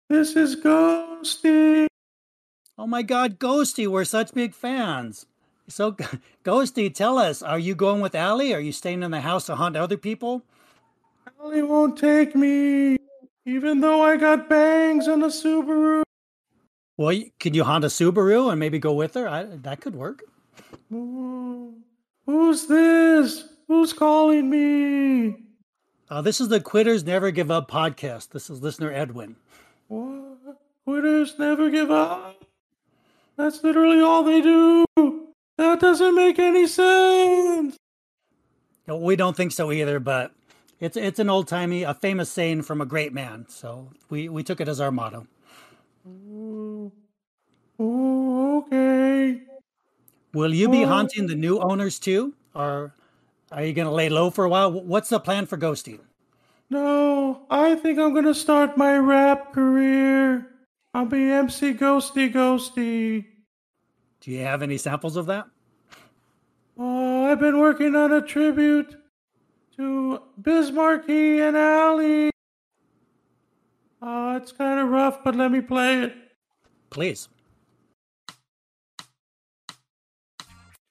This 0.08 0.36
is 0.36 0.56
Ghostie. 0.56 1.86
Oh 2.78 2.86
my 2.86 3.02
God, 3.02 3.38
Ghostie, 3.38 3.88
we're 3.88 4.04
such 4.04 4.34
big 4.34 4.54
fans. 4.54 5.26
So, 5.68 5.92
Ghostie, 6.44 6.94
tell 6.94 7.18
us, 7.18 7.42
are 7.42 7.58
you 7.58 7.74
going 7.74 8.00
with 8.00 8.14
Allie? 8.14 8.54
Are 8.54 8.60
you 8.60 8.72
staying 8.72 9.02
in 9.02 9.10
the 9.10 9.20
house 9.20 9.46
to 9.46 9.56
hunt 9.56 9.76
other 9.76 9.96
people? 9.96 10.42
Allie 11.40 11.62
won't 11.62 11.98
take 11.98 12.36
me, 12.36 12.98
even 13.44 13.80
though 13.80 14.02
I 14.02 14.16
got 14.16 14.48
bangs 14.48 15.08
on 15.08 15.22
a 15.22 15.28
Subaru. 15.28 16.02
Well, 16.96 17.20
could 17.40 17.56
you 17.56 17.64
hunt 17.64 17.84
a 17.84 17.88
Subaru 17.88 18.50
and 18.50 18.60
maybe 18.60 18.78
go 18.78 18.92
with 18.92 19.14
her? 19.14 19.28
I, 19.28 19.44
that 19.44 19.80
could 19.80 19.94
work. 19.94 20.22
Ooh, 20.92 21.74
Who's 22.26 22.66
this? 22.66 23.48
Who's 23.68 23.92
calling 23.92 24.50
me? 24.50 25.36
Uh, 26.10 26.22
this 26.22 26.40
is 26.40 26.48
the 26.48 26.60
Quitters 26.60 27.04
Never 27.04 27.30
Give 27.30 27.50
Up 27.50 27.70
podcast. 27.70 28.30
This 28.30 28.50
is 28.50 28.62
listener 28.62 28.92
Edwin. 28.92 29.36
What? 29.88 30.58
Quitters 30.84 31.38
never 31.38 31.70
give 31.70 31.90
up. 31.90 32.44
That's 33.36 33.62
literally 33.62 34.00
all 34.00 34.22
they 34.22 34.40
do. 34.40 34.84
That 35.58 35.80
doesn't 35.80 36.14
make 36.14 36.38
any 36.38 36.66
sense. 36.66 37.76
No, 38.86 38.96
we 38.96 39.16
don't 39.16 39.36
think 39.36 39.52
so 39.52 39.72
either, 39.72 39.98
but 39.98 40.32
it's 40.78 40.96
it's 40.96 41.18
an 41.18 41.28
old 41.28 41.48
timey, 41.48 41.82
a 41.82 41.94
famous 41.94 42.30
saying 42.30 42.62
from 42.62 42.80
a 42.80 42.86
great 42.86 43.12
man. 43.12 43.46
So 43.48 43.88
we, 44.10 44.28
we 44.28 44.42
took 44.44 44.60
it 44.60 44.68
as 44.68 44.80
our 44.80 44.92
motto. 44.92 45.26
Ooh, 46.06 46.92
Ooh, 47.80 48.58
okay. 48.58 49.40
Will 50.36 50.52
you 50.52 50.68
be 50.68 50.82
haunting 50.82 51.26
the 51.26 51.34
new 51.34 51.58
owners 51.60 51.98
too, 51.98 52.34
or 52.54 52.92
are 53.50 53.64
you 53.64 53.72
going 53.72 53.88
to 53.88 53.94
lay 53.94 54.10
low 54.10 54.28
for 54.28 54.44
a 54.44 54.50
while? 54.50 54.70
What's 54.70 55.08
the 55.08 55.18
plan 55.18 55.46
for 55.46 55.56
Ghostie? 55.56 55.98
No, 56.68 57.46
I 57.48 57.74
think 57.76 57.98
I'm 57.98 58.12
gonna 58.12 58.34
start 58.34 58.76
my 58.76 58.98
rap 58.98 59.54
career. 59.54 60.46
I'll 60.92 61.06
be 61.06 61.30
MC 61.30 61.72
Ghostie 61.72 62.30
Ghostie. 62.30 63.24
Do 64.20 64.30
you 64.30 64.40
have 64.40 64.62
any 64.62 64.76
samples 64.76 65.16
of 65.16 65.24
that? 65.26 65.46
Oh, 66.76 67.24
I've 67.24 67.40
been 67.40 67.58
working 67.58 67.96
on 67.96 68.12
a 68.12 68.20
tribute 68.20 68.94
to 69.78 70.20
Biz 70.42 70.70
Markie 70.70 71.40
and 71.40 71.56
Allie. 71.56 72.30
Oh, 74.02 74.32
uh, 74.32 74.36
it's 74.36 74.52
kind 74.52 74.80
of 74.80 74.88
rough, 74.90 75.24
but 75.24 75.34
let 75.34 75.50
me 75.50 75.62
play 75.62 76.02
it. 76.02 76.14
Please. 76.90 77.28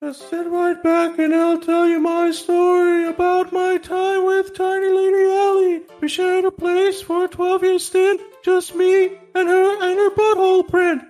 Just 0.05 0.29
sit 0.29 0.45
right 0.45 0.83
back 0.83 1.17
and 1.17 1.33
I'll 1.33 1.59
tell 1.59 1.89
you 1.89 1.99
my 1.99 2.29
story 2.29 3.07
about 3.07 3.51
my 3.51 3.79
time 3.79 4.23
with 4.23 4.53
Tiny 4.53 4.87
Lady 4.87 5.31
Allie. 5.31 5.81
We 5.99 6.07
shared 6.07 6.45
a 6.45 6.51
place 6.51 7.01
for 7.01 7.25
a 7.25 7.27
12 7.27 7.63
year 7.63 7.79
stint, 7.79 8.21
just 8.43 8.75
me 8.75 9.05
and 9.33 9.47
her 9.49 9.83
and 9.83 9.97
her 9.97 10.11
butthole 10.11 10.69
print. 10.69 11.01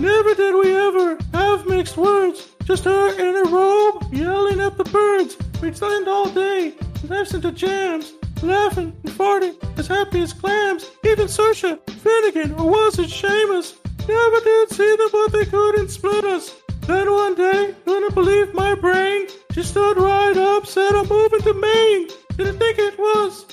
Never 0.00 0.34
did 0.34 0.54
we 0.54 0.74
ever 0.74 1.18
have 1.34 1.66
mixed 1.66 1.98
words, 1.98 2.48
just 2.64 2.84
her 2.84 3.10
in 3.20 3.34
her 3.34 3.44
robe 3.54 4.06
yelling 4.14 4.62
at 4.62 4.78
the 4.78 4.84
birds. 4.84 5.36
We'd 5.60 5.76
spend 5.76 6.08
all 6.08 6.30
day 6.30 6.72
listening 7.06 7.42
to 7.42 7.52
jams, 7.52 8.14
laughing 8.42 8.96
and 9.04 9.12
farting, 9.12 9.56
as 9.78 9.88
happy 9.88 10.22
as 10.22 10.32
clams. 10.32 10.90
Even 11.04 11.26
Saoirse, 11.26 11.78
Finnegan, 12.00 12.54
or 12.54 12.70
was 12.70 12.98
it 12.98 13.10
Seamus? 13.10 13.74
Never 14.08 14.40
did 14.40 14.70
see 14.70 14.96
them, 14.96 15.08
but 15.12 15.32
they 15.32 15.44
couldn't 15.44 15.90
split 15.90 16.24
us. 16.24 16.57
Then 16.88 17.12
one 17.12 17.34
day, 17.34 17.74
couldn't 17.84 18.14
believe 18.14 18.54
my 18.54 18.74
brain. 18.74 19.26
She 19.52 19.62
stood 19.62 19.98
right 19.98 20.38
up, 20.38 20.64
said 20.66 20.94
I'm 20.94 21.06
moving 21.06 21.42
to 21.42 21.52
Maine. 21.52 22.08
Didn't 22.38 22.58
think 22.58 22.78
it 22.78 22.98
was 22.98 23.44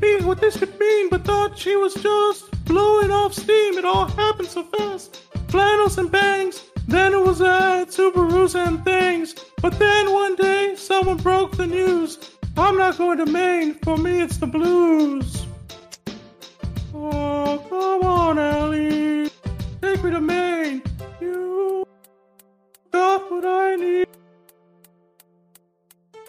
me 0.00 0.22
what 0.22 0.40
this 0.40 0.56
could 0.56 0.80
mean, 0.80 1.10
but 1.10 1.22
thought 1.22 1.58
she 1.58 1.76
was 1.76 1.92
just 1.92 2.50
blowing 2.64 3.10
off 3.10 3.34
steam. 3.34 3.76
It 3.76 3.84
all 3.84 4.06
happened 4.06 4.48
so 4.48 4.62
fast. 4.62 5.16
Flannels 5.48 5.98
and 5.98 6.10
bangs. 6.10 6.62
Then 6.86 7.12
it 7.12 7.20
was 7.20 7.42
at 7.42 7.88
Subarus 7.88 8.54
and 8.54 8.82
things. 8.86 9.34
But 9.60 9.78
then 9.78 10.10
one 10.10 10.34
day, 10.36 10.74
someone 10.74 11.18
broke 11.18 11.58
the 11.58 11.66
news. 11.66 12.18
I'm 12.56 12.78
not 12.78 12.96
going 12.96 13.18
to 13.18 13.26
Maine. 13.26 13.74
For 13.84 13.98
me, 13.98 14.22
it's 14.22 14.38
the 14.38 14.46
blues. 14.46 15.44
Oh, 16.94 17.62
come 17.68 18.02
on, 18.02 18.38
Ellie. 18.38 19.30
Take 19.82 20.02
me 20.02 20.10
to 20.10 20.20
Maine. 20.22 20.82
You 21.20 21.77
got 22.92 23.30
what 23.30 23.44
I 23.44 23.76
need. 23.76 24.06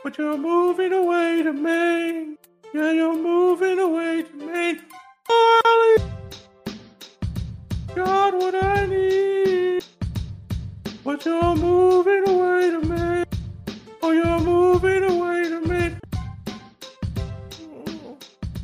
But 0.04 0.18
you're 0.18 0.38
moving 0.38 0.94
away 0.94 1.44
to 1.44 1.54
Maine. 1.54 2.38
Yeah, 2.74 2.92
you're 2.92 3.16
moving 3.16 3.80
away 3.80 4.24
to 4.24 4.34
Maine. 4.34 4.82
Ellie. 5.30 6.12
Got 7.96 8.34
what 8.34 8.56
I 8.56 8.86
need. 8.86 9.84
But 11.04 11.26
you're 11.26 11.56
moving 11.56 12.30
away 12.30 12.70
to 12.72 12.82
Maine. 12.82 13.26
Oh, 14.02 14.12
you're 14.12 14.40
moving 14.40 15.04
away 15.04 15.50
to 15.50 15.62
Maine. 15.62 16.00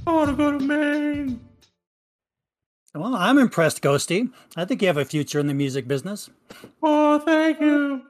I 0.08 0.12
want 0.12 0.30
to 0.30 0.36
go 0.36 0.52
to 0.58 0.60
Maine. 0.60 1.45
Well, 2.96 3.14
I'm 3.14 3.38
impressed, 3.38 3.82
Ghostie. 3.82 4.32
I 4.56 4.64
think 4.64 4.82
you 4.82 4.88
have 4.88 4.96
a 4.96 5.04
future 5.04 5.40
in 5.40 5.48
the 5.48 5.54
music 5.54 5.86
business. 5.86 6.30
Oh, 6.82 7.20
thank 7.20 7.60
you. 7.60 8.02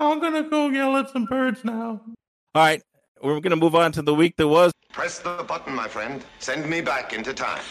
I'm 0.00 0.18
gonna 0.18 0.42
go 0.42 0.68
yell 0.68 0.96
at 0.96 1.10
some 1.10 1.26
birds 1.26 1.64
now. 1.64 2.00
All 2.56 2.62
right, 2.62 2.82
we're 3.22 3.40
going 3.40 3.50
to 3.50 3.56
move 3.56 3.74
on 3.74 3.90
to 3.92 4.02
the 4.02 4.14
week 4.14 4.36
that 4.36 4.46
was. 4.46 4.70
Press 4.92 5.18
the 5.18 5.44
button, 5.48 5.74
my 5.74 5.88
friend. 5.88 6.24
Send 6.38 6.68
me 6.68 6.80
back 6.80 7.12
into 7.12 7.32
time. 7.32 7.62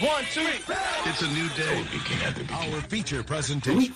One, 0.00 0.24
two, 0.32 0.44
three. 0.44 0.76
It's 1.04 1.22
a 1.22 1.28
new 1.28 1.48
day. 1.50 1.84
Our 2.50 2.80
feature 2.82 3.22
presentation. 3.22 3.94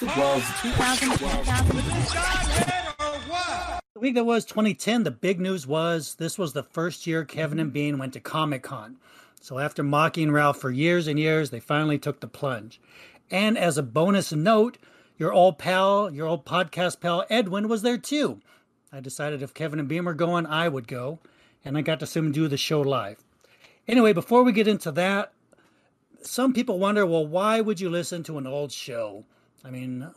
The 3.94 4.00
week 4.00 4.14
that 4.14 4.24
was 4.24 4.44
2010, 4.44 5.02
the 5.02 5.10
big 5.10 5.40
news 5.40 5.66
was 5.66 6.14
this 6.14 6.38
was 6.38 6.52
the 6.52 6.62
first 6.62 7.06
year 7.06 7.24
Kevin 7.24 7.58
and 7.58 7.72
Bean 7.72 7.98
went 7.98 8.12
to 8.12 8.20
Comic 8.20 8.62
Con. 8.62 8.96
So 9.40 9.58
after 9.58 9.82
mocking 9.82 10.30
Ralph 10.30 10.58
for 10.58 10.70
years 10.70 11.06
and 11.06 11.18
years, 11.18 11.50
they 11.50 11.60
finally 11.60 11.98
took 11.98 12.20
the 12.20 12.26
plunge. 12.26 12.80
And 13.30 13.56
as 13.56 13.78
a 13.78 13.82
bonus 13.82 14.32
note, 14.32 14.78
your 15.16 15.32
old 15.32 15.58
pal, 15.58 16.12
your 16.12 16.26
old 16.26 16.44
podcast 16.44 17.00
pal 17.00 17.24
Edwin 17.28 17.68
was 17.68 17.82
there 17.82 17.98
too. 17.98 18.40
I 18.92 19.00
decided 19.00 19.42
if 19.42 19.54
Kevin 19.54 19.78
and 19.78 19.88
Bean 19.88 20.04
were 20.04 20.14
going, 20.14 20.46
I 20.46 20.68
would 20.68 20.88
go. 20.88 21.18
And 21.64 21.76
I 21.76 21.82
got 21.82 22.00
to 22.00 22.06
see 22.06 22.20
him 22.20 22.32
do 22.32 22.48
the 22.48 22.56
show 22.56 22.80
live. 22.80 23.22
Anyway, 23.86 24.12
before 24.12 24.42
we 24.42 24.52
get 24.52 24.68
into 24.68 24.92
that, 24.92 25.32
some 26.22 26.52
people 26.52 26.78
wonder, 26.78 27.04
well, 27.06 27.26
why 27.26 27.60
would 27.60 27.80
you 27.80 27.90
listen 27.90 28.22
to 28.24 28.38
an 28.38 28.46
old 28.46 28.72
show? 28.72 29.24
I 29.64 29.70
mean, 29.70 30.08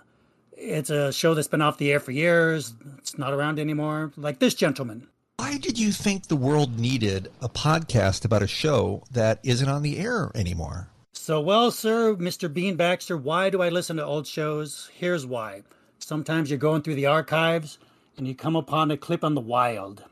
it's 0.52 0.90
a 0.90 1.12
show 1.12 1.34
that's 1.34 1.48
been 1.48 1.62
off 1.62 1.78
the 1.78 1.92
air 1.92 2.00
for 2.00 2.12
years. 2.12 2.74
It's 2.98 3.18
not 3.18 3.34
around 3.34 3.60
anymore. 3.60 4.12
Like 4.16 4.40
this 4.40 4.54
gentleman. 4.54 5.08
Why 5.42 5.58
did 5.58 5.80
you 5.80 5.92
think 5.92 6.28
the 6.28 6.36
world 6.36 6.78
needed 6.78 7.32
a 7.42 7.50
podcast 7.50 8.26
about 8.26 8.44
a 8.44 8.48
show 8.48 9.02
that 9.10 9.40
isn't 9.44 9.68
on 9.68 9.82
the 9.82 9.98
air 9.98 10.30
anymore? 10.36 10.90
So, 11.14 11.42
well, 11.42 11.72
sir, 11.72 12.14
Mr. 12.16 12.52
Bean 12.54 12.76
Baxter, 12.76 13.18
why 13.18 13.50
do 13.50 13.60
I 13.60 13.70
listen 13.70 13.98
to 13.98 14.06
old 14.06 14.28
shows? 14.28 14.92
Here's 14.94 15.26
why. 15.26 15.64
Sometimes 15.98 16.52
you're 16.52 16.60
going 16.60 16.84
through 16.84 16.94
the 16.94 17.08
archives 17.08 17.80
and 18.18 18.28
you 18.28 18.36
come 18.36 18.56
upon 18.56 18.92
a 18.92 18.98
clip 18.98 19.24
on 19.24 19.34
the 19.34 19.42
wild. 19.42 20.04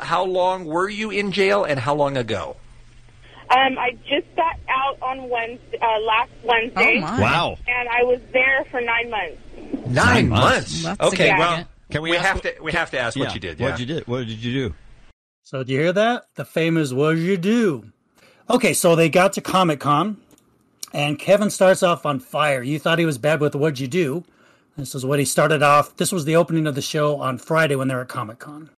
How 0.00 0.24
long 0.24 0.64
were 0.64 0.88
you 0.88 1.10
in 1.10 1.32
jail 1.32 1.64
and 1.64 1.78
how 1.78 1.94
long 1.94 2.16
ago? 2.16 2.56
Um, 3.50 3.76
I 3.78 3.90
just 4.08 4.34
got 4.36 4.56
out 4.70 4.96
on 5.02 5.28
Wednesday, 5.28 5.78
uh, 5.82 6.00
last 6.00 6.30
Wednesday. 6.44 6.96
Oh, 6.96 7.00
my. 7.02 7.20
Wow. 7.20 7.56
And 7.68 7.90
I 7.90 8.04
was 8.04 8.20
there 8.32 8.64
for 8.70 8.80
nine 8.80 9.10
months. 9.10 9.86
Nine 9.86 10.28
months. 10.30 10.82
That's 10.84 10.98
Okay, 10.98 11.28
significant. 11.28 11.38
well, 11.38 11.64
Can 11.90 12.02
we 12.02 12.10
we 12.10 12.16
ask 12.16 12.26
have 12.26 12.36
what- 12.36 12.56
to 12.56 12.62
we 12.62 12.72
have 12.72 12.90
to 12.90 12.98
ask 12.98 13.18
what 13.18 13.34
you 13.34 13.40
did. 13.40 13.58
What 13.60 13.68
yeah. 13.68 13.76
you 13.78 13.86
did? 13.86 14.06
What 14.06 14.26
did 14.26 14.38
you 14.42 14.52
do? 14.68 14.74
So, 15.42 15.64
do 15.64 15.72
you 15.72 15.80
hear 15.80 15.92
that? 15.92 16.26
The 16.36 16.44
famous 16.44 16.92
what 16.92 17.16
did 17.16 17.24
you 17.24 17.36
do? 17.36 17.90
Okay, 18.48 18.72
so 18.72 18.94
they 18.94 19.08
got 19.08 19.32
to 19.34 19.40
Comic 19.40 19.80
Con 19.80 20.16
and 20.92 21.18
Kevin 21.18 21.50
starts 21.50 21.82
off 21.82 22.04
on 22.06 22.20
fire. 22.20 22.62
You 22.62 22.78
thought 22.78 22.98
he 22.98 23.06
was 23.06 23.18
bad 23.18 23.40
with 23.40 23.54
what'd 23.54 23.80
you 23.80 23.88
do? 23.88 24.24
This 24.76 24.94
is 24.94 25.04
what 25.04 25.18
he 25.18 25.24
started 25.24 25.62
off. 25.62 25.96
This 25.96 26.12
was 26.12 26.24
the 26.24 26.36
opening 26.36 26.66
of 26.66 26.74
the 26.74 26.82
show 26.82 27.20
on 27.20 27.38
Friday 27.38 27.74
when 27.76 27.88
they 27.88 27.94
were 27.94 28.02
at 28.02 28.08
Comic 28.08 28.38
Con. 28.38 28.70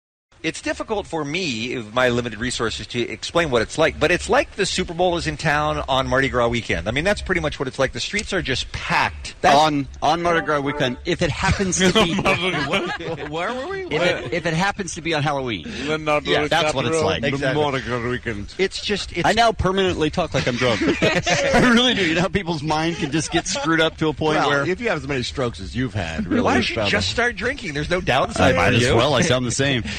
It's 0.42 0.60
difficult 0.60 1.06
for 1.06 1.24
me, 1.24 1.76
with 1.76 1.94
my 1.94 2.08
limited 2.08 2.40
resources, 2.40 2.86
to 2.88 3.00
explain 3.00 3.50
what 3.50 3.62
it's 3.62 3.78
like. 3.78 4.00
But 4.00 4.10
it's 4.10 4.28
like 4.28 4.52
the 4.56 4.66
Super 4.66 4.92
Bowl 4.92 5.16
is 5.16 5.26
in 5.28 5.36
town 5.36 5.84
on 5.88 6.08
Mardi 6.08 6.28
Gras 6.28 6.48
weekend. 6.48 6.88
I 6.88 6.90
mean, 6.90 7.04
that's 7.04 7.22
pretty 7.22 7.40
much 7.40 7.60
what 7.60 7.68
it's 7.68 7.78
like. 7.78 7.92
The 7.92 8.00
streets 8.00 8.32
are 8.32 8.42
just 8.42 8.70
packed. 8.72 9.36
That's, 9.40 9.56
on 9.56 9.86
on 10.02 10.20
Mardi 10.22 10.44
Gras 10.44 10.60
weekend, 10.60 10.98
if 11.04 11.22
it 11.22 11.30
happens 11.30 11.78
to 11.78 11.92
be 11.92 12.14
Where 13.28 13.54
were 13.54 13.68
we? 13.68 13.84
if 13.84 14.02
it, 14.02 14.32
if 14.32 14.46
it 14.46 14.54
happens 14.54 14.94
to 14.96 15.00
be 15.00 15.14
on 15.14 15.22
Halloween, 15.22 15.64
yeah, 15.66 16.48
that's 16.48 16.74
what 16.74 16.86
it's 16.86 17.00
like. 17.00 17.22
Exactly. 17.22 17.62
Mardi 17.62 17.80
Gras 17.82 18.08
weekend. 18.08 18.54
It's 18.58 18.84
just 18.84 19.16
it's 19.16 19.26
I 19.26 19.32
now 19.32 19.52
permanently 19.52 20.10
talk 20.10 20.34
like 20.34 20.48
I'm 20.48 20.56
drunk. 20.56 20.80
I 21.02 21.70
really 21.72 21.94
do. 21.94 22.04
You 22.04 22.16
know 22.16 22.22
how 22.22 22.28
people's 22.28 22.62
mind 22.62 22.96
can 22.96 23.12
just 23.12 23.30
get 23.30 23.46
screwed 23.46 23.80
up 23.80 23.96
to 23.98 24.08
a 24.08 24.12
point 24.12 24.38
Well, 24.38 24.48
where 24.50 24.68
if 24.68 24.80
you 24.80 24.88
have 24.88 24.98
as 24.98 25.06
many 25.06 25.22
strokes 25.22 25.60
as 25.60 25.76
you've 25.76 25.94
had, 25.94 26.26
really, 26.26 26.42
Why 26.42 26.58
it's 26.58 26.68
don't 26.74 26.84
you 26.86 26.90
just 26.90 27.10
start 27.10 27.36
drinking? 27.36 27.74
There's 27.74 27.90
no 27.90 28.00
downside. 28.00 28.54
I 28.54 28.56
might 28.56 28.74
as 28.74 28.92
well. 28.92 29.14
I 29.14 29.22
sound 29.22 29.46
the 29.46 29.50
same. 29.52 29.84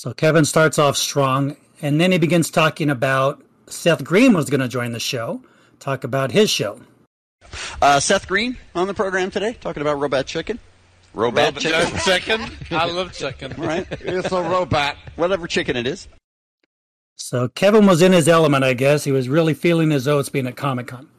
So 0.00 0.14
Kevin 0.14 0.46
starts 0.46 0.78
off 0.78 0.96
strong, 0.96 1.58
and 1.82 2.00
then 2.00 2.10
he 2.10 2.16
begins 2.16 2.48
talking 2.48 2.88
about 2.88 3.44
Seth 3.66 4.02
Green 4.02 4.32
was 4.32 4.48
going 4.48 4.62
to 4.62 4.66
join 4.66 4.92
the 4.92 4.98
show, 4.98 5.42
talk 5.78 6.04
about 6.04 6.30
his 6.32 6.48
show. 6.48 6.80
Uh, 7.82 8.00
Seth 8.00 8.26
Green 8.26 8.56
on 8.74 8.86
the 8.86 8.94
program 8.94 9.30
today, 9.30 9.58
talking 9.60 9.82
about 9.82 9.98
robot 9.98 10.24
chicken. 10.24 10.58
Robot 11.12 11.56
chicken. 11.56 11.98
chicken. 11.98 12.40
I 12.70 12.86
love 12.86 13.12
chicken. 13.12 13.52
Right? 13.58 13.86
It's 13.90 14.32
a 14.32 14.42
robot. 14.42 14.96
Whatever 15.16 15.46
chicken 15.46 15.76
it 15.76 15.86
is. 15.86 16.08
So 17.16 17.48
Kevin 17.48 17.84
was 17.84 18.00
in 18.00 18.12
his 18.12 18.26
element, 18.26 18.64
I 18.64 18.72
guess. 18.72 19.04
He 19.04 19.12
was 19.12 19.28
really 19.28 19.52
feeling 19.52 19.90
his 19.90 20.08
oats 20.08 20.30
being 20.30 20.46
at 20.46 20.56
Comic 20.56 20.86
Con. 20.86 21.10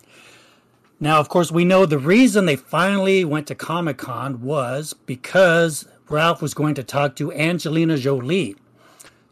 Now, 0.99 1.19
of 1.19 1.29
course, 1.29 1.51
we 1.51 1.65
know 1.65 1.85
the 1.85 1.99
reason 1.99 2.47
they 2.47 2.55
finally 2.55 3.25
went 3.25 3.45
to 3.45 3.53
Comic 3.53 3.99
Con 3.99 4.41
was 4.41 4.93
because 5.05 5.87
Ralph 6.09 6.41
was 6.41 6.55
going 6.55 6.73
to 6.73 6.83
talk 6.83 7.15
to 7.17 7.31
Angelina 7.31 7.95
Jolie. 7.95 8.55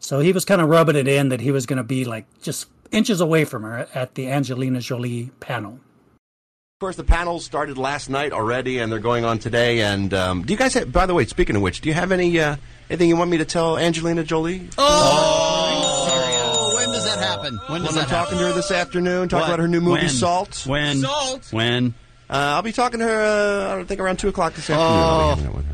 So 0.00 0.18
he 0.20 0.32
was 0.32 0.44
kind 0.44 0.60
of 0.60 0.68
rubbing 0.68 0.96
it 0.96 1.06
in 1.06 1.28
that 1.28 1.40
he 1.40 1.50
was 1.52 1.66
going 1.66 1.76
to 1.76 1.84
be 1.84 2.04
like 2.04 2.26
just 2.42 2.66
inches 2.90 3.20
away 3.20 3.44
from 3.44 3.62
her 3.62 3.86
at 3.94 4.14
the 4.14 4.28
Angelina 4.30 4.80
Jolie 4.80 5.30
panel. 5.40 5.74
Of 5.74 6.80
course, 6.80 6.96
the 6.96 7.04
panels 7.04 7.44
started 7.44 7.76
last 7.76 8.08
night 8.08 8.32
already, 8.32 8.78
and 8.78 8.90
they're 8.90 8.98
going 8.98 9.26
on 9.26 9.38
today. 9.38 9.82
And 9.82 10.14
um, 10.14 10.42
do 10.42 10.52
you 10.54 10.58
guys 10.58 10.72
have? 10.74 10.90
By 10.90 11.04
the 11.04 11.12
way, 11.12 11.26
speaking 11.26 11.54
of 11.54 11.60
which, 11.62 11.82
do 11.82 11.90
you 11.90 11.94
have 11.94 12.10
any 12.10 12.40
uh, 12.40 12.56
anything 12.88 13.10
you 13.10 13.16
want 13.16 13.30
me 13.30 13.36
to 13.36 13.44
tell 13.44 13.76
Angelina 13.76 14.24
Jolie? 14.24 14.66
Oh, 14.78 16.72
when 16.76 16.88
does 16.88 17.04
that 17.04 17.18
happen? 17.18 17.58
When 17.68 17.82
does 17.82 17.94
Well, 17.94 18.06
that 18.06 18.10
I'm 18.12 18.24
talking 18.24 18.38
to 18.38 18.44
her 18.46 18.52
this 18.54 18.70
afternoon. 18.70 19.28
Talk 19.28 19.44
about 19.44 19.58
her 19.58 19.68
new 19.68 19.82
movie 19.82 20.00
When? 20.00 20.08
Salt. 20.08 20.64
When? 20.66 21.00
Salt. 21.00 21.52
When? 21.52 21.92
Uh, 22.30 22.56
I'll 22.56 22.62
be 22.62 22.72
talking 22.72 23.00
to 23.00 23.06
her. 23.06 23.22
Uh, 23.24 23.72
I 23.72 23.76
don't 23.76 23.86
think 23.86 24.00
around 24.00 24.18
two 24.18 24.28
o'clock 24.28 24.54
this 24.54 24.70
afternoon. 24.70 25.52
I'll 25.54 25.64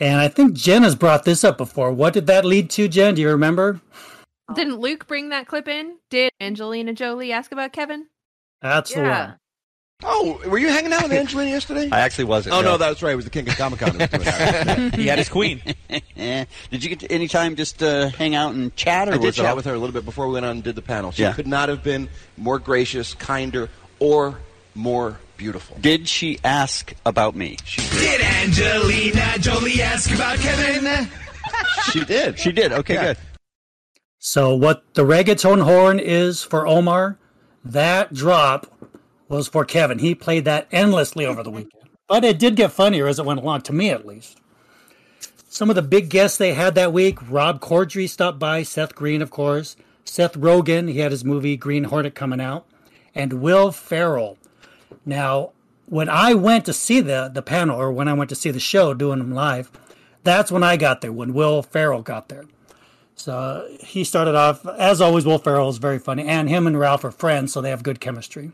And 0.00 0.18
I 0.20 0.28
think 0.28 0.54
Jen 0.54 0.82
has 0.82 0.94
brought 0.94 1.24
this 1.24 1.44
up 1.44 1.58
before. 1.58 1.92
What 1.92 2.14
did 2.14 2.26
that 2.26 2.44
lead 2.44 2.70
to, 2.70 2.88
Jen? 2.88 3.14
Do 3.14 3.20
you 3.22 3.28
remember? 3.30 3.80
Didn't 4.54 4.76
Luke 4.80 5.06
bring 5.06 5.28
that 5.28 5.46
clip 5.46 5.68
in? 5.68 5.96
Did 6.08 6.32
Angelina 6.40 6.92
Jolie 6.94 7.32
ask 7.32 7.52
about 7.52 7.72
Kevin? 7.72 8.06
That's 8.62 8.92
the 8.94 9.00
Yeah. 9.02 9.26
one. 9.26 9.36
Oh, 10.02 10.40
were 10.48 10.56
you 10.56 10.68
hanging 10.68 10.94
out 10.94 11.02
with 11.02 11.12
Angelina 11.18 11.50
yesterday? 11.50 11.90
I 11.92 12.00
actually 12.00 12.24
wasn't. 12.24 12.54
Oh 12.56 12.62
no, 12.62 12.78
that's 12.78 13.02
right. 13.02 13.12
It 13.12 13.16
was 13.16 13.26
the 13.26 13.30
King 13.30 13.46
of 13.46 13.56
Comic 13.58 13.80
Con. 13.80 13.92
he 14.94 15.06
had 15.06 15.18
his 15.18 15.28
queen. 15.28 15.60
Did 16.16 16.46
you 16.72 16.88
get 16.88 17.00
to 17.00 17.12
any 17.12 17.28
time 17.28 17.54
just 17.54 17.82
uh, 17.82 18.08
hang 18.08 18.34
out 18.34 18.54
and 18.54 18.74
chat, 18.74 19.08
or 19.08 19.12
I 19.12 19.18
did 19.18 19.26
was 19.26 19.36
chat 19.36 19.44
all- 19.46 19.56
with 19.56 19.66
her 19.66 19.74
a 19.74 19.78
little 19.78 19.92
bit 19.92 20.06
before 20.06 20.26
we 20.26 20.32
went 20.32 20.46
on 20.46 20.52
and 20.52 20.62
did 20.64 20.74
the 20.74 20.80
panel. 20.82 21.12
She 21.12 21.22
Yeah. 21.22 21.34
could 21.34 21.46
not 21.46 21.68
have 21.68 21.82
been 21.82 22.08
more 22.38 22.58
gracious, 22.58 23.12
kinder, 23.12 23.68
or 23.98 24.38
more 24.74 25.20
beautiful. 25.40 25.78
Did 25.80 26.06
she 26.06 26.38
ask 26.44 26.92
about 27.06 27.34
me? 27.34 27.56
She 27.64 27.80
Did 27.98 28.20
Angelina 28.20 29.38
Jolie 29.38 29.80
ask 29.80 30.10
about 30.14 30.36
Kevin? 30.38 31.08
She 31.90 32.04
did. 32.04 32.38
She 32.38 32.52
did. 32.52 32.72
Okay, 32.72 32.92
Yeah. 32.94 33.02
good. 33.02 33.16
So 34.18 34.54
what 34.54 34.82
the 34.92 35.02
reggaeton 35.02 35.62
horn 35.62 35.98
is 35.98 36.42
for 36.42 36.66
Omar, 36.66 37.16
that 37.64 38.12
drop 38.12 38.66
was 39.30 39.48
for 39.48 39.64
Kevin. 39.64 39.98
He 39.98 40.14
played 40.14 40.44
that 40.44 40.68
endlessly 40.70 41.24
over 41.24 41.42
the 41.42 41.50
weekend. 41.50 41.88
But 42.06 42.22
it 42.22 42.38
did 42.38 42.54
get 42.54 42.70
funnier 42.70 43.06
as 43.08 43.18
it 43.18 43.24
went 43.24 43.40
along, 43.40 43.62
to 43.62 43.72
me 43.72 43.88
at 43.88 44.06
least. 44.06 44.36
Some 45.48 45.70
of 45.70 45.74
the 45.76 45.80
big 45.82 46.10
guests 46.10 46.36
they 46.36 46.52
had 46.52 46.74
that 46.74 46.92
week, 46.92 47.18
Rob 47.30 47.60
Corddry 47.62 48.06
stopped 48.10 48.38
by, 48.38 48.62
Seth 48.62 48.94
Green, 48.94 49.22
of 49.22 49.30
course, 49.30 49.74
Seth 50.04 50.34
Rogen, 50.34 50.90
he 50.92 50.98
had 50.98 51.12
his 51.12 51.24
movie 51.24 51.56
Green 51.56 51.84
Hornet 51.84 52.14
coming 52.14 52.40
out, 52.42 52.66
and 53.14 53.32
Will 53.40 53.72
Ferrell. 53.72 54.36
Now, 55.04 55.52
when 55.86 56.08
I 56.08 56.34
went 56.34 56.64
to 56.66 56.72
see 56.72 57.00
the, 57.00 57.30
the 57.32 57.42
panel, 57.42 57.80
or 57.80 57.90
when 57.92 58.08
I 58.08 58.12
went 58.12 58.30
to 58.30 58.36
see 58.36 58.50
the 58.50 58.60
show 58.60 58.94
doing 58.94 59.18
them 59.18 59.32
live, 59.32 59.70
that's 60.22 60.52
when 60.52 60.62
I 60.62 60.76
got 60.76 61.00
there, 61.00 61.12
when 61.12 61.34
Will 61.34 61.62
Ferrell 61.62 62.02
got 62.02 62.28
there. 62.28 62.44
So 63.16 63.68
he 63.80 64.04
started 64.04 64.34
off, 64.34 64.64
as 64.66 65.00
always, 65.00 65.26
Will 65.26 65.38
Ferrell 65.38 65.68
is 65.68 65.78
very 65.78 65.98
funny, 65.98 66.24
and 66.26 66.48
him 66.48 66.66
and 66.66 66.78
Ralph 66.78 67.04
are 67.04 67.10
friends, 67.10 67.52
so 67.52 67.60
they 67.60 67.70
have 67.70 67.82
good 67.82 68.00
chemistry. 68.00 68.52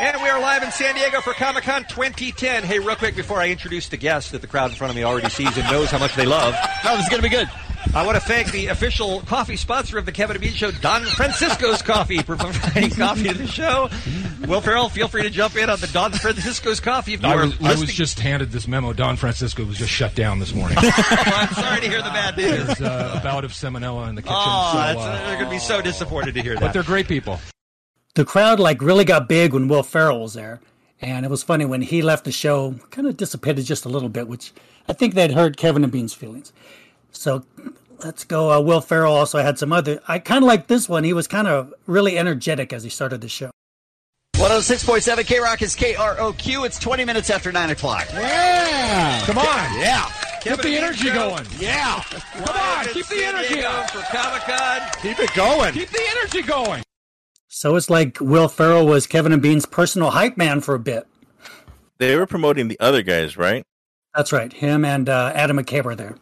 And 0.00 0.20
we 0.22 0.28
are 0.28 0.40
live 0.40 0.62
in 0.62 0.72
San 0.72 0.94
Diego 0.94 1.20
for 1.20 1.32
Comic 1.32 1.64
Con 1.64 1.84
2010. 1.84 2.64
Hey, 2.64 2.78
real 2.78 2.96
quick 2.96 3.14
before 3.14 3.40
I 3.40 3.48
introduce 3.48 3.88
the 3.88 3.96
guests 3.96 4.30
that 4.32 4.40
the 4.40 4.46
crowd 4.46 4.70
in 4.70 4.76
front 4.76 4.90
of 4.90 4.96
me 4.96 5.04
already 5.04 5.28
sees 5.28 5.56
and 5.56 5.70
knows 5.70 5.90
how 5.90 5.98
much 5.98 6.14
they 6.14 6.26
love. 6.26 6.54
No, 6.84 6.96
this 6.96 7.04
is 7.04 7.08
going 7.08 7.22
to 7.22 7.28
be 7.28 7.34
good. 7.34 7.48
I 7.94 8.04
want 8.04 8.16
to 8.16 8.20
thank 8.20 8.52
the 8.52 8.66
official 8.66 9.20
coffee 9.20 9.56
sponsor 9.56 9.98
of 9.98 10.06
the 10.06 10.12
Kevin 10.12 10.36
and 10.36 10.42
Bean 10.42 10.52
Show, 10.52 10.70
Don 10.70 11.02
Francisco's 11.04 11.80
Coffee, 11.82 12.18
for 12.18 12.36
providing 12.36 12.90
coffee 12.90 13.28
to 13.28 13.34
the 13.34 13.46
show. 13.46 13.88
Will 14.46 14.60
Ferrell, 14.60 14.88
feel 14.88 15.08
free 15.08 15.22
to 15.22 15.30
jump 15.30 15.56
in 15.56 15.70
on 15.70 15.78
the 15.80 15.86
Don 15.88 16.12
Francisco's 16.12 16.80
Coffee 16.80 17.14
if 17.14 17.22
you 17.22 17.28
I 17.28 17.34
are 17.34 17.46
was, 17.46 17.60
I 17.62 17.74
was 17.74 17.92
just 17.92 18.20
handed 18.20 18.50
this 18.50 18.68
memo. 18.68 18.92
Don 18.92 19.16
Francisco 19.16 19.64
was 19.64 19.78
just 19.78 19.90
shut 19.90 20.14
down 20.14 20.38
this 20.38 20.54
morning. 20.54 20.76
oh, 20.80 20.92
I'm 21.26 21.54
sorry 21.54 21.80
to 21.80 21.88
hear 21.88 22.02
the 22.02 22.10
bad 22.10 22.36
news. 22.36 22.66
There's 22.66 22.80
uh, 22.82 23.18
a 23.20 23.22
bout 23.22 23.44
of 23.44 23.52
salmonella 23.52 24.08
in 24.08 24.14
the 24.14 24.22
kitchen. 24.22 24.36
Oh, 24.38 24.70
so, 24.94 25.00
uh, 25.00 25.26
they're 25.26 25.36
going 25.36 25.46
to 25.46 25.50
be 25.50 25.58
so 25.58 25.80
disappointed 25.80 26.34
to 26.34 26.42
hear 26.42 26.54
that. 26.54 26.60
but 26.60 26.72
they're 26.72 26.82
great 26.82 27.08
people. 27.08 27.40
The 28.14 28.24
crowd 28.24 28.58
like 28.60 28.82
really 28.82 29.04
got 29.04 29.28
big 29.28 29.52
when 29.54 29.68
Will 29.68 29.82
Ferrell 29.82 30.20
was 30.20 30.34
there, 30.34 30.60
and 31.00 31.24
it 31.24 31.30
was 31.30 31.42
funny 31.42 31.64
when 31.64 31.82
he 31.82 32.02
left 32.02 32.24
the 32.24 32.32
show, 32.32 32.74
kind 32.90 33.06
of 33.06 33.16
dissipated 33.16 33.64
just 33.64 33.84
a 33.84 33.88
little 33.88 34.08
bit, 34.08 34.28
which 34.28 34.52
I 34.88 34.92
think 34.92 35.14
they'd 35.14 35.32
hurt 35.32 35.56
Kevin 35.56 35.84
and 35.84 35.92
Bean's 35.92 36.14
feelings. 36.14 36.52
So 37.12 37.44
let's 38.04 38.24
go. 38.24 38.50
Uh, 38.50 38.60
Will 38.60 38.80
Ferrell 38.80 39.14
also 39.14 39.38
had 39.38 39.58
some 39.58 39.72
other. 39.72 40.00
I 40.08 40.18
kind 40.18 40.44
of 40.44 40.48
like 40.48 40.66
this 40.66 40.88
one. 40.88 41.04
He 41.04 41.12
was 41.12 41.26
kind 41.26 41.48
of 41.48 41.72
really 41.86 42.18
energetic 42.18 42.72
as 42.72 42.82
he 42.82 42.90
started 42.90 43.20
the 43.20 43.28
show. 43.28 43.50
106.7 44.36 45.26
K 45.26 45.40
Rock 45.40 45.62
is 45.62 45.74
KROQ. 45.74 46.64
It's 46.64 46.78
20 46.78 47.04
minutes 47.04 47.28
after 47.28 47.50
9 47.50 47.70
o'clock. 47.70 48.06
Yeah. 48.12 49.20
Come 49.26 49.38
on. 49.38 49.78
Yeah. 49.78 50.08
Keep 50.40 50.62
the 50.62 50.76
energy 50.76 51.10
going. 51.10 51.44
Yeah. 51.58 52.00
Come 52.04 52.56
on. 52.56 52.84
Keep 52.86 53.06
the 53.08 53.24
energy 53.24 53.64
up. 53.64 53.90
for 53.90 54.00
Comic 54.16 54.42
Con. 54.42 54.80
Keep 55.02 55.18
it 55.18 55.34
going. 55.34 55.74
Keep 55.74 55.90
the 55.90 56.06
energy 56.16 56.42
going. 56.42 56.82
So 57.48 57.74
it's 57.74 57.90
like 57.90 58.18
Will 58.20 58.46
Ferrell 58.48 58.86
was 58.86 59.08
Kevin 59.08 59.32
and 59.32 59.42
Bean's 59.42 59.66
personal 59.66 60.10
hype 60.10 60.36
man 60.36 60.60
for 60.60 60.76
a 60.76 60.78
bit. 60.78 61.08
They 61.98 62.14
were 62.14 62.26
promoting 62.26 62.68
the 62.68 62.78
other 62.78 63.02
guys, 63.02 63.36
right? 63.36 63.64
That's 64.14 64.32
right. 64.32 64.52
Him 64.52 64.84
and 64.84 65.08
uh, 65.08 65.32
Adam 65.34 65.56
McKay 65.56 65.82
were 65.82 65.96
there. 65.96 66.14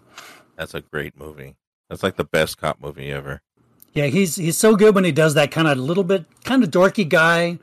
That's 0.57 0.75
a 0.75 0.81
great 0.81 1.19
movie. 1.19 1.57
That's 1.89 2.03
like 2.03 2.17
the 2.17 2.25
best 2.25 2.59
cop 2.59 2.81
movie 2.81 3.13
ever. 3.13 3.43
Yeah, 3.93 4.07
he's 4.07 4.37
he's 4.37 4.59
so 4.59 4.77
good 4.77 4.95
when 4.95 5.05
he 5.05 5.13
does 5.13 5.35
that 5.35 5.51
kind 5.51 5.69
of 5.69 5.79
little 5.79 6.05
bit 6.05 6.27
kind 6.45 6.63
of 6.63 6.71
dorky 6.71 7.09
guy, 7.09 7.59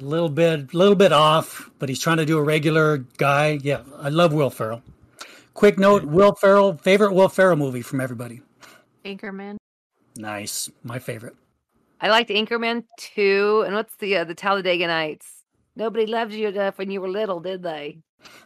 a 0.00 0.04
little 0.04 0.28
bit 0.28 0.74
little 0.74 0.94
bit 0.94 1.12
off, 1.12 1.70
but 1.78 1.88
he's 1.88 2.00
trying 2.00 2.16
to 2.16 2.26
do 2.26 2.38
a 2.38 2.42
regular 2.42 2.98
guy. 3.16 3.58
Yeah, 3.62 3.82
I 3.98 4.08
love 4.08 4.32
Will 4.32 4.50
Ferrell. 4.50 4.82
Quick 5.54 5.78
note: 5.78 6.04
Will 6.04 6.34
Ferrell 6.34 6.76
favorite 6.76 7.12
Will 7.12 7.28
Ferrell 7.28 7.56
movie 7.56 7.82
from 7.82 8.00
everybody. 8.00 8.40
Anchorman. 9.04 9.56
Nice, 10.16 10.70
my 10.82 10.98
favorite. 10.98 11.36
I 12.00 12.08
liked 12.08 12.30
Anchorman 12.30 12.84
too. 12.98 13.62
And 13.66 13.74
what's 13.74 13.94
the 13.96 14.16
uh, 14.16 14.24
the 14.24 14.34
Talladega 14.34 14.86
Nights? 14.86 15.26
Nobody 15.76 16.06
loved 16.06 16.32
you 16.32 16.48
enough 16.48 16.78
when 16.78 16.90
you 16.90 17.00
were 17.00 17.08
little, 17.08 17.38
did 17.38 17.62
they? 17.62 17.98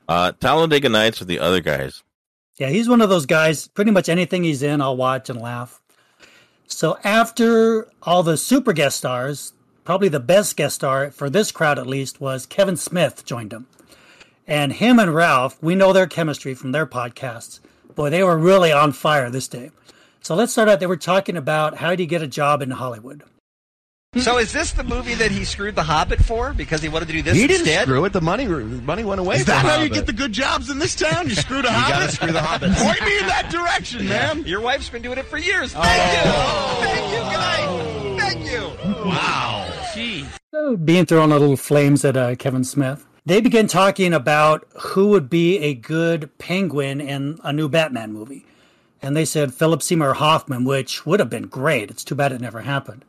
Uh, 0.07 0.33
Talladega 0.33 0.91
Nights 0.91 1.23
are 1.23 1.25
the 1.25 1.39
other 1.39 1.61
guys. 1.61 2.03
Yeah, 2.59 2.69
he's 2.69 2.89
one 2.89 3.01
of 3.01 3.09
those 3.09 3.27
guys. 3.27 3.69
Pretty 3.69 3.91
much 3.91 4.09
anything 4.09 4.45
he's 4.45 4.63
in, 4.63 4.81
I'll 4.81 4.97
watch 4.97 5.31
and 5.31 5.41
laugh. 5.41 5.81
So 6.67 6.99
after 7.05 7.89
all 8.03 8.23
the 8.23 8.37
super 8.37 8.73
guest 8.73 8.97
stars, 8.99 9.53
probably 9.85 10.09
the 10.09 10.21
best 10.21 10.57
guest 10.57 10.77
star 10.77 11.11
for 11.11 11.29
this 11.29 11.53
crowd 11.53 11.79
at 11.79 11.87
least 11.87 12.21
was 12.21 12.47
Kevin 12.47 12.77
Smith 12.77 13.25
joined 13.25 13.53
him. 13.53 13.67
And 14.47 14.73
him 14.73 14.99
and 14.99 15.15
Ralph, 15.15 15.63
we 15.63 15.75
know 15.75 15.93
their 15.93 16.07
chemistry 16.07 16.55
from 16.55 16.73
their 16.73 16.87
podcasts. 16.87 17.61
Boy, 17.95 18.11
they 18.11 18.25
were 18.25 18.39
really 18.39 18.73
on 18.73 18.93
fire 18.93 19.31
this 19.31 19.49
day. 19.49 19.71
So 20.21 20.35
let's 20.35 20.53
start 20.53 20.69
out. 20.69 20.81
They 20.81 20.87
were 20.87 20.97
talking 20.97 21.37
about 21.37 21.79
how 21.79 21.95
do 21.95 22.03
you 22.03 22.09
get 22.09 22.23
a 22.23 22.29
job 22.29 22.63
in 22.63 22.71
Hollywood. 22.71 23.23
So 24.19 24.37
is 24.37 24.53
this 24.53 24.73
the 24.73 24.85
movie 24.85 25.15
that 25.15 25.31
he 25.31 25.43
screwed 25.47 25.75
the 25.75 25.83
Hobbit 25.83 26.23
for 26.23 26.53
because 26.53 26.83
he 26.83 26.91
wanted 26.91 27.07
to 27.07 27.15
do 27.15 27.23
this 27.23 27.35
he 27.35 27.47
didn't 27.47 27.63
instead? 27.67 27.85
screw 27.85 28.05
it. 28.05 28.13
The 28.13 28.21
money, 28.21 28.45
the 28.45 28.59
money 28.63 29.05
went 29.05 29.23
away. 29.23 29.37
Is 29.37 29.47
that 29.47 29.63
from 29.63 29.71
how 29.71 29.81
you 29.81 29.89
get 29.89 30.05
the 30.05 30.13
good 30.13 30.33
jobs 30.33 30.69
in 30.69 30.79
this 30.79 30.95
town? 30.95 31.31
You 31.31 31.35
screwed 31.35 31.65
the 31.65 31.69
You 31.71 31.75
hobbit? 31.75 31.99
gotta 31.99 32.13
screw 32.13 32.33
the 32.33 32.39
hobbits. 32.41 32.77
Point 32.85 33.01
me 33.07 33.19
in 33.21 33.27
that 33.27 33.49
direction, 33.51 34.07
man. 34.07 34.45
Your 34.45 34.61
wife's 34.61 34.91
been 34.91 35.01
doing 35.01 35.17
it 35.17 35.25
for 35.25 35.39
years. 35.39 35.73
Thank 35.73 36.27
Oh. 36.27 36.79
you. 36.83 36.87
Thank 36.87 37.11
you, 37.11 37.21
guys. 37.33 38.35
Thank 38.35 38.51
you. 38.53 39.09
Wow. 39.09 39.73
Gee. 39.95 40.27
So 40.51 40.77
being 40.77 41.07
thrown 41.07 41.33
a 41.33 41.39
little 41.39 41.57
flames 41.57 42.05
at 42.05 42.15
uh, 42.15 42.35
Kevin 42.35 42.65
Smith. 42.65 43.07
They 43.25 43.41
began 43.41 43.67
talking 43.67 44.13
about 44.13 44.69
who 44.79 45.09
would 45.09 45.31
be 45.31 45.57
a 45.61 45.73
good 45.73 46.37
penguin 46.37 47.01
in 47.01 47.39
a 47.43 47.51
new 47.51 47.67
Batman 47.71 48.13
movie. 48.13 48.45
And 49.01 49.17
they 49.17 49.25
said 49.25 49.55
Philip 49.55 49.81
Seymour 49.83 50.13
Hoffman, 50.15 50.65
which 50.65 51.07
would 51.07 51.19
have 51.19 51.31
been 51.31 51.47
great. 51.47 51.91
It's 51.91 52.05
too 52.05 52.15
bad 52.15 52.31
it 52.33 52.43
never 52.43 52.61
happened. 52.61 53.07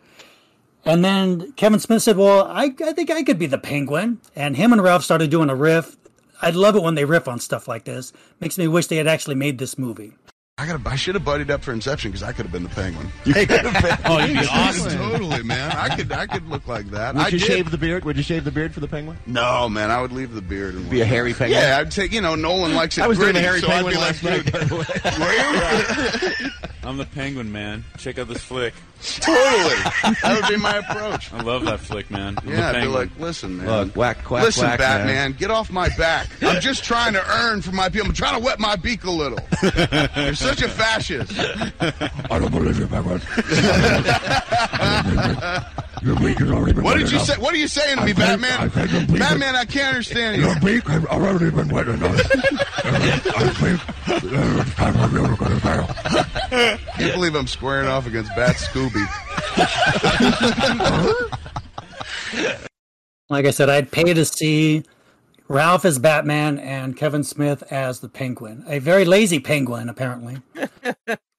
And 0.86 1.04
then 1.04 1.54
Kevin 1.54 1.80
Smith 1.80 2.04
said, 2.04 2.18
Well, 2.18 2.46
I, 2.48 2.74
I 2.86 2.94
think 2.94 3.10
I 3.10 3.24
could 3.24 3.40
be 3.40 3.46
the 3.46 3.58
penguin. 3.58 4.20
And 4.36 4.58
him 4.58 4.74
and 4.74 4.84
Ralph 4.84 5.04
started 5.04 5.30
doing 5.30 5.50
a 5.50 5.56
riff. 5.56 5.98
I 6.42 6.50
love 6.50 6.76
it 6.76 6.84
when 6.84 6.96
they 6.96 7.06
riff 7.06 7.28
on 7.28 7.40
stuff 7.40 7.68
like 7.68 7.86
this. 7.86 8.12
Makes 8.42 8.58
me 8.58 8.68
wish 8.68 8.88
they 8.88 8.98
had 8.98 9.08
actually 9.08 9.36
made 9.36 9.60
this 9.60 9.78
movie. 9.78 10.14
I 10.64 10.68
got. 10.68 10.88
I 10.88 10.96
should 10.96 11.16
have 11.16 11.26
buddied 11.26 11.52
up 11.52 11.62
for 11.62 11.74
Inception 11.74 12.12
because 12.12 12.24
I 12.24 12.32
could 12.32 12.46
have 12.46 12.52
been 12.54 12.64
the 12.64 12.70
penguin. 12.70 13.10
You 13.26 13.34
could 13.34 13.50
have 13.50 13.84
been- 13.84 13.98
oh, 14.06 14.20
you'd 14.20 14.40
be 14.40 14.48
awesome. 14.48 14.86
awesome. 14.88 14.98
totally, 14.98 15.44
man. 15.44 15.72
I 15.72 15.96
could. 15.96 16.12
I 16.12 16.28
could 16.28 16.48
look 16.48 16.68
like 16.68 16.90
that. 16.92 17.16
Would 17.16 17.24
I 17.24 17.28
you 17.28 17.40
did. 17.40 17.48
shave 17.48 17.72
the 17.72 17.78
beard? 17.78 18.06
Would 18.06 18.16
you 18.18 18.24
shave 18.24 18.44
the 18.46 18.52
beard 18.52 18.74
for 18.74 18.80
the 18.80 18.88
penguin? 18.88 19.18
No, 19.26 19.68
man. 19.68 19.92
I 19.92 20.02
would 20.02 20.12
leave 20.12 20.34
the 20.34 20.42
beard 20.42 20.76
and 20.76 20.90
Be 20.90 21.02
a 21.02 21.06
hairy 21.06 21.34
penguin? 21.34 21.62
Yeah, 21.62 21.80
I'd 21.80 21.92
take. 21.92 22.12
You 22.14 22.22
know, 22.22 22.36
Nolan 22.36 22.76
likes 22.76 22.98
it. 22.98 23.02
I 23.02 23.08
was 23.08 23.18
doing 23.18 23.36
a 23.36 23.40
hairy 23.40 23.60
so 23.60 23.68
penguin 23.68 23.96
last 23.96 24.24
like, 24.24 24.46
night, 24.46 24.54
by 24.54 24.64
the 24.64 24.76
way. 24.76 26.52
I'm 26.84 26.98
the 26.98 27.06
penguin, 27.06 27.52
man. 27.52 27.84
Check 27.98 28.20
out 28.20 28.28
this 28.28 28.42
flick. 28.42 28.74
Totally. 29.02 29.76
That 30.22 30.40
would 30.42 30.50
be 30.50 30.58
my 30.58 30.78
approach. 30.78 31.32
I 31.34 31.42
love 31.42 31.66
that 31.66 31.80
flick, 31.80 32.10
man. 32.10 32.38
I'm 32.42 32.50
Yeah, 32.50 32.70
I'd 32.72 32.82
be 32.82 32.88
like, 32.88 33.10
listen, 33.20 33.58
man. 33.58 33.68
Look, 33.68 33.96
whack, 33.96 34.24
quack, 34.24 34.44
listen, 34.44 34.66
quack, 34.66 34.80
Batman, 34.80 35.08
man. 35.08 35.32
get 35.34 35.52
off 35.52 35.72
my 35.72 35.90
back. 35.98 36.28
I'm 36.42 36.62
just 36.62 36.84
trying 36.84 37.14
to 37.14 37.26
earn 37.30 37.62
for 37.62 37.72
my 37.72 37.90
people. 37.90 38.08
I'm 38.08 38.14
trying 38.14 38.40
to 38.40 38.46
wet 38.46 38.60
my 38.60 38.76
beak 38.76 39.04
a 39.04 39.12
little. 39.12 39.40
You're 39.62 40.36
such 40.56 40.62
a 40.62 40.70
fascist. 40.70 41.32
I 42.32 42.40
don't 42.40 42.52
believe 42.52 42.78
you, 42.80 42.88
Penguin. 42.88 43.22
Your 46.04 46.16
beak 46.20 46.38
has 46.40 46.52
already 46.52 46.74
been 46.74 46.84
What 46.84 46.98
did 46.98 47.10
you 47.12 47.16
enough. 47.18 47.28
say? 47.28 47.38
What 47.38 47.54
are 47.54 47.58
you 47.58 47.68
saying 47.68 47.96
to 47.96 48.02
I 48.02 48.06
me, 48.06 48.14
think- 48.14 48.42
Batman? 48.42 48.60
I 48.60 48.68
think 48.68 48.94
I'm 48.94 49.06
bleeding. 49.06 49.20
Batman, 49.28 49.56
I 49.56 49.66
can't 49.66 49.88
understand 49.90 50.36
you. 50.38 50.44
Your 50.48 50.60
beak 50.60 50.84
has 50.88 51.06
already 51.06 51.50
been 51.50 51.70
wet 51.70 51.88
enough. 51.88 52.20
I 52.86 53.50
think 53.54 53.82
it's 54.08 54.76
time 54.76 54.94
for 54.94 55.08
you 55.16 55.28
to 55.28 55.36
go 55.36 55.48
to 55.48 55.60
jail. 55.62 55.88
Can't 56.98 57.14
believe 57.14 57.36
I'm 57.36 57.48
squaring 57.48 57.88
off 57.88 58.06
against 58.06 58.36
Bat 58.36 58.56
Scooby. 58.58 59.06
Like 63.30 63.46
I 63.46 63.52
said, 63.52 63.70
I'd 63.70 63.90
pay 63.92 64.14
to 64.14 64.26
see 64.26 64.84
Ralph 65.54 65.86
as 65.86 66.00
Batman 66.00 66.58
and 66.58 66.98
Kevin 66.98 67.24
Smith 67.24 67.62
as 67.72 68.00
the 68.00 68.10
Penguin. 68.10 68.64
A 68.68 68.80
very 68.80 69.06
lazy 69.06 69.40
penguin, 69.40 69.88
apparently. 69.88 70.38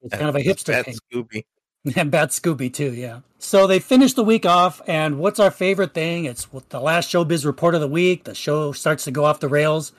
It's 0.01 0.15
kind 0.15 0.29
of 0.29 0.35
a 0.35 0.39
hipster 0.39 0.85
Bat. 0.85 0.95
Scooby. 1.11 1.45
And 1.95 2.11
Bat 2.11 2.29
Scooby 2.29 2.71
too, 2.71 2.93
yeah. 2.93 3.21
So 3.39 3.65
they 3.65 3.79
finished 3.79 4.15
the 4.15 4.23
week 4.23 4.45
off, 4.45 4.79
and 4.87 5.17
what's 5.17 5.39
our 5.39 5.49
favorite 5.49 5.95
thing? 5.95 6.25
It's 6.25 6.47
the 6.69 6.79
last 6.79 7.11
showbiz 7.11 7.43
report 7.43 7.73
of 7.73 7.81
the 7.81 7.87
week. 7.87 8.23
The 8.23 8.35
show 8.35 8.71
starts 8.71 9.03
to 9.05 9.11
go 9.11 9.25
off 9.25 9.39
the 9.39 9.49
rails. 9.49 9.93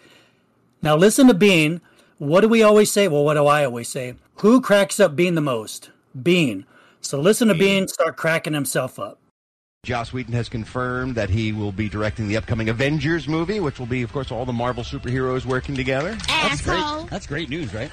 Now 0.81 0.97
listen 0.97 1.27
to 1.27 1.35
Bean. 1.35 1.81
What 2.19 2.43
do 2.43 2.49
we 2.49 2.63
always 2.63 2.91
say? 2.91 3.09
Well, 3.09 3.25
what 3.25 3.35
do 3.35 3.47
I 3.47 3.65
always 3.65 3.89
say? 3.89 4.15
Who 4.37 4.61
cracks 4.61 5.01
up 5.01 5.17
Bean 5.17 5.35
the 5.35 5.41
most? 5.41 5.91
Bean. 6.21 6.67
So 7.01 7.21
listen 7.21 7.49
to 7.49 7.55
Bean 7.55 7.89
start 7.89 8.17
cracking 8.17 8.55
himself 8.55 8.99
up. 9.01 9.19
Joss 9.87 10.13
Whedon 10.13 10.35
has 10.35 10.49
confirmed 10.49 11.15
that 11.15 11.31
he 11.31 11.53
will 11.53 11.71
be 11.71 11.89
directing 11.89 12.27
the 12.27 12.37
upcoming 12.37 12.69
Avengers 12.69 13.29
movie, 13.29 13.61
which 13.61 13.79
will 13.79 13.87
be, 13.87 14.03
of 14.03 14.13
course, 14.13 14.33
all 14.33 14.45
the 14.45 14.53
Marvel 14.53 14.83
superheroes 14.83 15.47
working 15.47 15.77
together. 15.77 16.19
That's 16.27 16.61
great. 16.61 17.09
That's 17.09 17.27
great 17.29 17.49
news, 17.49 17.73
right? 17.73 17.93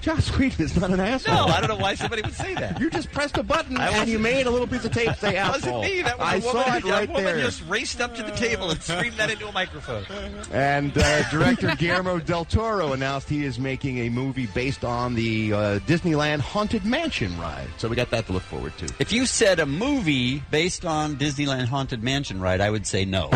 Joss 0.00 0.28
Whedon 0.38 0.64
is 0.64 0.76
not 0.80 0.90
an 0.90 1.00
asshole. 1.00 1.34
No, 1.34 1.44
I 1.46 1.60
don't 1.60 1.68
know 1.68 1.76
why 1.82 1.94
somebody 1.94 2.22
would 2.22 2.32
say 2.34 2.54
that. 2.54 2.78
You 2.80 2.88
just 2.88 3.10
pressed 3.10 3.36
a 3.36 3.42
button 3.42 3.76
I 3.78 3.88
and 3.88 4.08
you 4.08 4.18
made 4.18 4.46
a 4.46 4.50
little 4.50 4.66
piece 4.66 4.84
of 4.84 4.92
tape 4.92 5.14
say 5.16 5.32
That 5.34 5.56
asshole. 5.56 5.80
wasn't 5.80 5.96
me. 5.96 6.02
That 6.02 6.18
was 6.18 6.26
I 6.28 6.34
a 6.36 6.40
woman, 6.40 6.52
saw 6.64 6.76
it 6.76 6.84
a 6.84 6.86
right 6.88 7.08
woman 7.08 7.24
there. 7.24 7.40
just 7.40 7.62
raced 7.68 8.00
up 8.00 8.14
to 8.14 8.22
the 8.22 8.30
table 8.32 8.70
and 8.70 8.80
screamed 8.82 9.16
that 9.16 9.30
into 9.30 9.48
a 9.48 9.52
microphone. 9.52 10.04
And 10.52 10.96
uh, 10.96 11.28
director 11.30 11.74
Guillermo 11.76 12.18
del 12.20 12.44
Toro 12.44 12.92
announced 12.92 13.28
he 13.28 13.44
is 13.44 13.58
making 13.58 13.98
a 13.98 14.08
movie 14.08 14.46
based 14.46 14.84
on 14.84 15.14
the 15.14 15.52
uh, 15.52 15.78
Disneyland 15.80 16.40
Haunted 16.40 16.84
Mansion 16.84 17.36
ride. 17.38 17.68
So 17.78 17.88
we 17.88 17.96
got 17.96 18.10
that 18.10 18.26
to 18.26 18.32
look 18.32 18.42
forward 18.44 18.76
to. 18.78 18.92
If 19.00 19.12
you 19.12 19.26
said 19.26 19.58
a 19.58 19.66
movie 19.66 20.42
based 20.50 20.84
on 20.84 21.16
Disneyland 21.16 21.66
Haunted 21.66 22.02
Mansion 22.02 22.40
ride, 22.40 22.60
I 22.60 22.70
would 22.70 22.86
say 22.86 23.04
no. 23.04 23.28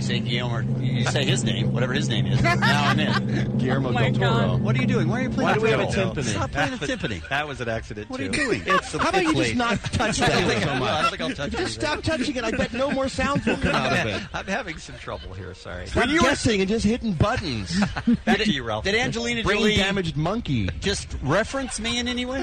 You 0.00 0.06
say 0.06 0.20
Guillermo, 0.20 0.80
you 0.80 1.04
say 1.04 1.24
his 1.26 1.44
name, 1.44 1.74
whatever 1.74 1.92
his 1.92 2.08
name 2.08 2.24
is. 2.26 2.42
Now 2.42 2.56
I'm 2.62 2.98
in. 2.98 3.58
Guillermo 3.58 3.90
Oh 3.90 3.92
del 3.92 4.12
Toro. 4.14 4.18
God. 4.30 4.62
What 4.62 4.74
are 4.74 4.80
you 4.80 4.86
doing? 4.86 5.08
Why 5.08 5.20
are 5.20 5.22
you 5.24 5.28
playing? 5.28 5.48
Why 5.48 5.54
do 5.54 5.60
we 5.60 5.70
have 5.70 5.80
a 5.80 5.84
timpani? 5.84 6.14
timpani? 6.14 6.24
Stop 6.24 6.50
playing 6.52 6.70
the 6.70 6.76
That 6.78 6.80
was- 6.80 6.90
timpani. 7.20 7.28
That 7.28 7.48
was 7.48 7.60
an 7.60 7.68
accident. 7.68 8.08
What 8.10 8.18
are 8.20 8.22
you 8.22 8.28
doing? 8.30 8.62
It's, 8.64 8.92
How 8.92 9.08
about 9.10 9.14
it's 9.22 9.30
you 9.32 9.36
just 9.44 9.54
not 9.56 9.78
touch 9.92 10.22
I 10.22 10.28
that 10.28 10.40
don't 10.40 10.48
think- 10.48 10.64
so 10.64 10.78
no, 10.78 10.84
I 10.84 11.02
don't 11.02 11.10
think 11.10 11.20
I'll 11.20 11.30
touch 11.34 11.52
it. 11.52 11.58
Just 11.58 11.74
stop 11.74 12.02
touching 12.02 12.34
it. 12.36 12.44
I 12.44 12.50
bet 12.50 12.72
no 12.72 12.90
more 12.90 13.10
sounds 13.10 13.44
will 13.44 13.58
come 13.58 13.74
out 13.74 13.92
of 13.92 14.06
it. 14.06 14.22
I'm 14.32 14.46
having 14.46 14.78
some 14.78 14.96
trouble 14.96 15.34
here. 15.34 15.52
Sorry. 15.52 15.86
Stop 15.86 16.08
guessing 16.08 16.60
and 16.60 16.68
just 16.68 16.86
hitting 16.86 17.12
buttons. 17.12 17.78
Back 18.24 18.38
to 18.38 18.50
you, 18.50 18.62
Ralph. 18.62 18.84
Did 18.84 18.94
Angelina 18.94 19.42
Brain 19.42 19.58
Jolie 19.58 19.76
damaged 19.76 20.16
monkey. 20.16 20.70
just 20.80 21.14
reference 21.22 21.78
me 21.78 21.98
in 21.98 22.08
any 22.08 22.24
way? 22.24 22.40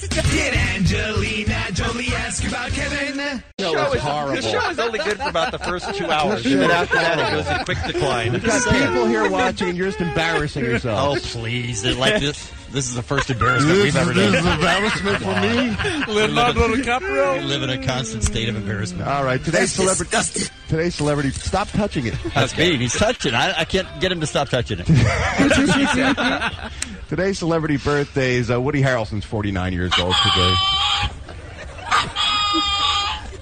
Did 0.00 0.54
Angelina 0.54 1.66
Jolie 1.72 2.08
ask 2.14 2.44
about 2.48 2.70
Kevin? 2.72 3.16
The 3.58 3.64
show 3.64 3.72
show 3.74 3.86
is 3.90 3.94
is 3.94 4.00
horrible. 4.00 4.34
The 4.34 4.42
show 4.42 4.70
is 4.70 4.78
only 4.80 4.98
good 4.98 5.18
for 5.18 5.28
about 5.28 5.52
the 5.52 5.58
first 5.60 5.94
two 5.94 6.10
hours, 6.10 6.42
The 6.42 6.52
and 6.62 6.63
then 6.70 6.82
after 6.82 6.94
that, 6.96 7.18
it 7.18 7.24
horrible. 7.24 7.50
goes 7.50 7.58
in 7.58 7.64
quick 7.64 7.92
decline. 7.92 8.32
We've 8.32 8.44
got 8.44 8.72
people 8.72 9.06
here 9.06 9.30
watching 9.30 9.68
and 9.68 9.78
you're 9.78 9.88
just 9.88 10.00
embarrassing 10.00 10.64
yourself. 10.64 11.18
Oh, 11.18 11.20
please! 11.20 11.82
They're 11.82 11.94
like 11.94 12.20
this. 12.20 12.52
This 12.74 12.88
is 12.88 12.96
the 12.96 13.02
first 13.02 13.30
embarrassment 13.30 13.82
we've 13.82 13.94
ever 13.94 14.12
done. 14.12 14.32
This 14.32 14.44
is 14.44 14.52
embarrassment 14.52 15.18
for 15.18 15.40
me. 15.40 16.12
Leonardo 16.12 16.66
DiCaprio. 16.74 17.38
We 17.38 17.44
live 17.44 17.62
in 17.62 17.70
a 17.70 17.86
constant 17.86 18.24
state 18.24 18.48
of 18.48 18.56
embarrassment. 18.56 19.08
All 19.08 19.22
right, 19.22 19.38
today's 19.38 19.76
That's 19.76 19.96
celebrity. 19.96 20.50
Today's 20.68 20.96
celebrity. 20.96 21.30
Stop 21.30 21.68
touching 21.68 22.06
it. 22.06 22.16
That's 22.34 22.56
me. 22.56 22.76
He's 22.76 22.94
touching. 22.94 23.32
I, 23.32 23.60
I 23.60 23.64
can't 23.64 23.86
get 24.00 24.10
him 24.10 24.18
to 24.20 24.26
stop 24.26 24.48
touching 24.48 24.80
it. 24.80 24.86
Today's 27.08 27.38
celebrity 27.38 27.76
birthdays. 27.76 28.50
Uh, 28.50 28.60
Woody 28.60 28.82
Harrelson's 28.82 29.24
49 29.24 29.72
years 29.72 29.92
old 29.96 30.16
today. 30.24 30.54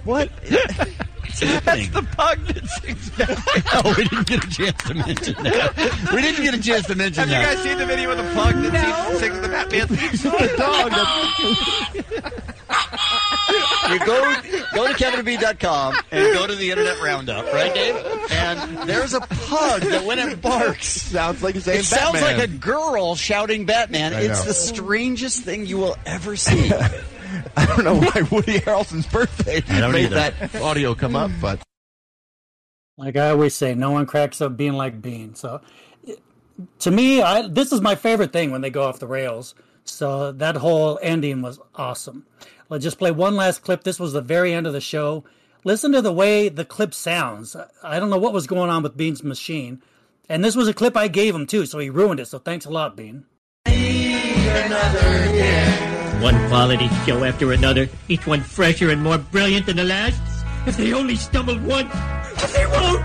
What? 0.04 0.28
What's 1.32 1.40
happening? 1.40 1.90
That's 1.92 2.06
the 2.06 2.16
pug 2.16 2.38
that 2.46 2.66
sings 2.68 3.18
No, 3.18 3.94
we 3.96 4.04
didn't 4.04 4.26
get 4.26 4.44
a 4.44 4.50
chance 4.50 4.82
to 4.84 4.94
mention 4.94 5.34
that. 5.42 6.10
We 6.14 6.20
didn't 6.22 6.42
get 6.44 6.54
a 6.54 6.60
chance 6.60 6.86
to 6.86 6.94
mention 6.94 7.28
Have 7.28 7.30
that. 7.30 7.42
Have 7.44 7.50
you 7.50 7.56
guys 7.56 7.64
seen 7.64 7.78
the 7.78 7.86
video 7.86 8.10
of 8.10 8.18
the 8.18 8.24
pug 8.34 8.54
that 8.72 9.08
sings, 9.08 9.20
sings 9.20 9.40
the 9.40 9.48
Batman 9.48 9.86
theme 9.88 10.16
song? 10.16 10.32
the 10.38 10.54
dog 10.58 10.92
you 13.90 13.98
go 13.98 14.34
go 14.74 14.86
to 14.88 14.94
kevinab.com 14.94 15.94
and 16.10 16.32
go 16.34 16.46
to 16.46 16.54
the 16.54 16.70
internet 16.70 17.00
roundup, 17.02 17.52
right, 17.52 17.74
Dave? 17.74 17.96
And 18.30 18.88
there's 18.88 19.12
a 19.14 19.20
pug 19.20 19.82
that 19.82 20.04
when 20.04 20.18
it 20.18 20.40
barks 20.40 20.86
sounds 20.88 21.42
like 21.42 21.56
it's 21.56 21.64
saying 21.66 21.80
it 21.80 21.84
sounds 21.84 22.20
like 22.20 22.38
a 22.38 22.46
girl 22.46 23.14
shouting 23.14 23.66
Batman. 23.66 24.14
I 24.14 24.22
It's 24.22 24.40
know. 24.40 24.46
the 24.48 24.54
strangest 24.54 25.42
thing 25.42 25.66
you 25.66 25.78
will 25.78 25.96
ever 26.06 26.36
see. 26.36 26.70
I 27.56 27.66
don't 27.66 27.84
know 27.84 27.96
why 28.00 28.22
Woody 28.30 28.58
Harrelson's 28.60 29.06
birthday 29.06 29.62
I 29.68 29.80
don't 29.80 29.92
made 29.92 30.06
either. 30.12 30.14
that 30.16 30.54
audio 30.56 30.94
come 30.94 31.16
up, 31.16 31.30
but 31.40 31.60
Like 32.98 33.16
I 33.16 33.30
always 33.30 33.54
say, 33.54 33.74
no 33.74 33.90
one 33.90 34.06
cracks 34.06 34.40
up 34.40 34.56
Bean 34.56 34.74
like 34.74 35.00
Bean. 35.00 35.34
So, 35.34 35.60
to 36.80 36.90
me, 36.90 37.22
I, 37.22 37.48
this 37.48 37.72
is 37.72 37.80
my 37.80 37.94
favorite 37.94 38.32
thing 38.32 38.50
when 38.50 38.60
they 38.60 38.70
go 38.70 38.82
off 38.84 38.98
the 38.98 39.06
rails. 39.06 39.54
So 39.84 40.32
that 40.32 40.56
whole 40.56 40.98
ending 41.02 41.42
was 41.42 41.58
awesome. 41.74 42.26
Let's 42.68 42.84
just 42.84 42.98
play 42.98 43.10
one 43.10 43.34
last 43.34 43.62
clip. 43.62 43.82
This 43.84 43.98
was 43.98 44.12
the 44.12 44.20
very 44.22 44.52
end 44.54 44.66
of 44.66 44.72
the 44.72 44.80
show. 44.80 45.24
Listen 45.64 45.92
to 45.92 46.02
the 46.02 46.12
way 46.12 46.48
the 46.48 46.64
clip 46.64 46.94
sounds. 46.94 47.56
I 47.82 47.98
don't 47.98 48.10
know 48.10 48.18
what 48.18 48.32
was 48.32 48.46
going 48.46 48.70
on 48.70 48.82
with 48.82 48.96
Bean's 48.96 49.22
machine, 49.24 49.80
and 50.28 50.44
this 50.44 50.56
was 50.56 50.68
a 50.68 50.74
clip 50.74 50.96
I 50.96 51.08
gave 51.08 51.34
him 51.34 51.46
too, 51.46 51.66
so 51.66 51.78
he 51.78 51.90
ruined 51.90 52.20
it. 52.20 52.26
So 52.26 52.38
thanks 52.38 52.64
a 52.66 52.70
lot, 52.70 52.96
Bean. 52.96 53.24
One 56.20 56.36
quality 56.48 56.88
show 57.06 57.24
after 57.24 57.52
another, 57.52 57.88
each 58.08 58.26
one 58.26 58.40
fresher 58.42 58.90
and 58.90 59.02
more 59.02 59.18
brilliant 59.18 59.66
than 59.66 59.76
the 59.76 59.84
last. 59.84 60.20
If 60.66 60.76
they 60.76 60.92
only 60.92 61.16
stumbled 61.16 61.62
once, 61.64 61.90
but 61.92 62.50
they 62.54 62.66
won't! 62.66 63.02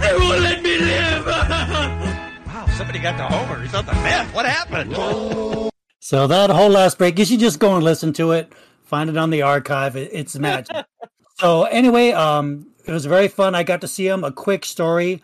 They 0.00 0.16
won't 0.16 0.40
let 0.40 0.62
me 0.62 0.78
live! 0.78 1.26
wow, 2.46 2.66
somebody 2.76 2.98
got 2.98 3.16
the 3.16 3.24
Homer. 3.24 3.62
He's 3.62 3.74
on 3.74 3.86
the 3.86 3.92
meth. 3.92 4.34
What 4.34 4.46
happened? 4.46 5.70
So 6.04 6.26
that 6.26 6.50
whole 6.50 6.68
last 6.68 6.98
break, 6.98 7.16
you 7.16 7.24
should 7.24 7.38
just 7.38 7.60
go 7.60 7.76
and 7.76 7.84
listen 7.84 8.12
to 8.14 8.32
it. 8.32 8.52
Find 8.82 9.08
it 9.08 9.16
on 9.16 9.30
the 9.30 9.42
archive. 9.42 9.94
It, 9.94 10.10
it's 10.12 10.36
magic. 10.36 10.84
so 11.38 11.62
anyway, 11.62 12.10
um, 12.10 12.66
it 12.84 12.90
was 12.90 13.06
very 13.06 13.28
fun. 13.28 13.54
I 13.54 13.62
got 13.62 13.82
to 13.82 13.88
see 13.88 14.08
him. 14.08 14.24
A 14.24 14.32
quick 14.32 14.64
story. 14.64 15.22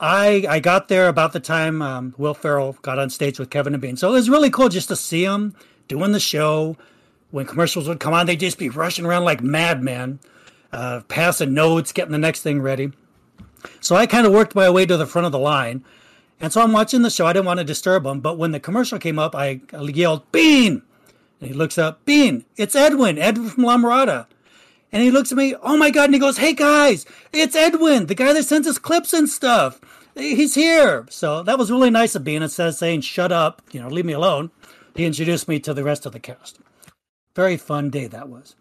I 0.00 0.46
I 0.48 0.60
got 0.60 0.88
there 0.88 1.08
about 1.08 1.34
the 1.34 1.40
time 1.40 1.82
um, 1.82 2.14
Will 2.16 2.32
Ferrell 2.32 2.72
got 2.80 2.98
on 2.98 3.10
stage 3.10 3.38
with 3.38 3.50
Kevin 3.50 3.74
and 3.74 3.82
Bean. 3.82 3.96
So 3.98 4.08
it 4.08 4.12
was 4.12 4.30
really 4.30 4.48
cool 4.48 4.70
just 4.70 4.88
to 4.88 4.96
see 4.96 5.24
him 5.24 5.54
doing 5.88 6.12
the 6.12 6.20
show. 6.20 6.76
When 7.30 7.46
commercials 7.46 7.88
would 7.88 8.00
come 8.00 8.12
on, 8.12 8.26
they'd 8.26 8.40
just 8.40 8.58
be 8.58 8.68
rushing 8.68 9.06
around 9.06 9.24
like 9.24 9.42
madmen, 9.42 10.20
uh, 10.72 11.00
passing 11.08 11.54
notes, 11.54 11.92
getting 11.92 12.12
the 12.12 12.18
next 12.18 12.42
thing 12.42 12.60
ready. 12.60 12.92
So 13.80 13.96
I 13.96 14.06
kind 14.06 14.26
of 14.26 14.32
worked 14.32 14.54
my 14.54 14.68
way 14.70 14.84
to 14.86 14.96
the 14.96 15.06
front 15.06 15.26
of 15.26 15.32
the 15.32 15.38
line. 15.38 15.84
And 16.40 16.52
so 16.52 16.60
I'm 16.60 16.72
watching 16.72 17.02
the 17.02 17.10
show. 17.10 17.26
I 17.26 17.32
didn't 17.32 17.46
want 17.46 17.58
to 17.58 17.64
disturb 17.64 18.04
him, 18.04 18.20
but 18.20 18.36
when 18.36 18.50
the 18.50 18.60
commercial 18.60 18.98
came 18.98 19.18
up, 19.18 19.34
I 19.34 19.60
yelled, 19.72 20.30
Bean! 20.32 20.82
And 21.40 21.50
he 21.50 21.56
looks 21.56 21.76
up, 21.76 22.04
Bean, 22.04 22.44
it's 22.56 22.76
Edwin, 22.76 23.18
Edwin 23.18 23.50
from 23.50 23.64
La 23.64 23.76
Mirada. 23.76 24.26
And 24.92 25.02
he 25.02 25.10
looks 25.10 25.32
at 25.32 25.38
me, 25.38 25.56
oh 25.60 25.76
my 25.76 25.90
God, 25.90 26.04
and 26.04 26.14
he 26.14 26.20
goes, 26.20 26.38
hey 26.38 26.52
guys, 26.52 27.04
it's 27.32 27.56
Edwin, 27.56 28.06
the 28.06 28.14
guy 28.14 28.32
that 28.32 28.44
sends 28.44 28.68
us 28.68 28.78
clips 28.78 29.12
and 29.12 29.28
stuff. 29.28 29.80
He's 30.14 30.54
here. 30.54 31.04
So 31.10 31.42
that 31.42 31.58
was 31.58 31.68
really 31.68 31.90
nice 31.90 32.14
of 32.14 32.22
Bean. 32.22 32.42
Instead 32.42 32.68
of 32.68 32.74
saying, 32.76 33.00
shut 33.00 33.32
up, 33.32 33.60
you 33.72 33.80
know, 33.80 33.88
leave 33.88 34.04
me 34.04 34.12
alone, 34.12 34.52
he 34.94 35.04
introduced 35.04 35.48
me 35.48 35.58
to 35.60 35.74
the 35.74 35.84
rest 35.84 36.06
of 36.06 36.12
the 36.12 36.20
cast. 36.20 36.58
Very 37.34 37.56
fun 37.56 37.90
day 37.90 38.06
that 38.06 38.28
was. 38.28 38.54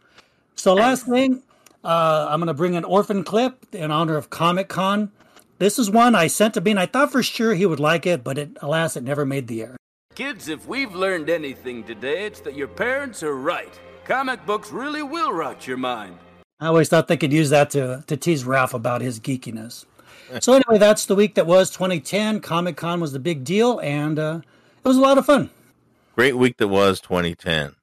So 0.56 0.74
last 0.74 1.06
thing, 1.06 1.44
uh, 1.84 2.28
I'm 2.30 2.40
going 2.40 2.48
to 2.48 2.54
bring 2.54 2.76
an 2.76 2.86
orphan 2.86 3.24
clip 3.24 3.66
in 3.74 3.92
honor 3.92 4.16
of 4.16 4.30
Comic 4.30 4.70
Con. 4.70 5.12
This 5.58 5.78
is 5.78 5.90
one 5.90 6.16
I 6.16 6.28
sent 6.28 6.54
to 6.56 6.62
Bean. 6.62 6.78
I 6.78 6.86
thought 6.86 7.12
for 7.12 7.24
sure 7.24 7.54
he 7.54 7.66
would 7.66 7.80
like 7.80 8.06
it, 8.06 8.24
but 8.24 8.38
it, 8.38 8.58
alas, 8.62 8.96
it 8.96 9.04
never 9.04 9.26
made 9.26 9.48
the 9.48 9.62
air. 9.64 9.78
Kids, 10.16 10.48
if 10.48 10.68
we've 10.68 10.94
learned 10.94 11.30
anything 11.30 11.84
today, 11.84 12.26
it's 12.26 12.42
that 12.42 12.56
your 12.56 12.68
parents 12.68 13.24
are 13.24 13.36
right. 13.36 13.80
Comic 14.06 14.46
books 14.46 14.72
really 14.72 15.04
will 15.04 15.32
rot 15.32 15.68
your 15.68 15.78
mind. 15.78 16.18
I 16.60 16.68
always 16.68 16.90
thought 16.90 17.08
they 17.08 17.18
could 17.18 17.34
use 17.34 17.50
that 17.50 17.70
to, 17.72 18.04
to 18.08 18.18
tease 18.18 18.44
Ralph 18.44 18.74
about 18.74 19.02
his 19.02 19.20
geekiness. 19.20 19.86
So 20.40 20.54
anyway, 20.54 20.78
that's 20.78 21.06
the 21.06 21.16
week 21.16 21.36
that 21.36 21.46
was 21.46 21.72
2010. 21.72 22.40
Comic 22.40 22.78
Con 22.78 23.02
was 23.02 23.12
the 23.12 23.20
big 23.20 23.44
deal, 23.44 23.80
and 23.80 24.18
uh, 24.18 24.42
it 24.84 24.88
was 24.88 24.98
a 24.98 25.02
lot 25.02 25.18
of 25.18 25.26
fun. 25.26 25.50
Great 26.22 26.38
week 26.38 26.58
that 26.58 26.68
was 26.68 27.02
2010. 27.02 27.74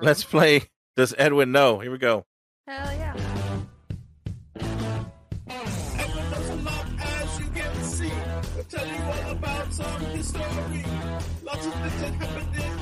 Let's 0.00 0.24
play. 0.24 0.62
Does 0.96 1.14
Edwin 1.16 1.52
know? 1.52 1.78
Here 1.78 1.92
we 1.92 1.98
go. 1.98 2.26
Hell 2.66 2.92
yeah. 2.92 3.14
As 6.98 7.38
you 7.38 7.46
can 7.54 7.84
see, 7.84 8.10
we'll 8.56 8.64
tell 8.64 8.88
you 8.88 9.02
all 9.04 9.30
about 9.30 9.72
some 9.72 10.00
history. 10.06 10.84
Lots 11.44 11.64
of 11.64 11.74
things 11.74 12.00
that 12.00 12.14
happened 12.14 12.56
in 12.56 12.72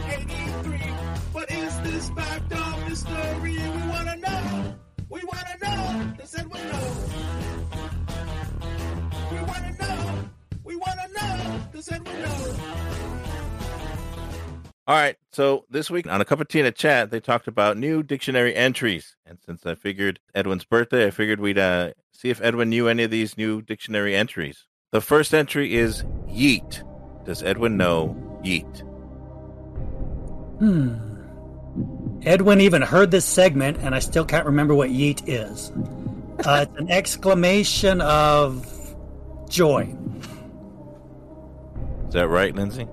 83. 0.73 0.95
But 1.35 1.51
is 1.53 1.81
this 1.81 2.09
backed 2.09 2.55
up 2.55 2.89
mystery? 2.89 3.59
We 3.59 3.83
wanna 3.91 4.17
know. 4.17 4.75
We 5.11 5.21
wanna 5.25 5.57
know. 5.63 6.15
Does 6.17 6.35
Edwin 6.35 6.67
know? 6.73 6.95
We 9.31 9.37
wanna 9.37 9.73
know. 9.79 10.31
We 10.65 10.77
wanna 10.77 11.09
know. 11.15 11.61
Does 11.75 11.93
Edwin 11.93 12.23
know? 12.23 13.24
All 14.87 14.95
right. 14.95 15.17
So 15.33 15.65
this 15.71 15.91
week 15.91 16.07
on 16.07 16.21
a 16.21 16.25
cup 16.25 16.41
of 16.41 16.49
tea 16.49 16.61
in 16.61 16.67
a 16.67 16.73
chat, 16.73 17.11
they 17.11 17.21
talked 17.21 17.49
about 17.49 17.79
new 17.79 18.03
dictionary 18.03 18.55
entries. 18.55 19.17
And 19.27 19.39
since 19.45 19.65
I 19.65 19.75
figured 19.75 20.21
Edwin's 20.35 20.65
birthday, 20.65 21.07
I 21.07 21.11
figured 21.11 21.41
we'd 21.41 21.59
uh, 21.59 21.93
see 22.13 22.29
if 22.29 22.43
Edwin 22.43 22.69
knew 22.69 22.89
any 22.89 23.03
of 23.05 23.11
these 23.11 23.39
new 23.39 23.63
dictionary 23.63 24.15
entries. 24.15 24.67
The 24.93 25.01
first 25.01 25.33
entry 25.33 25.75
is 25.75 26.03
yeet. 26.29 26.85
Does 27.25 27.43
Edwin 27.43 27.77
know 27.79 28.15
yeet? 28.45 28.81
Hmm. 30.59 31.15
Edwin 32.23 32.61
even 32.61 32.83
heard 32.83 33.11
this 33.11 33.25
segment, 33.25 33.79
and 33.79 33.95
I 33.95 33.99
still 33.99 34.25
can't 34.25 34.47
remember 34.47 34.75
what 34.75 34.91
yeet 34.91 35.23
is. 35.27 35.73
Uh, 36.47 36.67
it's 36.69 36.81
an 36.81 36.91
exclamation 36.91 38.01
of 38.03 38.67
joy. 39.49 39.95
Is 42.07 42.15
that 42.15 42.29
right, 42.29 42.55
Lindsay? 42.55 42.87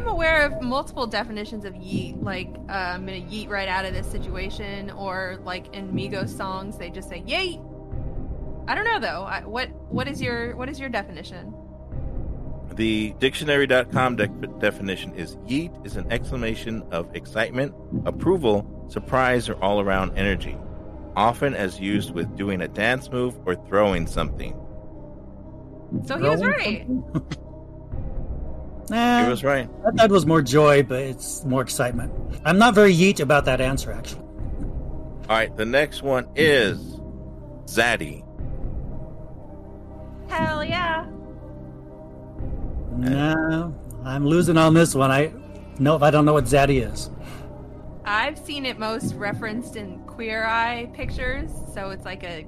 I'm 0.00 0.08
aware 0.08 0.46
of 0.46 0.62
multiple 0.62 1.06
definitions 1.06 1.66
of 1.66 1.74
yeet. 1.74 2.22
Like, 2.22 2.48
uh, 2.70 2.72
I'm 2.72 3.04
gonna 3.04 3.18
yeet 3.18 3.50
right 3.50 3.68
out 3.68 3.84
of 3.84 3.92
this 3.92 4.10
situation, 4.10 4.90
or 4.90 5.38
like 5.44 5.74
in 5.74 5.92
Migos 5.92 6.34
songs, 6.34 6.78
they 6.78 6.88
just 6.88 7.10
say 7.10 7.22
yeet. 7.26 7.62
I 8.66 8.74
don't 8.74 8.84
know 8.84 8.98
though. 8.98 9.24
I, 9.24 9.44
what 9.44 9.68
what 9.92 10.08
is 10.08 10.22
your 10.22 10.56
what 10.56 10.70
is 10.70 10.80
your 10.80 10.88
definition? 10.88 11.54
The 12.76 13.14
dictionary.com 13.18 14.16
de- 14.16 14.28
definition 14.58 15.14
is 15.16 15.36
yeet 15.46 15.84
is 15.84 15.96
an 15.96 16.10
exclamation 16.10 16.82
of 16.90 17.14
excitement, 17.14 17.74
approval, 18.06 18.86
surprise, 18.88 19.50
or 19.50 19.62
all 19.62 19.80
around 19.80 20.16
energy, 20.16 20.56
often 21.14 21.52
as 21.52 21.78
used 21.78 22.14
with 22.14 22.34
doing 22.36 22.62
a 22.62 22.68
dance 22.68 23.10
move 23.10 23.38
or 23.44 23.54
throwing 23.54 24.06
something. 24.06 24.58
So 26.06 26.16
he 26.16 26.26
was 26.26 26.42
right. 26.42 26.86
Nah, 28.88 29.24
He 29.24 29.30
was 29.30 29.44
right. 29.44 29.68
That, 29.84 29.96
that 29.96 30.10
was 30.10 30.26
more 30.26 30.42
joy, 30.42 30.82
but 30.82 31.00
it's 31.00 31.44
more 31.44 31.62
excitement. 31.62 32.12
I'm 32.44 32.58
not 32.58 32.74
very 32.74 32.94
yeet 32.94 33.20
about 33.20 33.44
that 33.44 33.60
answer, 33.60 33.92
actually. 33.92 34.22
All 35.28 35.36
right, 35.36 35.56
the 35.56 35.64
next 35.66 36.02
one 36.02 36.28
is 36.34 36.78
Zaddy. 37.66 38.24
Hell 40.28 40.64
yeah. 40.64 41.06
No, 42.96 43.74
I'm 44.04 44.26
losing 44.26 44.56
on 44.56 44.74
this 44.74 44.94
one. 44.94 45.10
I 45.10 45.32
know 45.78 45.94
if 45.96 46.02
I 46.02 46.10
don't 46.10 46.24
know 46.24 46.32
what 46.32 46.44
Zaddy 46.44 46.84
is. 46.90 47.10
I've 48.04 48.38
seen 48.38 48.66
it 48.66 48.78
most 48.78 49.14
referenced 49.14 49.76
in 49.76 50.00
Queer 50.00 50.44
Eye 50.44 50.90
pictures, 50.94 51.50
so 51.74 51.90
it's 51.90 52.04
like 52.04 52.24
a 52.24 52.46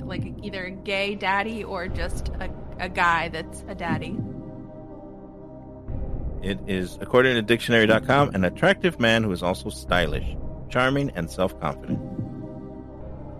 like 0.00 0.24
either 0.42 0.64
a 0.64 0.70
gay 0.70 1.14
daddy 1.14 1.62
or 1.62 1.86
just 1.86 2.30
a, 2.40 2.50
a 2.78 2.88
guy 2.88 3.28
that's 3.28 3.62
a 3.68 3.74
daddy. 3.74 4.16
It 6.42 6.58
is, 6.66 6.98
according 7.00 7.34
to 7.36 7.42
dictionary.com, 7.42 8.34
an 8.34 8.44
attractive 8.44 9.00
man 9.00 9.24
who 9.24 9.32
is 9.32 9.42
also 9.42 9.68
stylish, 9.70 10.36
charming, 10.68 11.10
and 11.10 11.30
self 11.30 11.58
confident. 11.60 11.98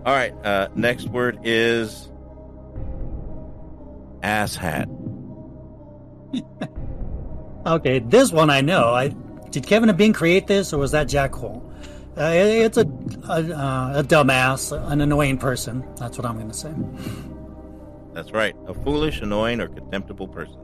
All 0.05 0.13
right, 0.13 0.33
uh, 0.45 0.67
next 0.75 1.07
word 1.09 1.39
is 1.43 2.09
asshat. 4.21 4.87
Okay, 7.65 7.99
this 7.99 8.31
one 8.31 8.49
I 8.49 8.61
know. 8.61 8.93
I 8.93 9.09
did 9.49 9.67
Kevin 9.67 9.89
and 9.89 9.97
Bean 9.97 10.13
create 10.13 10.47
this, 10.47 10.71
or 10.71 10.77
was 10.77 10.91
that 10.91 11.09
Jack 11.09 11.33
Hole? 11.35 11.69
Uh, 12.17 12.21
it- 12.33 12.61
it's 12.65 12.77
a 12.77 12.85
a, 13.27 13.41
uh, 13.53 13.93
a 13.99 14.03
dumbass, 14.05 14.71
an 14.89 15.01
annoying 15.01 15.37
person. 15.37 15.83
That's 15.97 16.17
what 16.17 16.25
I'm 16.25 16.35
going 16.35 16.47
to 16.49 16.53
say. 16.53 16.71
That's 18.13 18.31
right, 18.31 18.55
a 18.67 18.73
foolish, 18.73 19.19
annoying, 19.19 19.59
or 19.59 19.67
contemptible 19.67 20.29
person. 20.29 20.57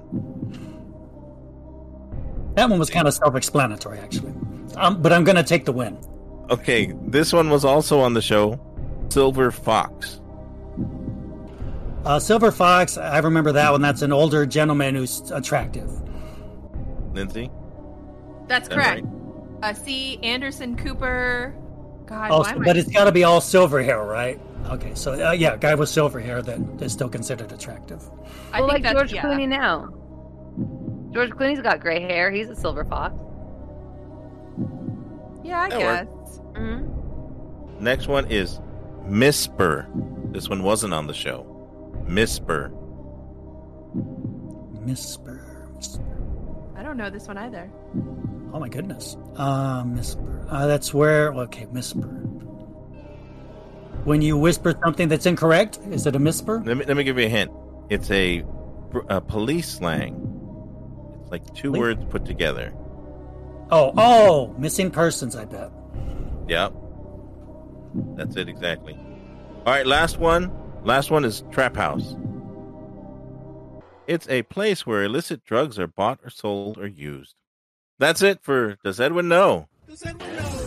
That 2.56 2.70
one 2.70 2.80
was 2.80 2.90
kind 2.90 3.08
of 3.08 3.14
self-explanatory, 3.14 4.00
actually. 4.00 4.34
Um, 4.76 5.02
but 5.02 5.12
I'm 5.14 5.24
going 5.24 5.36
to 5.36 5.44
take 5.44 5.66
the 5.66 5.72
win. 5.72 5.98
Okay, 6.50 6.94
this 7.08 7.34
one 7.34 7.50
was 7.50 7.64
also 7.66 8.00
on 8.00 8.14
the 8.14 8.22
show 8.22 8.60
Silver 9.10 9.52
Fox. 9.52 10.20
Uh, 12.06 12.20
Silver 12.20 12.52
Fox, 12.52 12.98
I 12.98 13.20
remember 13.20 13.54
that 13.54 13.72
one. 13.72 13.82
That's 13.82 14.02
an 14.02 14.12
older 14.12 14.46
gentleman 14.46 14.96
who's 14.96 15.32
attractive. 15.32 15.90
Lindsay? 17.14 17.50
That's 18.48 18.64
Is 18.68 18.70
that 18.70 18.76
correct. 18.76 19.08
Uh, 19.62 19.74
see 19.74 20.18
Anderson 20.22 20.76
Cooper. 20.76 21.56
God, 22.06 22.32
Oh, 22.32 22.40
why 22.40 22.58
but 22.58 22.76
I? 22.76 22.80
it's 22.80 22.90
got 22.92 23.06
to 23.06 23.14
be 23.14 23.24
all 23.24 23.40
silver 23.40 23.82
hair, 23.82 24.04
right? 24.04 24.38
Okay, 24.68 24.92
so 24.96 25.14
uh, 25.14 25.32
yeah, 25.32 25.56
guy 25.56 25.76
with 25.76 25.88
silver 25.88 26.20
hair 26.20 26.42
that 26.42 26.60
is 26.82 26.92
still 26.92 27.08
considered 27.08 27.52
attractive. 27.54 28.04
I 28.52 28.60
well, 28.60 28.70
think 28.72 28.84
like 28.84 28.94
that's- 28.96 29.10
George 29.10 29.14
yeah. 29.14 29.24
Clooney 29.24 29.48
now. 29.48 29.94
George 31.14 31.30
Clooney's 31.32 31.62
got 31.62 31.80
gray 31.80 32.02
hair. 32.02 32.32
He's 32.32 32.50
a 32.50 32.56
silver 32.56 32.84
fox. 32.86 33.14
Yeah, 35.44 35.62
I 35.62 35.70
That 35.70 35.80
guess. 35.80 36.40
Mm-hmm. 36.54 37.84
Next 37.84 38.08
one 38.08 38.32
is 38.32 38.60
Misper. 39.06 39.88
This 40.32 40.50
one 40.50 40.64
wasn't 40.64 40.94
on 40.94 41.08
the 41.08 41.14
show. 41.14 41.46
Misper. 42.08 42.72
Misper. 44.86 45.40
I 46.76 46.82
don't 46.84 46.98
know 46.98 47.10
this 47.10 47.28
one 47.28 47.38
either. 47.38 47.70
Oh 48.54 48.60
my 48.60 48.70
goodness. 48.70 49.18
Uh, 49.36 49.84
Misper. 49.84 50.48
Uh, 50.50 50.68
that's 50.68 50.94
where. 50.94 51.34
Okay, 51.34 51.68
Misper. 51.72 52.20
When 54.06 54.22
you 54.22 54.38
whisper 54.38 54.74
something 54.84 55.08
that's 55.08 55.26
incorrect, 55.26 55.80
is 55.90 56.06
it 56.06 56.16
a 56.16 56.20
misper? 56.20 56.62
Let 56.66 56.78
me, 56.78 56.86
let 56.86 56.98
me 56.98 57.06
give 57.06 57.18
you 57.18 57.26
a 57.26 57.30
hint. 57.30 57.52
It's 57.90 58.12
a, 58.12 58.44
a 59.08 59.22
police 59.22 59.70
slang. 59.70 60.23
It's 61.34 61.48
like 61.48 61.56
two 61.56 61.72
Police? 61.72 61.80
words 61.80 62.06
put 62.10 62.26
together. 62.26 62.74
Oh, 63.72 63.94
oh, 63.98 64.56
missing 64.58 64.92
persons. 64.92 65.36
I 65.36 65.46
bet. 65.46 65.72
Yep. 66.48 66.74
That's 68.16 68.36
it 68.36 68.50
exactly. 68.50 68.94
All 69.66 69.74
right, 69.74 69.86
last 69.86 70.18
one. 70.20 70.52
Last 70.84 71.12
one 71.12 71.24
is 71.24 71.44
Trap 71.52 71.76
House. 71.76 72.16
It's 74.06 74.28
a 74.30 74.44
place 74.44 74.86
where 74.86 75.04
illicit 75.04 75.46
drugs 75.46 75.80
are 75.80 75.88
bought 75.88 76.20
or 76.24 76.30
sold 76.30 76.78
or 76.78 76.88
used. 76.88 77.36
That's 78.00 78.22
it 78.22 78.44
for 78.44 78.78
Does 78.84 79.00
Edwin 79.00 79.30
Know? 79.30 79.70
Does 79.88 80.06
anyone 80.06 80.36
know? 80.36 80.63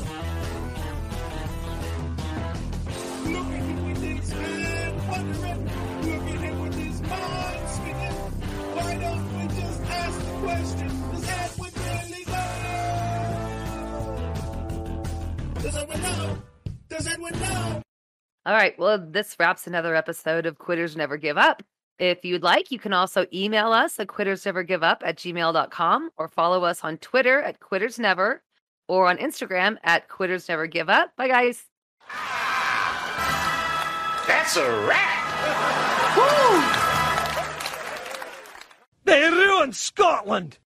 Does 16.97 17.09
Edwin 17.09 17.39
know? 17.41 17.83
All 18.47 18.55
right. 18.55 18.79
Well, 18.79 18.97
this 18.99 19.37
wraps 19.39 19.67
another 19.67 19.95
episode 19.95 20.47
of 20.47 20.57
Quitters 20.57 20.97
Never 20.97 21.19
Give 21.19 21.37
Up. 21.37 21.63
If 21.99 22.25
you'd 22.25 22.43
like, 22.43 22.71
you 22.71 22.79
can 22.79 22.95
also 22.95 23.27
email 23.35 23.71
us 23.73 24.01
at 24.01 24.07
quittersnevergiveup 24.07 24.99
at 25.03 25.19
gmail.com 25.19 26.11
or 26.17 26.29
follow 26.29 26.65
us 26.65 26.83
on 26.85 26.97
Twitter 26.97 27.43
at 27.43 27.61
quittersnever 27.61 28.39
or 28.89 29.09
on 29.09 29.19
Instagram 29.19 29.77
at 29.85 30.09
quittersnevergiveup. 30.09 31.09
Bye, 31.19 31.29
guys. 31.29 31.67
That's 34.27 34.57
a 34.57 34.87
wrap. 34.87 35.13
They 39.05 39.21
ruined 39.29 39.77
Scotland! 39.77 40.59